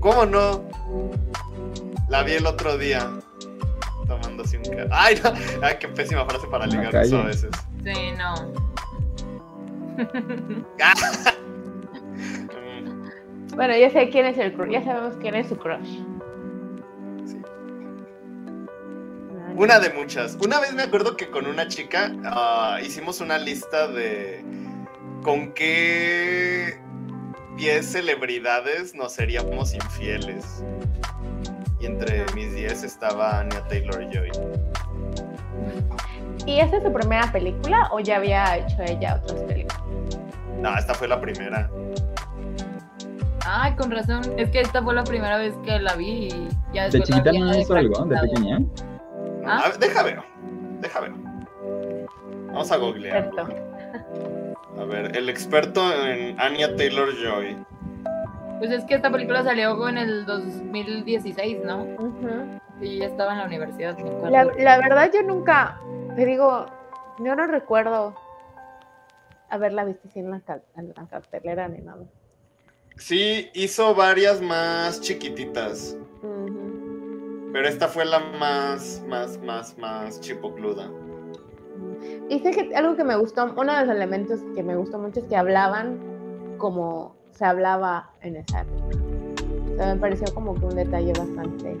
[0.00, 0.62] ¿Cómo no?
[2.08, 3.08] La vi el otro día.
[4.06, 5.32] Tomándose un ca- Ay, no.
[5.62, 7.50] Ay, qué pésima frase para la ligar eso a veces.
[7.84, 8.34] Sí, no.
[13.54, 14.70] Bueno, ya sé quién es el crush.
[14.70, 15.98] Ya sabemos quién es su crush.
[19.58, 20.38] Una de muchas.
[20.40, 24.44] Una vez me acuerdo que con una chica ah, hicimos una lista de
[25.24, 26.80] con qué
[27.56, 30.62] 10 celebridades nos seríamos infieles.
[31.80, 34.30] Y entre mis 10 estaba Anya Taylor Joy.
[36.46, 39.82] ¿Y esta es su primera película o ya había hecho ella otras películas?
[40.60, 41.68] No, esta fue la primera.
[43.44, 44.22] Ay, con razón.
[44.36, 47.58] Es que esta fue la primera vez que la vi y ya ¿De chiquita no
[47.58, 48.04] hizo algo?
[48.04, 48.60] ¿De pequeña?
[49.46, 49.62] ¿Ah?
[49.64, 50.20] A ver, deja ver.
[50.80, 51.12] Deja ver.
[52.46, 53.30] Vamos a googlear.
[54.78, 57.56] A ver, el experto en Anya Taylor Joy.
[58.58, 61.82] Pues es que esta película salió en el 2016, ¿no?
[61.82, 62.60] Ujú.
[62.80, 63.96] Y ya estaba en la universidad.
[64.30, 65.80] La, la verdad, yo nunca,
[66.16, 66.66] te digo,
[67.18, 68.14] yo no recuerdo
[69.50, 70.40] haberla visto así en la,
[70.76, 72.04] en la cartelera ni nada.
[72.96, 75.96] Sí, hizo varias más chiquititas.
[76.22, 76.77] Ujú.
[77.52, 80.90] Pero esta fue la más, más, más, más chipocluda.
[82.28, 85.20] Y sé que algo que me gustó, uno de los elementos que me gustó mucho
[85.20, 85.98] es que hablaban
[86.58, 88.98] como se hablaba en esa época.
[89.72, 91.76] O sea, me pareció como que un detalle bastante,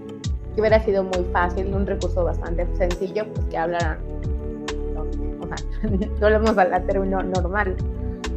[0.54, 3.98] que hubiera sido muy fácil, un recurso bastante sencillo, pues que hablaran,
[4.94, 5.90] no, o sea,
[6.20, 7.76] no hablamos al al término normal.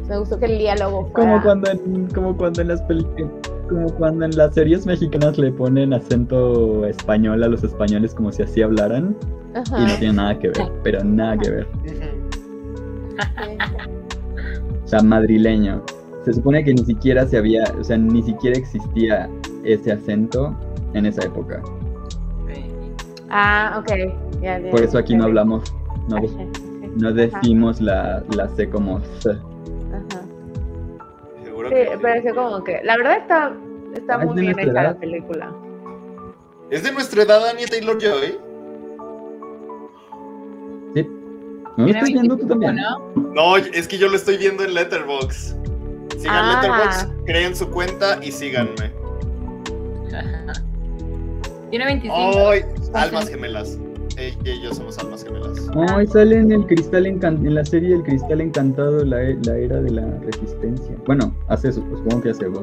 [0.08, 1.30] Me gustó que el diálogo fuera...
[1.30, 3.30] Como cuando en, como cuando en las películas,
[3.72, 8.42] como cuando en las series mexicanas le ponen acento español a los españoles como si
[8.42, 9.16] así hablaran
[9.54, 11.66] Ajá, y no tiene nada que ver, pero nada que ver.
[14.84, 15.82] O sea, madrileño.
[16.24, 19.28] Se supone que ni siquiera se había, o sea, ni siquiera existía
[19.64, 20.54] ese acento
[20.94, 21.62] en esa época.
[23.30, 24.70] Ah, ok.
[24.70, 25.74] Por eso aquí no hablamos,
[26.08, 26.16] no,
[26.96, 29.30] no decimos la, la C como C.
[31.72, 32.80] Sí, como que.
[32.84, 33.52] La verdad está,
[33.94, 35.52] está Ah, es muy bien hecha la película.
[36.70, 38.38] ¿Es de nuestra edad Anya Taylor Joy?
[40.94, 41.06] ¿Sí?
[41.76, 42.76] ¿No lo estás viendo tú 25, también?
[42.76, 42.98] ¿no?
[43.34, 45.56] No, es que yo lo estoy viendo en Letterboxd.
[46.18, 46.60] Sigan Ah.
[46.62, 48.92] Letterboxd, creen su cuenta y síganme.
[51.70, 52.48] Tiene 25.
[52.50, 52.62] ¡Ay!
[52.92, 53.78] Almas gemelas.
[54.16, 55.68] Ella y yo somos almas gemelas.
[55.88, 59.56] Ay, sale en el cristal encan- en la serie El Cristal Encantado, la, e- la
[59.56, 60.94] era de la resistencia.
[61.06, 62.46] Bueno, hace eso, supongo que hace.
[62.48, 62.62] Ujú.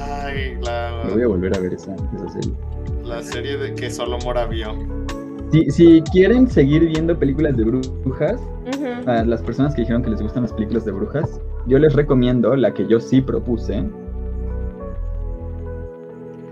[0.00, 2.52] Ay, la, Me voy a volver a ver esa, esa serie.
[3.04, 4.74] la serie de que solo Mora vio.
[5.52, 8.40] Si, si quieren seguir viendo películas de brujas,
[9.06, 12.54] a las personas que dijeron que les gustan las películas de brujas, yo les recomiendo
[12.54, 13.82] la que yo sí propuse.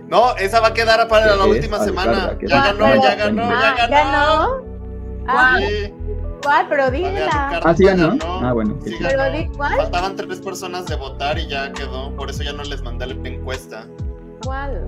[0.09, 2.37] No, esa va a quedar para la última semana.
[2.41, 3.95] Ya ganó, ya que ganó, ya Ah, ganó.
[3.95, 4.65] ¿ganó?
[5.27, 5.59] Ah,
[6.43, 6.67] ¿cuál?
[6.71, 7.27] Pero la de dígela.
[7.49, 8.09] Alucarda Ah, sí ganó.
[8.17, 8.47] ganó.
[8.49, 8.77] Ah, bueno.
[8.85, 8.97] Sí.
[9.01, 9.37] Pero ganó.
[9.39, 9.77] di cuál.
[9.77, 12.11] Faltaban tres personas de votar y ya quedó.
[12.17, 13.85] Por eso ya no les mandé la encuesta.
[14.45, 14.85] ¿Cuál?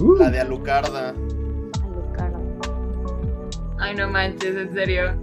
[0.00, 1.10] Uh, La de Alucarda.
[1.82, 2.38] Alucarda.
[3.78, 5.14] Ay, no manches, en serio.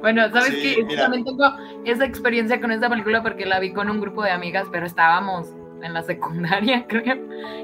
[0.00, 0.84] Bueno, ¿sabes Sí, qué?
[0.84, 1.02] mira.
[1.02, 1.44] También tengo
[1.84, 5.48] esa experiencia con esta película porque la vi con un grupo de amigas, pero estábamos
[5.82, 7.16] en la secundaria, creo.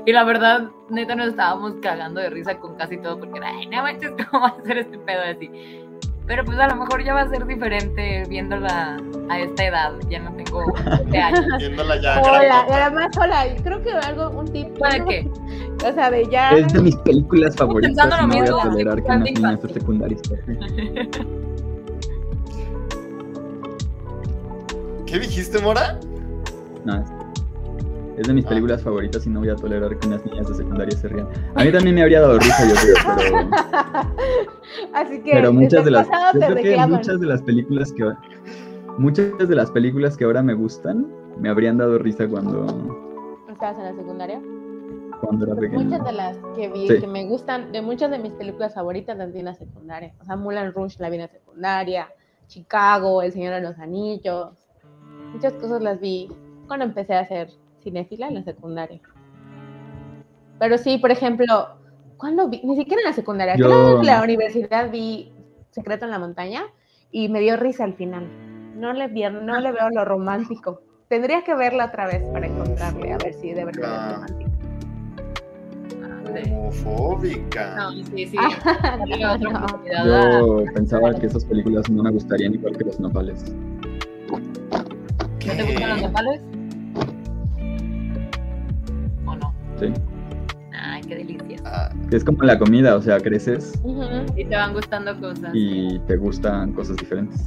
[0.06, 3.66] Y la verdad, neta, nos estábamos cagando de risa con casi todo porque era, ay,
[3.66, 5.50] no manches, ¿cómo va a ser este pedo así?
[6.26, 8.96] Pero pues a lo mejor ya va a ser diferente viéndola
[9.28, 9.92] a esta edad.
[10.08, 11.44] Ya no tengo 20 años.
[11.58, 12.22] Viéndola ya.
[12.22, 14.78] Hola, además, hola, creo que algo, un tip.
[14.78, 15.30] ¿Para qué?
[15.86, 16.52] O sea, de ya.
[16.52, 20.18] Es de mis películas favoritas pensando lo no voy mismo, a tolerar que de secundaria.
[25.06, 26.00] ¿Qué dijiste, Mora?
[26.86, 27.23] No,
[28.16, 30.96] es- de mis películas favoritas y no voy a tolerar que unas niñas de secundaria
[30.96, 31.28] se rían.
[31.54, 33.48] A mí también me habría dado risa, yo creo, pero,
[34.94, 35.30] Así que.
[35.32, 38.12] pero muchas de las, yo creo que muchas de las películas que
[38.98, 41.06] muchas de las películas que ahora me gustan
[41.38, 42.64] me habrían dado risa cuando,
[43.50, 44.40] ¿Estabas en la secundaria?
[45.20, 45.82] cuando era pequeño.
[45.84, 47.00] muchas de las que vi, Sí.
[47.00, 50.12] que me gustan, de muchas de mis películas favoritas las vi en la secundaria.
[50.20, 52.08] O sea, Mulan Rouge la vi en la secundaria,
[52.46, 54.50] Chicago, El Señor de los Anillos.
[55.32, 56.28] Muchas cosas las vi
[56.68, 57.48] cuando empecé a ser
[57.85, 59.01] cinéfila en la secundaria.
[60.59, 61.47] Pero sí, por ejemplo,
[62.16, 62.61] ¿cuándo vi?
[62.65, 63.55] Ni siquiera en la secundaria.
[63.56, 65.31] Yo- Creo que en la universidad vi
[65.70, 66.65] Secreto en la Montaña
[67.12, 68.27] y me dio risa al final.
[68.77, 70.81] No le, vi- no le veo lo romántico.
[71.09, 74.09] Tendría que verla otra vez para encontrarle, a ver si de verdad Ah.
[74.09, 74.51] es romántico.
[76.35, 77.77] Homofóbica.
[77.77, 78.36] No, sí, sí.
[78.39, 79.51] Ah, no.
[79.51, 83.44] a- Yo pensaba que esas películas no me gustarían igual que los nopales.
[84.31, 86.40] ¿No te gustan los nopales?
[89.78, 89.92] Sí.
[90.72, 91.59] Ay, qué delicia.
[91.64, 93.80] Ah, es como la comida, o sea, creces
[94.36, 95.51] Y te van gustando cosas.
[95.55, 97.46] y te gustan cosas diferentes.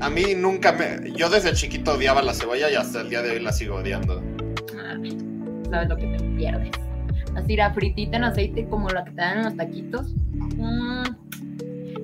[0.00, 1.12] a mí nunca me.
[1.12, 4.22] Yo desde chiquito odiaba la cebolla y hasta el día de hoy la sigo odiando.
[5.02, 5.16] Ay,
[5.70, 6.70] sabes lo que te pierdes.
[7.36, 10.14] Así la fritita en aceite como la que te dan en los taquitos.
[10.56, 11.02] Mm.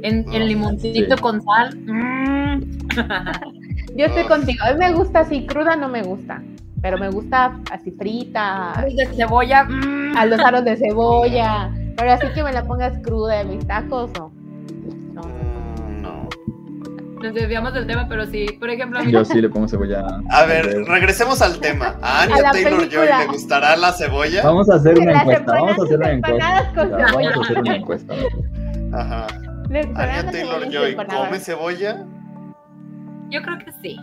[0.03, 1.23] En, Ah, en limoncito sí.
[1.23, 1.77] con sal.
[1.87, 2.61] Mm.
[3.97, 4.65] Yo estoy contigo.
[4.65, 6.43] A mí me gusta así, cruda no me gusta.
[6.83, 9.65] Pero me gusta así frita, Aros de cebolla.
[9.65, 10.17] mm.
[10.17, 11.71] a los aros de cebolla.
[11.97, 14.33] Pero así que me la pongas cruda en mis tacos, no.
[15.13, 15.23] No.
[15.23, 16.29] Mm, no.
[17.23, 20.07] Nos desviamos del tema, pero sí, por ejemplo, a mí Yo sí le pongo cebolla.
[20.31, 21.97] A ver, regresemos al tema.
[22.01, 23.19] ¿A A Anya la Taylor Joy película.
[23.19, 24.43] le gustará la cebolla?
[24.43, 25.53] Vamos a hacer una encuesta.
[25.53, 26.73] Vamos a hacer una encuesta.
[26.75, 28.15] con Ya, Vamos a hacer una encuesta.
[28.95, 29.27] Ajá.
[29.69, 32.07] ¿Le gustarán Anya Taylor Joy come cebolla.
[33.29, 33.97] yo creo que sí.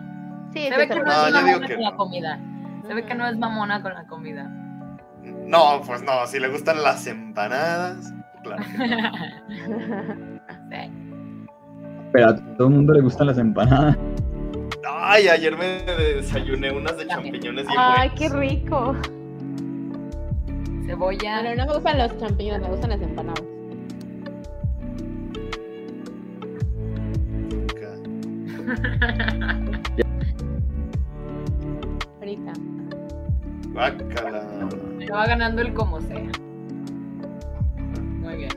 [0.54, 1.04] Sí, Se sí, ve que no.
[1.06, 1.90] No, es yo digo que con no.
[1.90, 2.40] la comida.
[2.88, 4.44] Se ve que no es mamona con la comida.
[5.46, 8.14] No, pues no, si le gustan las empanadas.
[8.44, 8.64] Claro.
[8.64, 10.38] que no.
[10.70, 10.92] Sí.
[12.14, 13.98] Pero a todo el mundo le gustan las empanadas.
[14.90, 17.34] Ay, ayer me desayuné unas de También.
[17.34, 18.20] champiñones bien Ay, buenas.
[18.20, 18.96] qué rico.
[20.86, 21.40] Cebolla.
[21.42, 23.44] Pero no me gustan los champiñones, me gustan las empanadas.
[33.78, 34.41] Guácala.
[34.98, 36.20] Me va ganando el como sea.
[38.02, 38.49] Muy bien.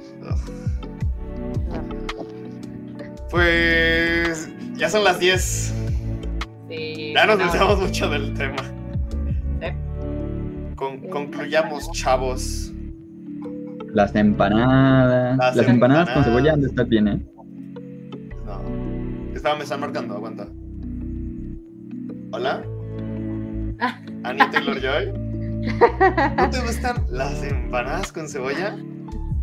[3.30, 5.74] Pues ya son las 10.
[6.70, 7.12] Sí.
[7.14, 7.44] Ya nos no.
[7.44, 8.62] desviamos mucho del tema.
[9.60, 9.66] Sí.
[10.74, 12.72] Con- concluyamos, chavos.
[13.92, 15.36] Las empanadas.
[15.36, 17.26] Las Las, empanadas con cebolla han de estar bien, ¿eh?
[18.46, 18.62] No.
[18.62, 19.34] Me
[19.64, 20.48] están marcando, aguanta.
[22.32, 22.62] ¿Hola?
[24.24, 24.30] Ah.
[24.30, 25.12] ¿Anya Taylor Joy?
[26.36, 28.76] ¿No te gustan las empanadas con cebolla?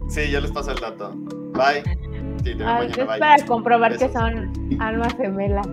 [0.09, 1.13] Sí, yo les paso el dato.
[1.53, 1.83] Bye.
[2.43, 3.19] Sí, te veo Ay, mañana, es bye.
[3.19, 5.67] para comprobar que son almas gemelas.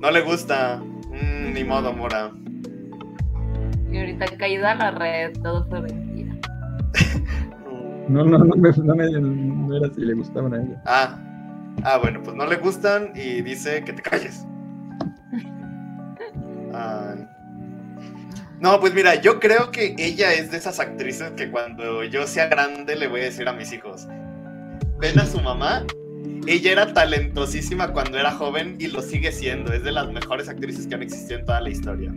[0.00, 0.80] No le gusta.
[1.10, 2.30] Mm, ni modo, Mora.
[3.90, 6.34] Y ahorita caída a la red, todo fue mentira.
[8.08, 10.80] No, no, no, me, no, me, no era así, le gustaban a ella.
[10.86, 11.18] Ah.
[11.82, 14.46] Ah, bueno, pues no le gustan y dice que te calles.
[16.72, 17.26] Ay.
[18.60, 22.46] No, pues mira, yo creo que ella es de esas actrices que cuando yo sea
[22.48, 24.06] grande le voy a decir a mis hijos,
[24.98, 25.84] ven a su mamá,
[26.46, 30.86] ella era talentosísima cuando era joven y lo sigue siendo, es de las mejores actrices
[30.86, 32.12] que han existido en toda la historia.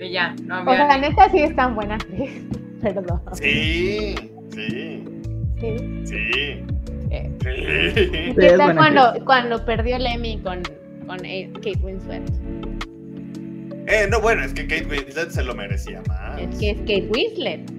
[0.00, 0.86] Y ya, no O sea, había.
[0.88, 2.30] la neta sí es tan buena actriz.
[2.82, 3.20] Perdón.
[3.34, 4.14] Sí,
[4.52, 5.04] sí,
[5.58, 5.76] Sí.
[6.04, 6.64] sí.
[7.10, 7.48] Eh, sí.
[7.50, 9.24] ¿Y Sí, qué es tal buena cuando, actriz.
[9.24, 10.62] cuando perdió el Emmy con,
[11.06, 12.22] con Kate Winslet?
[13.86, 16.40] Eh, no, bueno, es que Kate Winslet se lo merecía más.
[16.40, 17.70] Es que es Kate Winslet.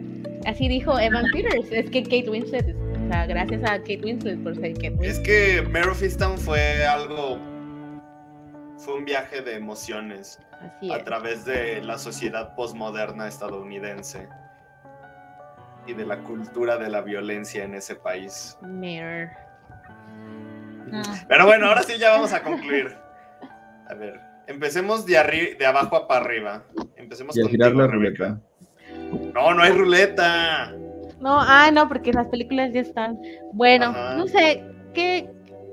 [0.46, 1.72] Así dijo Evan Peters.
[1.72, 2.76] Es que Kate Winslet.
[2.76, 5.24] O sea, gracias a Kate Winslet por ser Kate Es Winslet.
[5.24, 7.38] que Mare of Easttown fue algo.
[8.78, 11.04] Fue un viaje de emociones Así a es.
[11.04, 14.28] través de la sociedad postmoderna estadounidense
[15.88, 18.58] y de la cultura de la violencia en ese país.
[18.62, 19.26] Mm.
[21.28, 22.96] Pero bueno, ahora sí ya vamos a concluir.
[23.90, 26.64] A ver, empecemos de, arri- de abajo a para arriba.
[26.96, 28.40] Empecemos Y a contigo, girar la Rebeca.
[28.96, 29.34] ruleta.
[29.34, 30.74] No, no hay ruleta.
[31.20, 33.20] No, ah, no, porque las películas ya están.
[33.54, 34.64] Bueno, no sé,
[34.94, 35.30] ¿qué,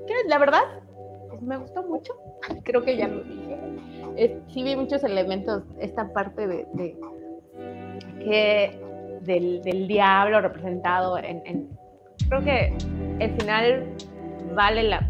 [0.07, 0.61] qué, la verdad,
[1.29, 2.13] pues me gustó mucho.
[2.63, 4.39] Creo que ya lo dije.
[4.53, 6.65] sí vi muchos elementos, esta parte de,
[8.19, 8.79] que
[9.21, 11.69] del, del, diablo representado en, en,
[12.29, 12.73] creo que
[13.19, 13.85] el final
[14.55, 15.07] vale la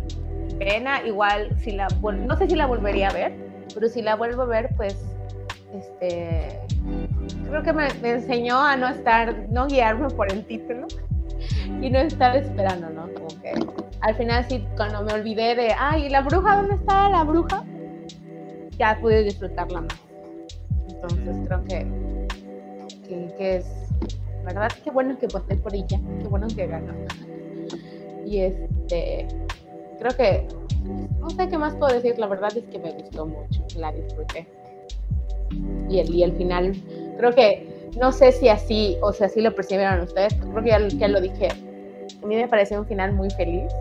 [0.60, 1.02] pena.
[1.06, 1.88] Igual, si la
[2.28, 3.34] no sé si la volvería a ver,
[3.76, 4.96] pero si la vuelvo a ver, pues
[5.74, 6.62] este
[7.50, 10.88] creo que me, enseñó a no estar, no guiarme por el título
[11.82, 13.14] y no estar esperando, ¿no?
[13.14, 13.54] Como que
[14.00, 16.56] al final sí, cuando me olvidé de, ay, ¿la bruja?
[16.56, 17.64] ¿Dónde estaba la bruja?
[18.78, 19.94] Ya pude disfrutarla más.
[20.90, 23.66] Entonces creo que, que, es,
[24.46, 24.72] ¿verdad?
[24.84, 26.94] Qué bueno que voté por ella, qué bueno que ganó.
[28.26, 29.28] Y este,
[30.00, 30.48] creo que,
[31.26, 34.48] no sé qué más puedo decir, la verdad es que me gustó mucho, la disfruté.
[35.90, 36.74] Y el, y el final
[37.18, 40.88] Creo que, no sé si así, o si así lo percibieron ustedes, creo que ya,
[40.88, 41.48] ya lo dije.
[42.22, 43.72] A mí me pareció un final muy feliz.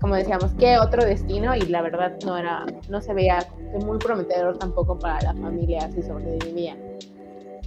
[0.00, 3.46] Como decíamos, qué otro destino y la verdad no era, no se veía
[3.84, 6.78] muy prometedor tampoco para la familia si sobrevivían.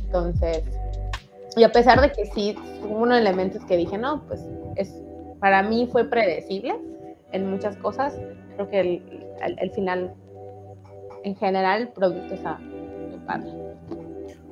[0.05, 0.63] Entonces,
[1.55, 5.03] y a pesar de que sí, hubo unos elementos que dije, no, pues es,
[5.39, 6.75] para mí fue predecible
[7.31, 8.17] en muchas cosas,
[8.59, 10.13] creo que el, el, final,
[11.23, 13.51] en general, el producto está muy padre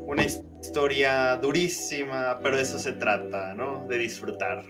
[0.07, 3.85] una historia durísima, pero de eso se trata, ¿no?
[3.89, 4.63] De disfrutar.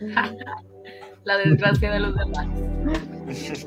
[1.24, 2.46] La desgracia de los demás.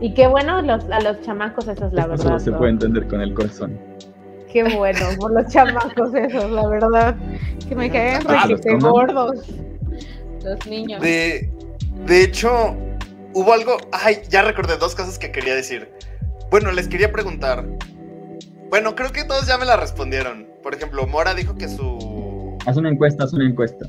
[0.00, 2.36] y qué bueno los, a los chamacos esos, la verdad.
[2.36, 3.76] Eso se puede entender con el corazón.
[4.52, 7.16] Qué bueno, por los chamacos esos, la verdad.
[7.68, 8.48] Que me caen ah,
[8.78, 9.52] gordos.
[10.44, 11.02] Los niños.
[11.02, 11.50] De,
[12.06, 12.76] de hecho,
[13.36, 13.76] hubo algo.
[13.92, 15.92] Ay, ya recordé dos cosas que quería decir.
[16.50, 17.64] Bueno, les quería preguntar.
[18.70, 20.46] Bueno, creo que todos ya me la respondieron.
[20.62, 22.56] Por ejemplo, Mora dijo que su.
[22.66, 23.86] Haz una encuesta, haz una encuesta.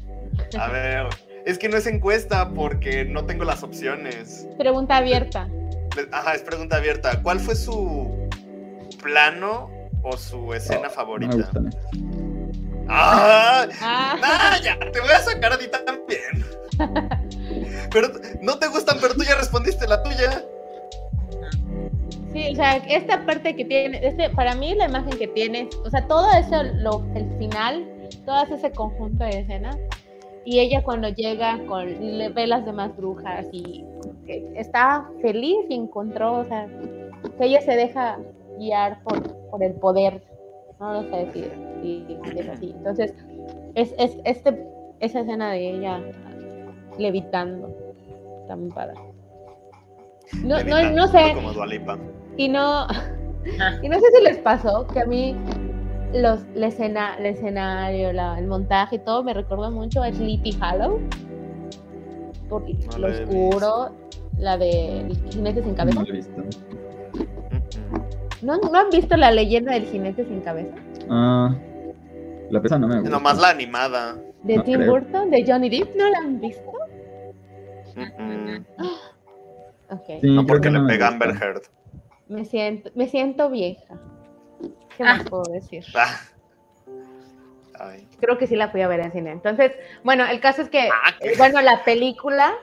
[0.60, 1.08] A ver,
[1.46, 4.48] es que no es encuesta porque no tengo las opciones.
[4.58, 5.48] Pregunta abierta.
[6.12, 7.24] Ajá, es pregunta abierta.
[7.24, 8.30] ¿Cuál fue su
[9.02, 9.72] plano
[10.04, 11.50] o su escena favorita?
[11.54, 11.72] No me
[12.90, 13.68] ¡Ah!
[13.82, 14.58] ah.
[14.64, 14.78] ya!
[14.80, 16.48] Te voy a sacar a ti también.
[17.92, 18.10] pero
[18.42, 20.44] no te gustan, pero tú ya respondiste la tuya.
[22.34, 25.90] Sí, o sea, esta parte que tiene, este, para mí la imagen que tiene, o
[25.90, 27.88] sea, todo eso, lo, el final,
[28.26, 29.78] todo ese conjunto de escenas,
[30.46, 33.84] y ella cuando llega con, le ve las demás brujas y
[34.56, 36.68] está feliz y encontró, o sea,
[37.38, 38.20] que ella se deja
[38.58, 40.22] guiar por, por el poder,
[40.80, 42.74] no lo sé si, es así.
[42.76, 43.14] Entonces,
[43.76, 44.68] es, es, este,
[45.00, 46.02] esa escena de ella
[46.98, 47.70] levitando,
[48.56, 48.96] muy padre.
[50.44, 51.36] No, no, no sé.
[52.38, 52.88] Y no,
[53.84, 55.36] y no sé si les pasó que a mí
[56.14, 60.58] los, la escena, el escenario, la, el montaje y todo me recuerda mucho a Sleepy
[60.62, 61.00] Hollow.
[62.50, 62.64] Por
[63.00, 63.90] lo oscuro,
[64.38, 66.02] la de Jinete sin cabeza.
[66.02, 66.06] No,
[68.48, 70.74] ¿No, han visto la leyenda del jinete sin cabeza?
[71.10, 71.54] Ah,
[72.50, 73.10] la pesa no me gusta.
[73.10, 74.18] Nomás la animada.
[74.44, 75.30] ¿De Tim Burton?
[75.30, 75.94] ¿De Johnny Depp?
[75.98, 76.72] ¿No la han visto?
[79.90, 80.22] Okay.
[80.22, 81.64] no porque le pega Amber Heard.
[82.30, 84.00] Me siento, me siento vieja.
[84.96, 85.30] ¿Qué más ah.
[85.30, 85.84] puedo decir?
[85.94, 86.18] Ah.
[88.22, 89.32] Creo que sí la fui a ver en cine.
[89.32, 89.74] Entonces,
[90.06, 92.54] bueno, el caso es que, ah, eh, bueno, la película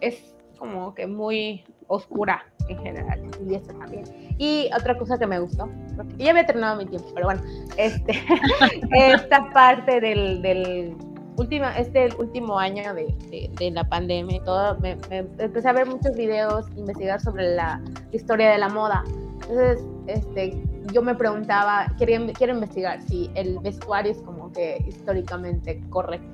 [0.00, 3.20] es como que muy oscura en general.
[3.46, 4.04] Y esto también.
[4.38, 5.68] Y otra cosa que me gustó,
[6.16, 7.42] ya había terminado mi tiempo, pero bueno,
[7.76, 8.14] este,
[8.92, 10.96] esta parte del, del
[11.36, 13.14] última, este último año de,
[13.58, 17.80] de, la pandemia y todo, me, empecé a ver muchos videos, investigar sobre la
[18.12, 19.04] historia de la moda.
[19.42, 20.62] Entonces, este,
[20.92, 26.28] yo me preguntaba, quiero, quiero investigar si el vestuario es como que históricamente correcto.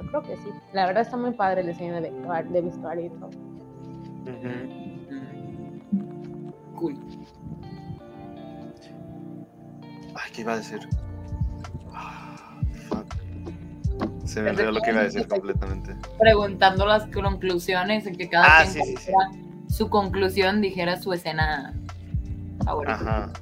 [0.00, 0.50] Yo creo que sí.
[0.72, 3.30] La verdad está muy padre el diseño de vestuario, de vestuario y todo.
[6.76, 6.94] Cool.
[10.14, 10.80] Ay, ¿qué iba a decir?
[14.24, 15.96] Se me olvidó lo que iba a decir completamente.
[16.18, 18.96] Preguntando las conclusiones, en que cada ah, quien
[19.68, 21.74] su conclusión dijera su escena
[22.64, 22.94] favorita.
[22.94, 23.32] Ajá.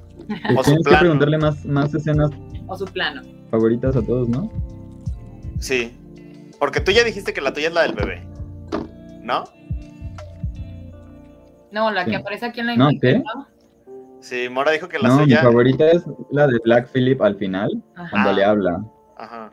[0.57, 2.31] O Tienes que preguntarle más, más escenas.
[2.67, 3.21] O su plano.
[3.51, 4.51] Favoritas a todos, ¿no?
[5.59, 5.97] Sí.
[6.59, 8.27] Porque tú ya dijiste que la tuya es la del bebé.
[9.21, 9.43] ¿No?
[11.71, 13.21] No, la que aparece aquí en la ¿No, qué?
[14.19, 15.37] Sí, Mora dijo que la no, suya.
[15.37, 17.69] Mi favorita es la de Black Phillip al final,
[18.11, 18.83] cuando le habla.
[19.17, 19.51] Ajá.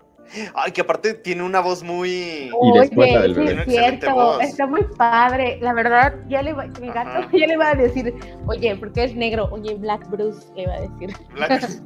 [0.55, 2.51] Ay, que aparte tiene una voz muy.
[2.59, 2.91] Oye, es
[3.67, 5.59] cierto, está muy padre.
[5.61, 8.15] La verdad, ya le va, mi gato ya le va a decir,
[8.47, 11.17] oye, porque es negro, oye, Black Bruce, le va a decir.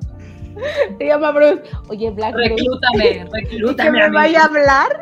[0.99, 1.63] Se llama Bruce.
[1.89, 3.91] Oye, Black Reclútame, reclútame.
[3.91, 5.01] ¿Que me vaya a hablar?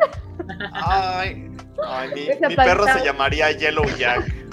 [0.73, 1.49] Ay,
[1.87, 4.44] ay mi, perro se llamaría Yellow Jack.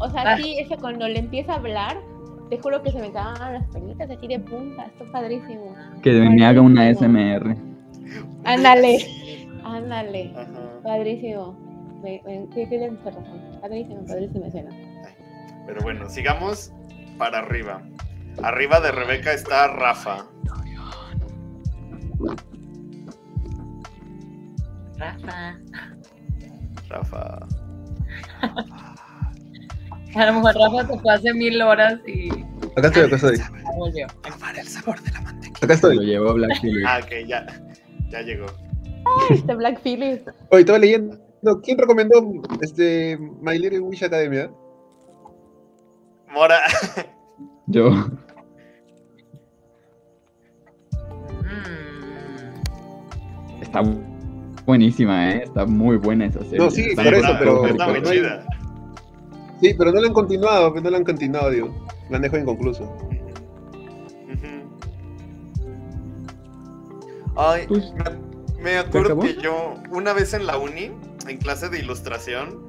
[0.00, 0.36] O sea, Ah.
[0.36, 1.98] sí, ese cuando le empieza a hablar,
[2.48, 4.84] te juro que se me cagan las pelitas aquí de punta.
[4.86, 5.74] Esto es padrísimo.
[6.02, 7.18] Que me haga una Padrísimo.
[7.18, 7.56] SMR.
[8.44, 8.98] Ándale,
[9.64, 10.32] ándale.
[10.36, 10.80] Ajá.
[10.82, 11.56] Padrísimo.
[12.02, 13.24] Me, me, sí, tienes razón.
[13.60, 14.70] Padrísimo, padrísima escena.
[15.66, 16.72] Pero bueno, sigamos
[17.18, 17.82] para arriba.
[18.42, 20.24] Arriba de Rebeca está Rafa.
[24.98, 25.54] Rafa.
[26.88, 27.46] Rafa.
[30.16, 32.30] A lo mejor Rafa se fue hace mil horas y
[32.76, 33.36] Acá estoy, acá estoy.
[33.76, 34.06] volvió.
[34.40, 35.56] Para el sabor de la manteca.
[35.58, 36.06] Acá Lo estoy.
[36.06, 36.84] llevó Black Phillip.
[36.88, 37.46] Ah, ok, ya.
[38.10, 38.46] Ya llegó.
[39.30, 40.28] Este Black Phillip.
[40.50, 41.18] Hoy estaba leyendo.
[41.62, 42.22] ¿Quién recomendó
[42.60, 44.50] este My Little Wish Academia?
[46.32, 46.60] Mora.
[47.66, 47.90] Yo.
[47.90, 48.18] Mm.
[53.62, 53.82] Está
[54.66, 55.42] buenísima, ¿eh?
[55.44, 56.58] Está muy buena esa serie.
[56.58, 58.44] No, sí, Está por eso, pero- Está muy chida.
[59.60, 61.86] Sí, pero no lo han continuado, no lo han continuado, digo.
[62.08, 62.96] Lo han dejado inconcluso.
[67.36, 67.92] Ay, Pues,
[68.58, 70.90] me, me acuerdo que yo, una vez en la uni,
[71.26, 72.62] en clase de ilustración,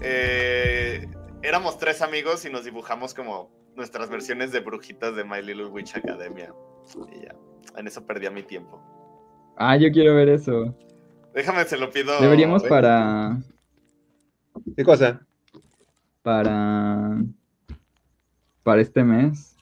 [0.00, 1.08] eh,
[1.42, 5.96] éramos tres amigos y nos dibujamos como nuestras versiones de brujitas de My Little Witch
[5.96, 6.52] Academia.
[7.14, 7.34] Y ya,
[7.76, 8.82] en eso perdía mi tiempo.
[9.56, 10.74] Ah, yo quiero ver eso.
[11.34, 12.20] Déjame, se lo pido.
[12.20, 13.38] Deberíamos eh, para.
[14.76, 15.20] ¿Qué cosa?
[16.22, 17.22] Para.
[18.62, 19.56] Para este mes.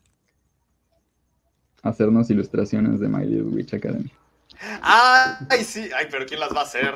[1.82, 4.12] Hacernos ilustraciones de My Little Witch Academy.
[4.82, 5.89] Ay, sí.
[5.97, 6.94] Ay, pero ¿quién las va a hacer?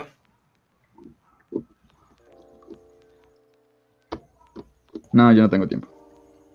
[5.12, 5.89] No, yo no tengo tiempo.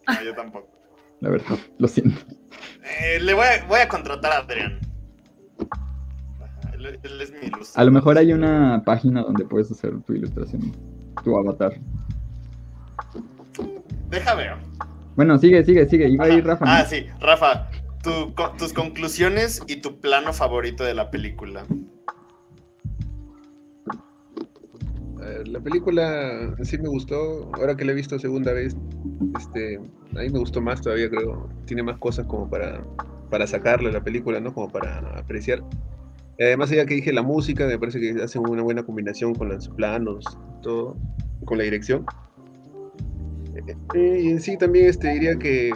[0.07, 0.67] No, yo tampoco.
[1.19, 2.19] La verdad, lo siento.
[2.83, 4.79] Eh, le voy a, voy a contratar a Adrián.
[6.73, 7.49] Él, él es mi.
[7.75, 10.71] A lo mejor hay una página donde puedes hacer tu ilustración,
[11.23, 11.73] tu avatar.
[14.09, 14.53] Deja ver.
[15.15, 16.07] Bueno, sigue, sigue, sigue.
[16.09, 16.47] Iba a ir Ajá.
[16.47, 16.65] Rafa.
[16.65, 16.71] ¿no?
[16.71, 17.69] Ah, sí, Rafa,
[18.03, 21.65] tu- co- tus conclusiones y tu plano favorito de la película.
[25.23, 28.75] Eh, La película sí me gustó, ahora que la he visto segunda vez,
[29.39, 31.49] este, a mí me gustó más todavía, creo.
[31.65, 32.83] Tiene más cosas como para,
[33.29, 34.53] para sacarle a la película, ¿no?
[34.53, 35.59] Como para apreciar.
[36.37, 39.49] Eh, Además, ya que dije la música, me parece que hace una buena combinación con
[39.49, 40.23] los planos,
[40.61, 40.95] todo,
[41.45, 42.05] con la dirección.
[43.93, 45.71] Eh, y en sí también este, diría que,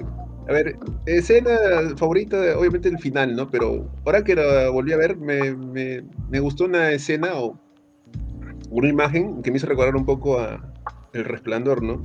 [0.47, 0.75] a ver,
[1.05, 1.51] escena
[1.95, 3.49] favorita, obviamente el final, ¿no?
[3.49, 7.59] Pero ahora que la volví a ver, me, me, me gustó una escena o
[8.69, 10.73] una imagen que me hizo recordar un poco a
[11.13, 12.01] El Resplandor, ¿no?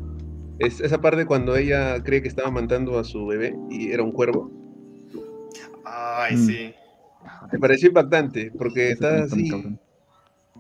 [0.59, 4.13] Es esa parte cuando ella cree que estaba matando a su bebé y era un
[4.13, 4.51] cuervo.
[5.85, 6.47] Ay, Mm.
[6.47, 6.75] sí.
[7.53, 9.51] Me pareció impactante porque está así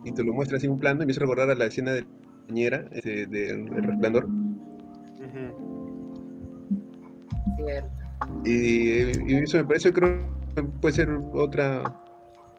[0.04, 2.02] y te lo muestra así un plano y me hizo recordar a la escena de
[2.02, 2.06] la
[2.48, 4.28] niñera este, de El Resplandor.
[8.44, 10.26] Y, eso me parece, creo
[10.80, 11.94] puede ser otra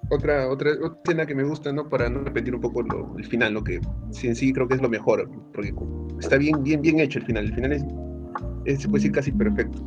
[0.10, 0.72] otra otra
[1.04, 1.90] escena que me gusta, ¿no?
[1.90, 3.82] Para no repetir un poco lo- el final, lo que
[4.24, 5.74] en sí creo que es lo mejor, porque
[6.20, 7.46] está bien bien bien hecho el final.
[7.46, 7.84] El final es,
[8.66, 9.82] es puede decir casi perfecto.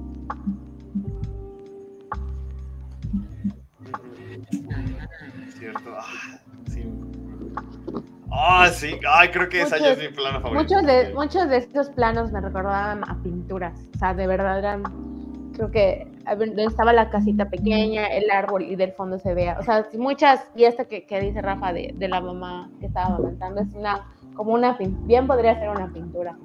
[8.32, 8.98] Ah, sí.
[9.08, 10.62] Ay, creo que esa ya es mi plano favorito.
[10.62, 13.78] Muchos de, muchos de estos planos me recordaban a pinturas.
[13.94, 14.82] O sea, de verdad eran.
[15.54, 16.06] Creo que
[16.56, 19.58] estaba la casita pequeña, el árbol y del fondo se vea.
[19.58, 20.46] O sea, muchas.
[20.54, 24.06] Y esto que, que dice Rafa de, de la mamá que estaba amamantando es una.
[24.34, 24.78] Como una.
[24.78, 26.36] Bien podría ser una pintura.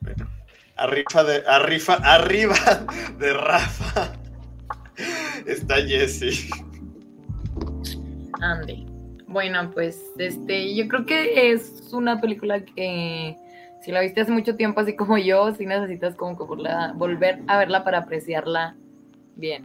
[0.00, 0.26] Bueno,
[0.76, 2.56] arriba de, arriba, arriba
[3.18, 4.21] de Rafa
[5.46, 6.50] está Jesse.
[8.40, 8.86] Andy.
[9.26, 13.36] Bueno, pues este, yo creo que es una película que
[13.80, 17.40] si la viste hace mucho tiempo, así como yo, sí necesitas como que volverla- volver
[17.46, 18.76] a verla para apreciarla
[19.36, 19.64] bien.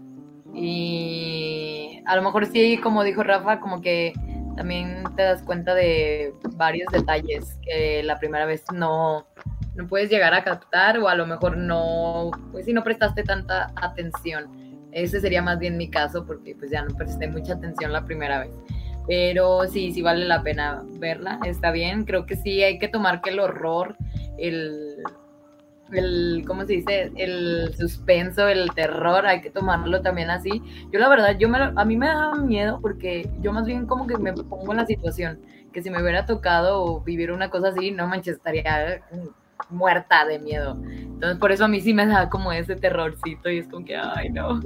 [0.54, 4.14] Y a lo mejor sí, como dijo Rafa, como que
[4.56, 9.28] también te das cuenta de varios detalles que la primera vez no,
[9.76, 13.72] no puedes llegar a captar o a lo mejor no, pues si no prestaste tanta
[13.76, 14.48] atención.
[14.98, 18.40] Ese sería más bien mi caso porque pues ya no presté mucha atención la primera
[18.40, 18.52] vez.
[19.08, 22.04] Pero sí, sí vale la pena verla, está bien.
[22.04, 23.96] Creo que sí hay que tomar que el horror,
[24.40, 25.04] el,
[25.92, 27.12] el ¿cómo se dice?
[27.16, 30.64] El suspenso, el terror, hay que tomarlo también así.
[30.92, 34.08] Yo la verdad, yo me, a mí me da miedo porque yo más bien como
[34.08, 35.40] que me pongo en la situación.
[35.46, 38.40] ¿Qué que si me hubiera tocado vivir una cosa así, no manches,
[39.70, 40.78] muerta de miedo.
[40.84, 43.96] Entonces, por eso a mí sí me da como ese terrorcito y es como que,
[43.96, 44.60] ay, no.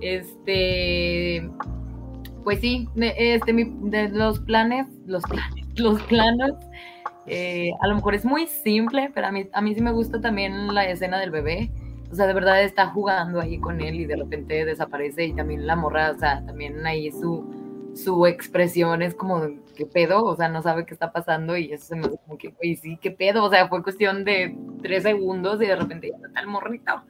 [0.00, 1.48] Este,
[2.44, 6.52] pues sí, este, de los planes, los planes, los planos,
[7.26, 10.20] eh, a lo mejor es muy simple, pero a mí, a mí sí me gusta
[10.20, 11.70] también la escena del bebé.
[12.10, 15.66] O sea, de verdad está jugando ahí con él y de repente desaparece y también
[15.66, 17.44] la morra, o sea, también ahí su,
[17.94, 19.42] su expresión es como,
[19.80, 20.24] ¿qué pedo?
[20.26, 22.76] O sea, no sabe qué está pasando y eso se me hace como que, oye,
[22.76, 23.44] sí, ¿qué pedo?
[23.44, 27.02] O sea, fue cuestión de tres segundos y de repente ya está el morrito.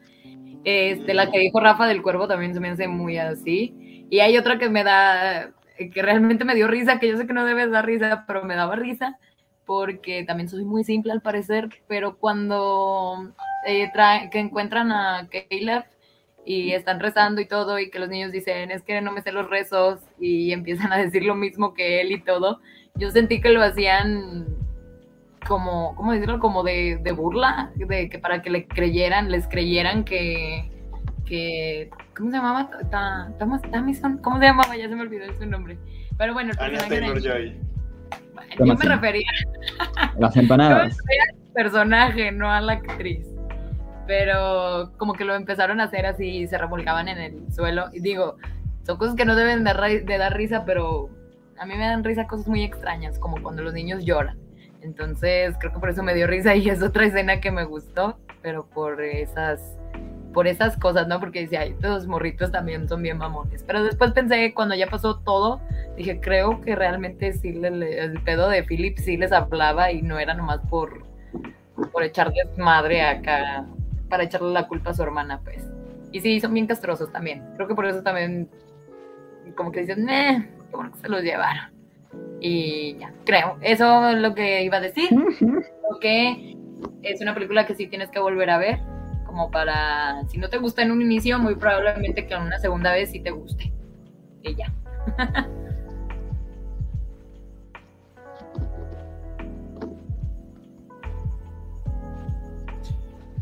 [0.62, 4.06] Este, la que dijo Rafa del Cuervo también se me hace muy así.
[4.08, 7.32] Y hay otra que me da, que realmente me dio risa, que yo sé que
[7.32, 9.18] no debe dar risa, pero me daba risa,
[9.66, 13.32] porque también soy muy simple al parecer, pero cuando
[13.66, 13.90] eh,
[14.30, 15.86] que encuentran a Caleb
[16.44, 19.32] y están rezando y todo, y que los niños dicen, es que no me sé
[19.32, 22.60] los rezos, y empiezan a decir lo mismo que él y todo,
[22.94, 24.46] yo sentí que lo hacían
[25.46, 26.38] como, ¿cómo decirlo?
[26.38, 30.70] Como de, de burla, de que para que le creyeran, les creyeran que,
[31.24, 32.70] que ¿cómo se llamaba?
[33.70, 34.76] Tamison, ¿cómo se llamaba?
[34.76, 35.78] Ya se me olvidó su nombre.
[36.18, 37.54] Pero bueno, el personaje
[38.58, 39.30] yo me refería.
[40.18, 40.96] Las empanadas.
[40.96, 43.39] Yo me al personaje, no a la actriz
[44.10, 47.84] pero como que lo empezaron a hacer así y se revolcaban en el suelo.
[47.92, 48.38] Y digo,
[48.82, 51.10] son cosas que no deben de, de dar risa, pero
[51.56, 54.36] a mí me dan risa cosas muy extrañas, como cuando los niños lloran.
[54.82, 58.18] Entonces creo que por eso me dio risa y es otra escena que me gustó,
[58.42, 59.60] pero por esas,
[60.34, 61.20] por esas cosas, ¿no?
[61.20, 63.62] Porque decía, ay, los morritos también son bien mamones.
[63.62, 65.60] Pero después pensé, cuando ya pasó todo,
[65.96, 70.34] dije, creo que realmente sí el pedo de Philip sí les hablaba y no era
[70.34, 71.06] nomás por,
[71.92, 73.68] por echarles madre acá
[74.10, 75.64] para echarle la culpa a su hermana, pues.
[76.12, 77.42] Y sí, son bien castrosos también.
[77.56, 78.50] Creo que por eso también,
[79.56, 81.72] como que dicen, eh, qué bueno que se los llevaron.
[82.40, 83.56] Y ya, creo.
[83.62, 85.08] Eso es lo que iba a decir.
[85.40, 86.56] Creo que
[87.02, 88.80] es una película que sí tienes que volver a ver,
[89.26, 92.92] como para, si no te gusta en un inicio, muy probablemente que en una segunda
[92.92, 93.72] vez sí te guste.
[94.42, 94.72] Y ya.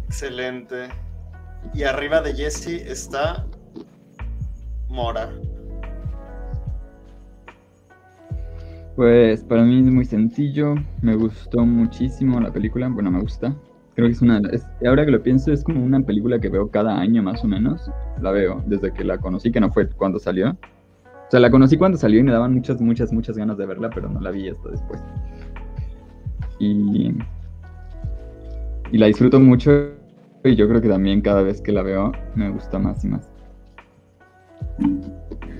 [0.08, 0.88] Excelente.
[1.74, 3.46] Y arriba de Jesse está
[4.88, 5.30] Mora.
[8.96, 13.54] Pues para mí es muy sencillo, me gustó muchísimo la película, bueno, me gusta.
[13.94, 14.40] Creo que es una,
[14.86, 17.90] ahora que lo pienso, es como una película que veo cada año más o menos.
[18.20, 20.50] La veo desde que la conocí, que no fue cuando salió.
[20.50, 23.90] O sea, la conocí cuando salió y me daban muchas, muchas, muchas ganas de verla,
[23.90, 25.00] pero no la vi hasta después.
[26.58, 27.14] Y,
[28.90, 29.97] y la disfruto mucho
[30.48, 33.30] y yo creo que también cada vez que la veo me gusta más y más.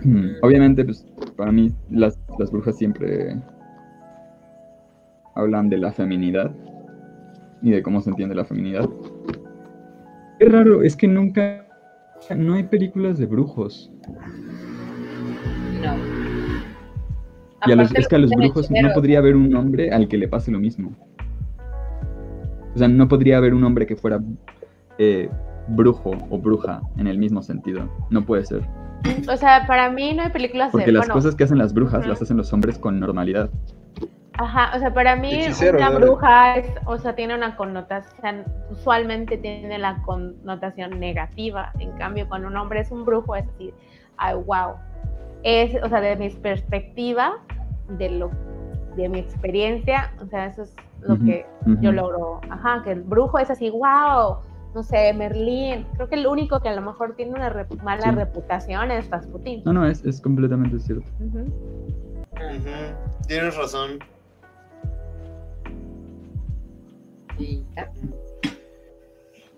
[0.05, 1.07] Hmm, obviamente, pues
[1.37, 3.37] para mí las, las brujas siempre
[5.35, 6.53] hablan de la feminidad
[7.63, 8.89] y de cómo se entiende la feminidad.
[10.39, 11.67] Qué raro, es que nunca,
[12.37, 13.91] no hay películas de brujos.
[15.83, 15.95] No.
[17.67, 20.17] Y a los, es que a los brujos no podría haber un hombre al que
[20.17, 20.93] le pase lo mismo.
[22.75, 24.21] O sea, no podría haber un hombre que fuera
[24.99, 25.31] eh,
[25.69, 27.89] brujo o bruja en el mismo sentido.
[28.11, 28.63] No puede ser.
[29.31, 32.21] O sea, para mí no hay películas Porque las cosas que hacen las brujas las
[32.21, 33.51] hacen los hombres con normalidad.
[34.35, 39.79] Ajá, o sea, para mí una bruja es, o sea, tiene una connotación, usualmente tiene
[39.79, 41.73] la connotación negativa.
[41.81, 43.75] En cambio, cuando un hombre es un brujo es decir,
[44.17, 44.75] ay, wow.
[45.43, 47.39] Es, o sea, de mi perspectiva,
[47.89, 48.31] de lo
[48.97, 51.47] de mi experiencia, o sea, eso es lo que
[51.81, 52.41] yo logro.
[52.51, 54.39] Ajá, que el brujo es así, wow,
[54.79, 55.85] no sé, Merlín.
[55.95, 59.63] Creo que el único que a lo mejor tiene una mala reputación es Rasputin.
[59.65, 61.05] No, no, es, es completamente cierto.
[63.27, 63.99] Tienes razón.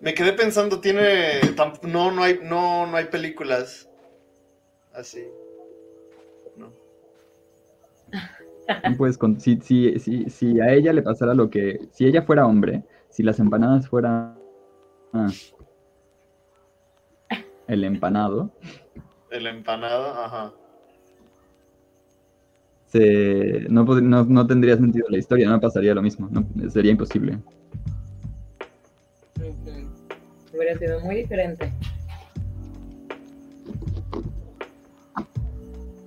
[0.01, 1.41] Me quedé pensando, tiene.
[1.83, 3.91] No, no hay, no, no hay películas
[4.95, 5.27] así.
[6.57, 6.73] No.
[8.97, 11.89] Pues si, si, si, si a ella le pasara lo que.
[11.93, 14.40] Si ella fuera hombre, si las empanadas fueran
[15.13, 15.31] Ah.
[17.67, 18.51] El empanado.
[19.31, 20.53] El empanado, ajá.
[23.69, 26.29] no, no, tendría sentido la historia, no pasaría lo mismo,
[26.69, 27.39] sería imposible.
[30.53, 31.73] Hubiera sido muy diferente.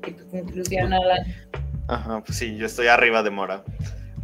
[0.05, 1.25] ¿Y tu conclusión, Alan?
[1.87, 3.63] Ajá, pues sí, yo estoy arriba de Mora.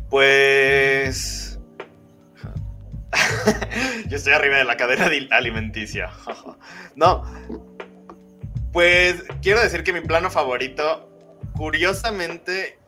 [0.10, 1.49] Pues
[4.08, 6.10] Yo estoy arriba de la cadena alimenticia.
[6.96, 7.24] no.
[8.72, 11.10] Pues quiero decir que mi plano favorito,
[11.56, 12.80] curiosamente,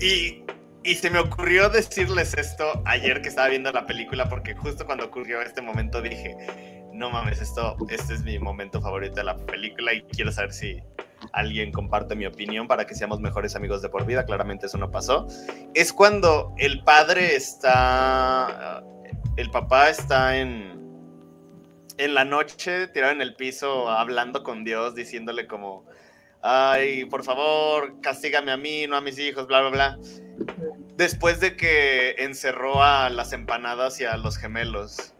[0.00, 0.42] y,
[0.82, 5.06] y se me ocurrió decirles esto ayer que estaba viendo la película, porque justo cuando
[5.06, 6.36] ocurrió este momento dije,
[6.92, 10.82] no mames, esto, este es mi momento favorito de la película y quiero saber si
[11.32, 14.24] alguien comparte mi opinión para que seamos mejores amigos de por vida.
[14.24, 15.26] Claramente eso no pasó.
[15.74, 18.82] Es cuando el padre está,
[19.36, 20.80] el papá está en,
[21.98, 25.84] en la noche tirado en el piso hablando con Dios, diciéndole como,
[26.42, 29.98] ay, por favor, castígame a mí, no a mis hijos, bla, bla, bla
[30.98, 35.14] después de que encerró a las empanadas y a los gemelos.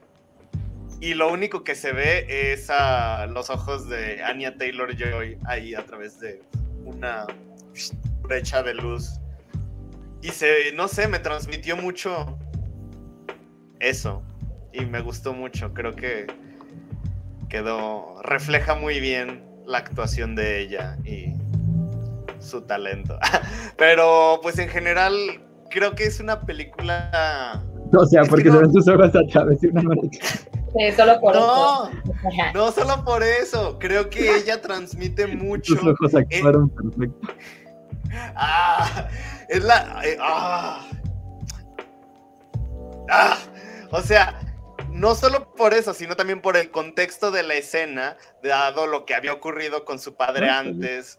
[1.00, 5.76] Y lo único que se ve es a los ojos de Anya Taylor Joy ahí
[5.76, 6.42] a través de
[6.84, 7.26] una
[8.22, 9.20] brecha de luz.
[10.20, 12.36] Y se, no sé, me transmitió mucho
[13.80, 14.22] eso.
[14.72, 15.72] Y me gustó mucho.
[15.74, 16.26] Creo que
[17.48, 21.34] quedó, refleja muy bien la actuación de ella y
[22.40, 23.18] su talento.
[23.76, 25.14] Pero pues en general
[25.70, 27.62] creo que es una película...
[27.92, 29.94] O sea, porque se ven sus ojos a través de una
[30.76, 31.92] Sí, solo por no, eso.
[32.55, 33.78] No, solo por eso.
[33.78, 35.74] Creo que ella transmite mucho.
[35.74, 37.28] Sus ojos actuaron perfecto.
[38.36, 39.06] Ah,
[39.50, 40.00] es la.
[40.02, 40.88] Eh, ah,
[43.10, 43.36] ah,
[43.90, 44.40] o sea,
[44.90, 49.15] no solo por eso, sino también por el contexto de la escena, dado lo que
[49.15, 51.19] había ocurrido con su padre antes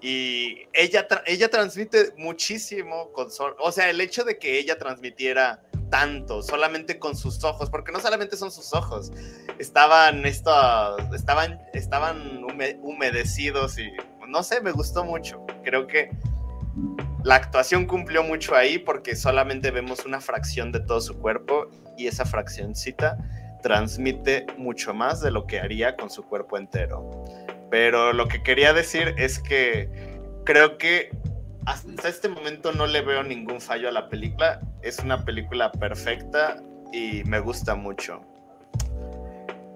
[0.00, 3.28] y ella, ella transmite muchísimo, con
[3.58, 7.98] o sea, el hecho de que ella transmitiera tanto solamente con sus ojos, porque no
[7.98, 9.10] solamente son sus ojos,
[9.58, 12.44] estaban estos, estaban, estaban
[12.82, 13.90] humedecidos y
[14.28, 15.44] no sé, me gustó mucho.
[15.64, 16.10] Creo que
[17.24, 22.06] la actuación cumplió mucho ahí porque solamente vemos una fracción de todo su cuerpo y
[22.06, 23.18] esa fraccióncita
[23.62, 27.24] transmite mucho más de lo que haría con su cuerpo entero.
[27.70, 29.90] Pero lo que quería decir es que
[30.44, 31.10] creo que
[31.66, 34.60] hasta este momento no le veo ningún fallo a la película.
[34.80, 36.62] Es una película perfecta
[36.92, 38.22] y me gusta mucho.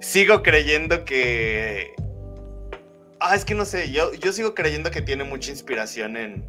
[0.00, 1.92] Sigo creyendo que...
[3.20, 6.44] Ah, es que no sé, yo, yo sigo creyendo que tiene mucha inspiración en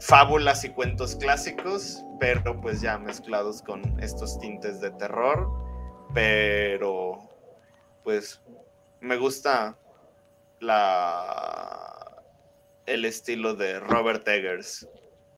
[0.00, 5.50] fábulas y cuentos clásicos, pero pues ya mezclados con estos tintes de terror.
[6.14, 7.18] Pero
[8.04, 8.40] pues
[9.00, 9.76] me gusta
[10.60, 12.22] la,
[12.86, 14.88] el estilo de Robert Eggers.